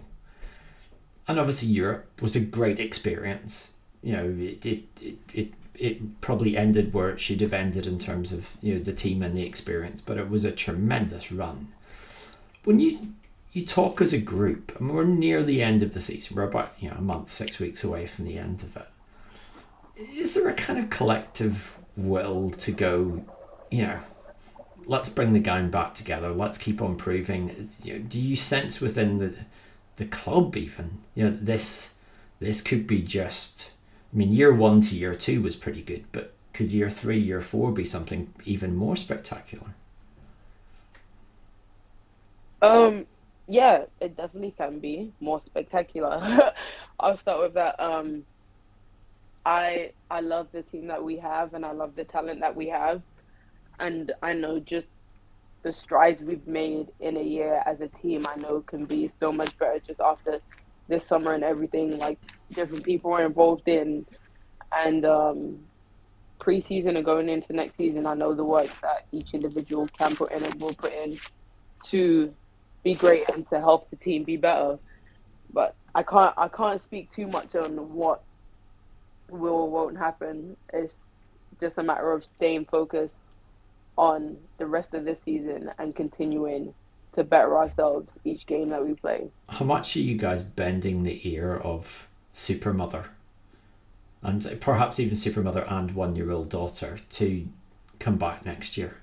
and 1.27 1.39
obviously 1.39 1.69
Europe 1.69 2.21
was 2.21 2.35
a 2.35 2.39
great 2.39 2.79
experience. 2.79 3.69
You 4.03 4.13
know, 4.13 4.35
it 4.39 4.65
it 4.65 4.83
it. 5.01 5.17
it 5.33 5.53
it 5.81 6.21
probably 6.21 6.55
ended 6.55 6.93
where 6.93 7.09
it 7.09 7.19
should 7.19 7.41
have 7.41 7.53
ended 7.53 7.87
in 7.87 7.97
terms 7.97 8.31
of 8.31 8.55
you 8.61 8.75
know 8.75 8.79
the 8.79 8.93
team 8.93 9.23
and 9.23 9.35
the 9.35 9.43
experience, 9.43 9.99
but 9.99 10.17
it 10.17 10.29
was 10.29 10.45
a 10.45 10.51
tremendous 10.51 11.31
run. 11.31 11.69
When 12.63 12.79
you 12.79 13.13
you 13.51 13.65
talk 13.65 13.99
as 13.99 14.13
a 14.13 14.19
group, 14.19 14.79
and 14.79 14.93
we're 14.93 15.03
near 15.03 15.43
the 15.43 15.61
end 15.61 15.81
of 15.83 15.93
the 15.93 16.01
season. 16.01 16.37
We're 16.37 16.43
about 16.43 16.73
you 16.79 16.89
know 16.89 16.97
a 16.97 17.01
month, 17.01 17.31
six 17.31 17.59
weeks 17.59 17.83
away 17.83 18.05
from 18.05 18.25
the 18.25 18.37
end 18.37 18.61
of 18.61 18.77
it. 18.77 18.87
Is 20.15 20.35
there 20.35 20.47
a 20.47 20.53
kind 20.53 20.77
of 20.77 20.89
collective 20.91 21.79
will 21.97 22.51
to 22.51 22.71
go, 22.71 23.25
you 23.69 23.85
know, 23.85 23.99
let's 24.85 25.09
bring 25.09 25.33
the 25.33 25.39
game 25.39 25.69
back 25.69 25.95
together. 25.95 26.31
Let's 26.31 26.57
keep 26.57 26.81
on 26.81 26.95
proving. 26.95 27.53
You 27.83 27.93
know, 27.93 27.99
do 27.99 28.19
you 28.19 28.35
sense 28.35 28.79
within 28.79 29.17
the 29.17 29.33
the 29.97 30.05
club 30.05 30.55
even, 30.55 30.99
you 31.15 31.23
know, 31.23 31.37
this 31.41 31.95
this 32.39 32.61
could 32.61 32.85
be 32.85 33.01
just 33.01 33.70
I 34.13 34.17
mean, 34.17 34.31
year 34.31 34.53
one 34.53 34.81
to 34.81 34.95
year 34.95 35.15
two 35.15 35.41
was 35.41 35.55
pretty 35.55 35.81
good, 35.81 36.05
but 36.11 36.33
could 36.53 36.71
year 36.71 36.89
three, 36.89 37.19
year 37.19 37.41
four 37.41 37.71
be 37.71 37.85
something 37.85 38.33
even 38.45 38.75
more 38.75 38.95
spectacular? 38.95 39.73
Um, 42.61 43.05
yeah, 43.47 43.85
it 43.99 44.15
definitely 44.17 44.53
can 44.57 44.79
be 44.79 45.13
more 45.19 45.41
spectacular. 45.45 46.53
I'll 46.99 47.17
start 47.17 47.41
with 47.41 47.53
that. 47.55 47.79
Um, 47.79 48.23
I 49.45 49.91
I 50.09 50.19
love 50.21 50.47
the 50.51 50.61
team 50.63 50.87
that 50.87 51.03
we 51.03 51.17
have, 51.17 51.53
and 51.53 51.65
I 51.65 51.71
love 51.71 51.95
the 51.95 52.03
talent 52.03 52.41
that 52.41 52.55
we 52.55 52.67
have, 52.67 53.01
and 53.79 54.11
I 54.21 54.33
know 54.33 54.59
just 54.59 54.87
the 55.63 55.73
strides 55.73 56.21
we've 56.21 56.47
made 56.47 56.87
in 56.99 57.17
a 57.17 57.23
year 57.23 57.63
as 57.65 57.81
a 57.81 57.87
team. 58.01 58.25
I 58.27 58.35
know 58.35 58.61
can 58.61 58.85
be 58.85 59.11
so 59.19 59.31
much 59.31 59.57
better 59.57 59.79
just 59.79 59.99
after 59.99 60.39
this 60.87 61.05
summer 61.07 61.33
and 61.33 61.43
everything 61.43 61.97
like 61.97 62.19
different 62.53 62.83
people 62.83 63.13
are 63.13 63.25
involved 63.25 63.67
in, 63.67 64.05
and 64.73 65.05
um, 65.05 65.59
preseason 66.39 66.95
and 66.95 67.05
going 67.05 67.29
into 67.29 67.53
next 67.53 67.77
season. 67.77 68.05
I 68.05 68.13
know 68.13 68.33
the 68.33 68.43
work 68.43 68.69
that 68.81 69.05
each 69.11 69.33
individual 69.33 69.87
can 69.97 70.15
put 70.15 70.31
in 70.31 70.43
and 70.43 70.59
will 70.59 70.73
put 70.73 70.93
in 70.93 71.19
to 71.91 72.33
be 72.83 72.95
great 72.95 73.29
and 73.29 73.47
to 73.49 73.59
help 73.59 73.89
the 73.89 73.95
team 73.95 74.23
be 74.23 74.37
better. 74.37 74.77
But 75.53 75.75
I 75.93 76.03
can't 76.03 76.33
I 76.37 76.47
can't 76.47 76.83
speak 76.83 77.11
too 77.11 77.27
much 77.27 77.55
on 77.55 77.93
what 77.93 78.23
will 79.29 79.53
or 79.53 79.69
won't 79.69 79.97
happen. 79.97 80.57
It's 80.73 80.93
just 81.59 81.77
a 81.77 81.83
matter 81.83 82.11
of 82.11 82.23
staying 82.37 82.65
focused 82.65 83.13
on 83.97 84.37
the 84.57 84.65
rest 84.65 84.93
of 84.93 85.05
this 85.05 85.17
season 85.25 85.69
and 85.77 85.95
continuing 85.95 86.73
to 87.15 87.23
better 87.23 87.57
ourselves 87.57 88.09
each 88.23 88.45
game 88.45 88.69
that 88.69 88.85
we 88.85 88.93
play. 88.93 89.29
How 89.49 89.65
much 89.65 89.95
are 89.97 89.99
you 89.99 90.17
guys 90.17 90.43
bending 90.43 91.03
the 91.03 91.27
ear 91.29 91.55
of 91.55 92.07
Super 92.33 92.73
Mother? 92.73 93.05
And 94.21 94.59
perhaps 94.59 94.99
even 94.99 95.15
Super 95.15 95.41
Mother 95.41 95.65
and 95.67 95.91
one 95.91 96.15
year 96.15 96.31
old 96.31 96.49
daughter 96.49 96.99
to 97.11 97.47
come 97.99 98.17
back 98.17 98.45
next 98.45 98.77
year? 98.77 98.97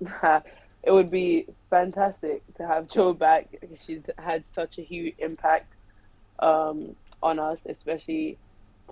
it 0.82 0.90
would 0.90 1.10
be 1.10 1.46
fantastic 1.70 2.42
to 2.56 2.66
have 2.66 2.88
Jo 2.88 3.12
back. 3.12 3.48
She's 3.84 4.02
had 4.18 4.44
such 4.54 4.78
a 4.78 4.82
huge 4.82 5.14
impact 5.18 5.72
um, 6.38 6.96
on 7.22 7.38
us, 7.38 7.58
especially 7.66 8.38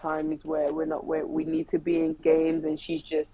times 0.01 0.45
where 0.45 0.73
we're 0.73 0.87
not 0.87 1.05
where 1.05 1.27
we 1.27 1.45
need 1.45 1.69
to 1.71 1.79
be 1.79 1.97
in 1.97 2.15
games, 2.23 2.65
and 2.65 2.81
she's 2.81 3.03
just 3.03 3.29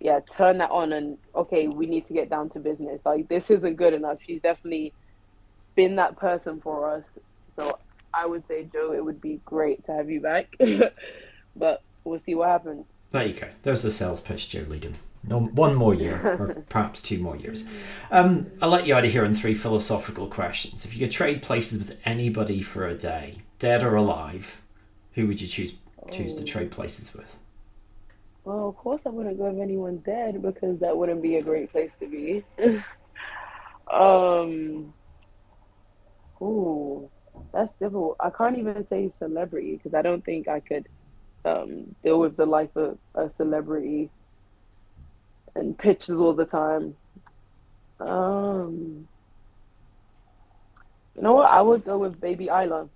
yeah 0.00 0.18
turn 0.36 0.58
that 0.58 0.70
on 0.70 0.92
and 0.92 1.16
okay, 1.34 1.68
we 1.68 1.86
need 1.86 2.06
to 2.08 2.12
get 2.12 2.28
down 2.28 2.50
to 2.50 2.58
business. 2.58 3.00
Like 3.04 3.28
this 3.28 3.50
isn't 3.50 3.76
good 3.76 3.94
enough. 3.94 4.18
She's 4.26 4.42
definitely 4.42 4.92
been 5.74 5.96
that 5.96 6.16
person 6.16 6.60
for 6.60 6.90
us. 6.90 7.04
So 7.56 7.78
I 8.14 8.26
would 8.26 8.46
say 8.48 8.68
Jo, 8.72 8.92
it 8.92 9.04
would 9.04 9.20
be 9.20 9.40
great 9.44 9.84
to 9.86 9.92
have 9.92 10.10
you 10.10 10.20
back, 10.20 10.56
but 11.56 11.82
we'll 12.04 12.18
see 12.20 12.34
what 12.34 12.48
happens. 12.48 12.84
There 13.10 13.26
you 13.26 13.34
go. 13.34 13.48
There's 13.62 13.82
the 13.82 13.90
sales 13.90 14.20
pitch, 14.20 14.48
Jo. 14.50 14.64
No, 15.24 15.38
one 15.38 15.74
more 15.74 15.94
year, 15.94 16.16
or 16.40 16.64
perhaps 16.68 17.00
two 17.00 17.18
more 17.18 17.36
years. 17.36 17.64
Um, 18.10 18.50
I'll 18.60 18.70
let 18.70 18.86
you 18.86 18.94
out 18.94 19.04
of 19.04 19.12
here 19.12 19.24
on 19.24 19.34
three 19.34 19.54
philosophical 19.54 20.26
questions. 20.26 20.84
If 20.84 20.94
you 20.94 21.06
could 21.06 21.12
trade 21.12 21.42
places 21.42 21.78
with 21.78 21.98
anybody 22.04 22.60
for 22.62 22.86
a 22.86 22.94
day, 22.94 23.42
dead 23.58 23.82
or 23.82 23.94
alive, 23.94 24.62
who 25.12 25.26
would 25.26 25.40
you 25.40 25.48
choose 25.48 25.74
choose 26.10 26.34
to 26.34 26.44
trade 26.44 26.70
places 26.72 27.14
with? 27.14 27.36
Well, 28.44 28.68
of 28.68 28.76
course 28.76 29.00
I 29.06 29.10
wouldn't 29.10 29.38
go 29.38 29.50
with 29.50 29.60
anyone 29.60 29.98
dead 29.98 30.42
because 30.42 30.80
that 30.80 30.96
wouldn't 30.96 31.22
be 31.22 31.36
a 31.36 31.42
great 31.42 31.70
place 31.70 31.90
to 32.00 32.06
be. 32.08 32.44
um, 33.92 34.92
ooh, 36.40 37.08
that's 37.52 37.72
difficult. 37.78 38.16
I 38.20 38.30
can't 38.30 38.58
even 38.58 38.86
say 38.88 39.12
celebrity 39.18 39.76
because 39.76 39.94
I 39.94 40.02
don't 40.02 40.24
think 40.24 40.48
I 40.48 40.60
could 40.60 40.88
um, 41.44 41.94
deal 42.02 42.18
with 42.20 42.36
the 42.36 42.46
life 42.46 42.74
of 42.76 42.98
a 43.14 43.30
celebrity 43.36 44.10
and 45.54 45.76
pitches 45.76 46.18
all 46.18 46.32
the 46.34 46.46
time. 46.46 46.94
Um, 48.00 49.06
you 51.14 51.22
know 51.22 51.34
what? 51.34 51.50
I 51.50 51.60
would 51.60 51.84
go 51.84 51.98
with 51.98 52.20
baby 52.20 52.46
Isla, 52.46 52.88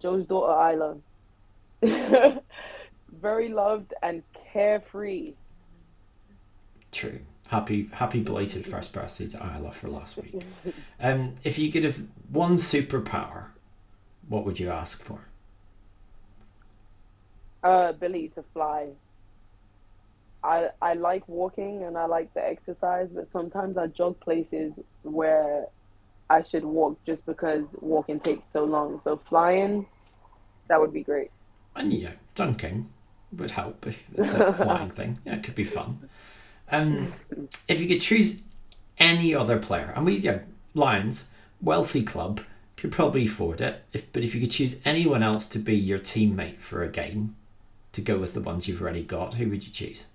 Jo's 0.00 0.26
daughter 0.26 0.98
Isla. 1.82 2.40
Very 3.20 3.48
loved 3.48 3.94
and 4.02 4.22
carefree. 4.52 5.34
True. 6.90 7.20
Happy 7.54 7.88
happy 7.92 8.18
belated 8.18 8.66
first 8.66 8.92
birthday 8.92 9.28
to 9.28 9.36
Isla 9.36 9.70
for 9.70 9.86
last 9.86 10.16
week. 10.16 10.42
Um, 10.98 11.36
if 11.44 11.56
you 11.56 11.70
could 11.70 11.84
have 11.84 12.00
one 12.28 12.56
superpower, 12.56 13.44
what 14.28 14.44
would 14.44 14.58
you 14.58 14.70
ask 14.70 15.04
for? 15.04 15.20
Uh, 17.62 17.92
Billy 17.92 18.32
to 18.34 18.42
fly. 18.52 18.88
I 20.42 20.70
I 20.82 20.94
like 20.94 21.28
walking 21.28 21.84
and 21.84 21.96
I 21.96 22.06
like 22.06 22.34
the 22.34 22.44
exercise, 22.44 23.08
but 23.14 23.28
sometimes 23.32 23.78
I 23.78 23.86
jog 23.86 24.18
places 24.18 24.72
where 25.04 25.66
I 26.28 26.42
should 26.42 26.64
walk 26.64 26.98
just 27.06 27.24
because 27.24 27.62
walking 27.80 28.18
takes 28.18 28.42
so 28.52 28.64
long. 28.64 29.00
So 29.04 29.20
flying, 29.28 29.86
that 30.66 30.80
would 30.80 30.92
be 30.92 31.04
great. 31.04 31.30
And 31.76 31.92
yeah, 31.92 32.14
dunking 32.34 32.88
would 33.32 33.52
help 33.52 33.86
if 33.86 34.02
it's 34.12 34.30
a 34.30 34.52
flying 34.64 34.90
thing. 34.90 35.20
Yeah, 35.24 35.36
it 35.36 35.44
could 35.44 35.54
be 35.54 35.62
fun. 35.62 36.10
Um, 36.70 37.12
if 37.68 37.80
you 37.80 37.88
could 37.88 38.00
choose 38.00 38.42
any 38.98 39.34
other 39.34 39.58
player, 39.58 39.92
and 39.94 40.06
we, 40.06 40.16
yeah, 40.16 40.40
Lions, 40.74 41.28
wealthy 41.60 42.02
club, 42.02 42.40
could 42.76 42.92
probably 42.92 43.26
afford 43.26 43.60
it. 43.60 43.82
If 43.92 44.12
but 44.12 44.22
if 44.22 44.34
you 44.34 44.40
could 44.40 44.50
choose 44.50 44.80
anyone 44.84 45.22
else 45.22 45.48
to 45.50 45.58
be 45.58 45.76
your 45.76 45.98
teammate 45.98 46.58
for 46.58 46.82
a 46.82 46.88
game, 46.88 47.36
to 47.92 48.00
go 48.00 48.18
with 48.18 48.34
the 48.34 48.40
ones 48.40 48.66
you've 48.66 48.82
already 48.82 49.02
got, 49.02 49.34
who 49.34 49.48
would 49.50 49.64
you 49.66 49.72
choose? 49.72 50.06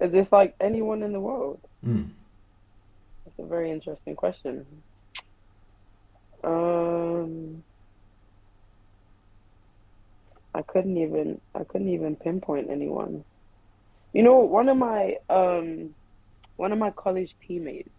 Is 0.00 0.12
this 0.12 0.26
like 0.30 0.54
anyone 0.60 1.02
in 1.02 1.12
the 1.12 1.20
world? 1.20 1.58
Mm. 1.84 2.10
That's 3.24 3.38
a 3.38 3.44
very 3.44 3.70
interesting 3.70 4.14
question. 4.14 4.66
Um, 6.44 7.64
I 10.54 10.62
couldn't 10.62 10.96
even 10.98 11.40
I 11.54 11.64
couldn't 11.64 11.88
even 11.88 12.16
pinpoint 12.16 12.70
anyone. 12.70 13.24
You 14.16 14.22
know, 14.22 14.38
one 14.38 14.70
of 14.70 14.78
my 14.78 15.18
um, 15.28 15.94
one 16.56 16.72
of 16.72 16.78
my 16.78 16.90
college 16.90 17.36
teammates, 17.46 17.90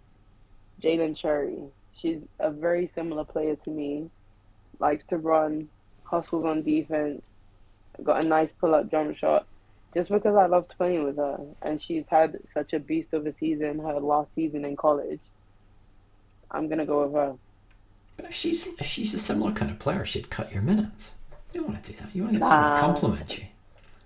Jalen 0.81 1.15
Cherry. 1.15 1.59
She's 2.01 2.17
a 2.39 2.49
very 2.49 2.89
similar 2.95 3.23
player 3.23 3.55
to 3.55 3.69
me. 3.69 4.09
Likes 4.79 5.03
to 5.09 5.17
run, 5.17 5.69
hustles 6.05 6.43
on 6.43 6.63
defense, 6.63 7.21
got 8.03 8.25
a 8.25 8.27
nice 8.27 8.49
pull 8.59 8.73
up 8.73 8.89
jump 8.89 9.15
shot 9.15 9.45
just 9.93 10.09
because 10.09 10.35
I 10.35 10.47
loved 10.47 10.69
playing 10.75 11.03
with 11.03 11.17
her, 11.17 11.39
and 11.61 11.79
she's 11.79 12.05
had 12.07 12.39
such 12.51 12.73
a 12.73 12.79
beast 12.79 13.13
of 13.13 13.27
a 13.27 13.35
season, 13.39 13.77
her 13.77 13.99
last 13.99 14.33
season 14.33 14.65
in 14.65 14.75
college. 14.75 15.19
I'm 16.49 16.67
gonna 16.67 16.87
go 16.87 17.03
with 17.05 17.13
her. 17.13 17.35
But 18.15 18.25
if 18.25 18.33
she's 18.33 18.65
if 18.65 18.87
she's 18.87 19.13
a 19.13 19.19
similar 19.19 19.51
kind 19.51 19.69
of 19.69 19.77
player, 19.77 20.03
she'd 20.03 20.31
cut 20.31 20.51
your 20.51 20.63
minutes. 20.63 21.11
You 21.53 21.59
don't 21.59 21.73
want 21.73 21.83
to 21.83 21.91
do 21.91 21.97
that. 21.99 22.15
You 22.15 22.23
want 22.23 22.33
to 22.33 22.39
get 22.39 22.47
someone 22.47 22.73
to 22.73 22.81
compliment 22.81 23.37
you. 23.37 23.45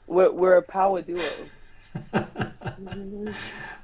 We're 0.08 0.32
we're 0.34 0.58
a 0.58 0.62
power 0.62 1.02
duo. 1.02 1.24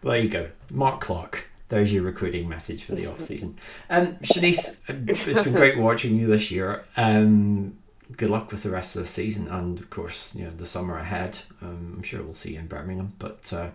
there 0.04 0.20
you 0.20 0.30
go, 0.30 0.50
Mark 0.70 1.02
Clark. 1.02 1.48
There's 1.70 1.92
your 1.92 2.04
recruiting 2.04 2.48
message 2.48 2.84
for 2.84 2.96
the 2.96 3.08
off 3.08 3.20
season. 3.20 3.58
Um, 3.90 4.16
Shanice, 4.24 4.78
it's 4.88 5.44
been 5.44 5.54
great 5.54 5.78
watching 5.80 6.16
you 6.16 6.28
this 6.28 6.50
year. 6.50 6.86
Um, 6.96 7.78
good 8.16 8.30
luck 8.30 8.52
with 8.52 8.64
the 8.64 8.70
rest 8.70 8.96
of 8.96 9.02
the 9.02 9.08
season 9.08 9.48
and 9.50 9.80
of 9.80 9.90
course 9.90 10.34
you 10.34 10.46
know 10.46 10.52
the 10.52 10.66
summer 10.66 10.98
ahead. 10.98 11.40
Um, 11.62 11.96
i'm 11.98 12.04
sure 12.04 12.24
we'll 12.24 12.34
see 12.34 12.54
you 12.54 12.60
in 12.60 12.68
birmingham 12.68 13.14
but 13.20 13.52
uh, 13.52 13.70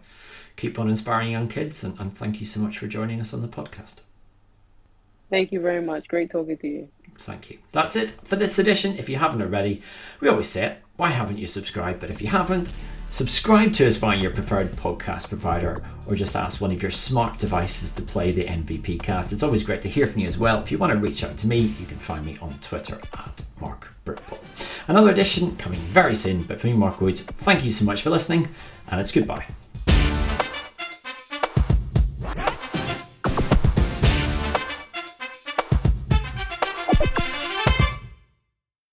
keep 0.57 0.79
on 0.79 0.89
inspiring 0.89 1.33
young 1.33 1.49
kids 1.49 1.85
and, 1.85 1.99
and 2.01 2.17
thank 2.17 2.41
you 2.41 2.47
so 2.47 2.61
much 2.61 2.79
for 2.79 2.87
joining 2.87 3.21
us 3.21 3.35
on 3.35 3.43
the 3.43 3.49
podcast. 3.49 3.97
Thank 5.29 5.51
you 5.53 5.61
very 5.61 5.83
much. 5.83 6.09
Great 6.09 6.31
talking 6.31 6.59
to 6.59 6.69
you. 6.69 6.89
Thank 7.19 7.51
you. 7.51 7.59
That's 7.73 7.97
it 7.97 8.11
for 8.25 8.37
this 8.37 8.59
edition. 8.59 8.97
If 8.97 9.09
you 9.09 9.17
haven't 9.17 9.43
already 9.43 9.83
we 10.21 10.29
always 10.29 10.49
say 10.49 10.67
it 10.67 10.83
why 10.97 11.11
haven't 11.11 11.39
you 11.39 11.47
subscribed? 11.47 12.01
But 12.01 12.11
if 12.11 12.23
you 12.23 12.29
haven't 12.29 12.71
subscribe 13.13 13.75
to 13.75 13.87
us 13.87 13.97
via 13.97 14.17
your 14.17 14.31
preferred 14.31 14.73
podcast 14.73 15.29
provider 15.29 15.85
or 16.09 16.17
just 16.17 16.35
ask 16.35 16.63
one 16.63 16.73
of 16.73 16.81
your 16.81 16.91
smart 16.91 17.39
devices 17.39 17.91
to 17.91 18.01
play 18.01 18.33
the 18.33 18.47
mvp 18.47 19.03
cast 19.03 19.35
it's 19.35 19.43
always 19.43 19.63
great 19.63 19.83
to 19.83 19.89
hear 19.89 20.07
from 20.07 20.23
you 20.23 20.27
as 20.27 20.39
well 20.39 20.63
if 20.63 20.73
you 20.73 20.79
want 20.79 20.91
to 20.91 20.99
reach 20.99 21.23
out 21.23 21.37
to 21.37 21.47
me 21.47 21.59
you 21.59 21.85
can 21.85 21.99
find 21.99 22.25
me 22.25 22.39
on 22.41 22.59
twitter 22.61 22.99
at 23.13 23.43
mark 23.61 23.93
Britpop. 24.05 24.39
Another 24.89 25.11
edition 25.11 25.57
coming 25.57 25.79
very 25.79 26.15
soon, 26.15 26.43
but 26.43 26.61
for 26.61 26.67
me, 26.67 26.73
Mark 26.73 27.01
Woods, 27.01 27.23
thank 27.23 27.65
you 27.65 27.71
so 27.71 27.85
much 27.85 28.03
for 28.03 28.11
listening, 28.11 28.49
and 28.91 29.01
it's 29.01 29.13
goodbye. 29.13 29.47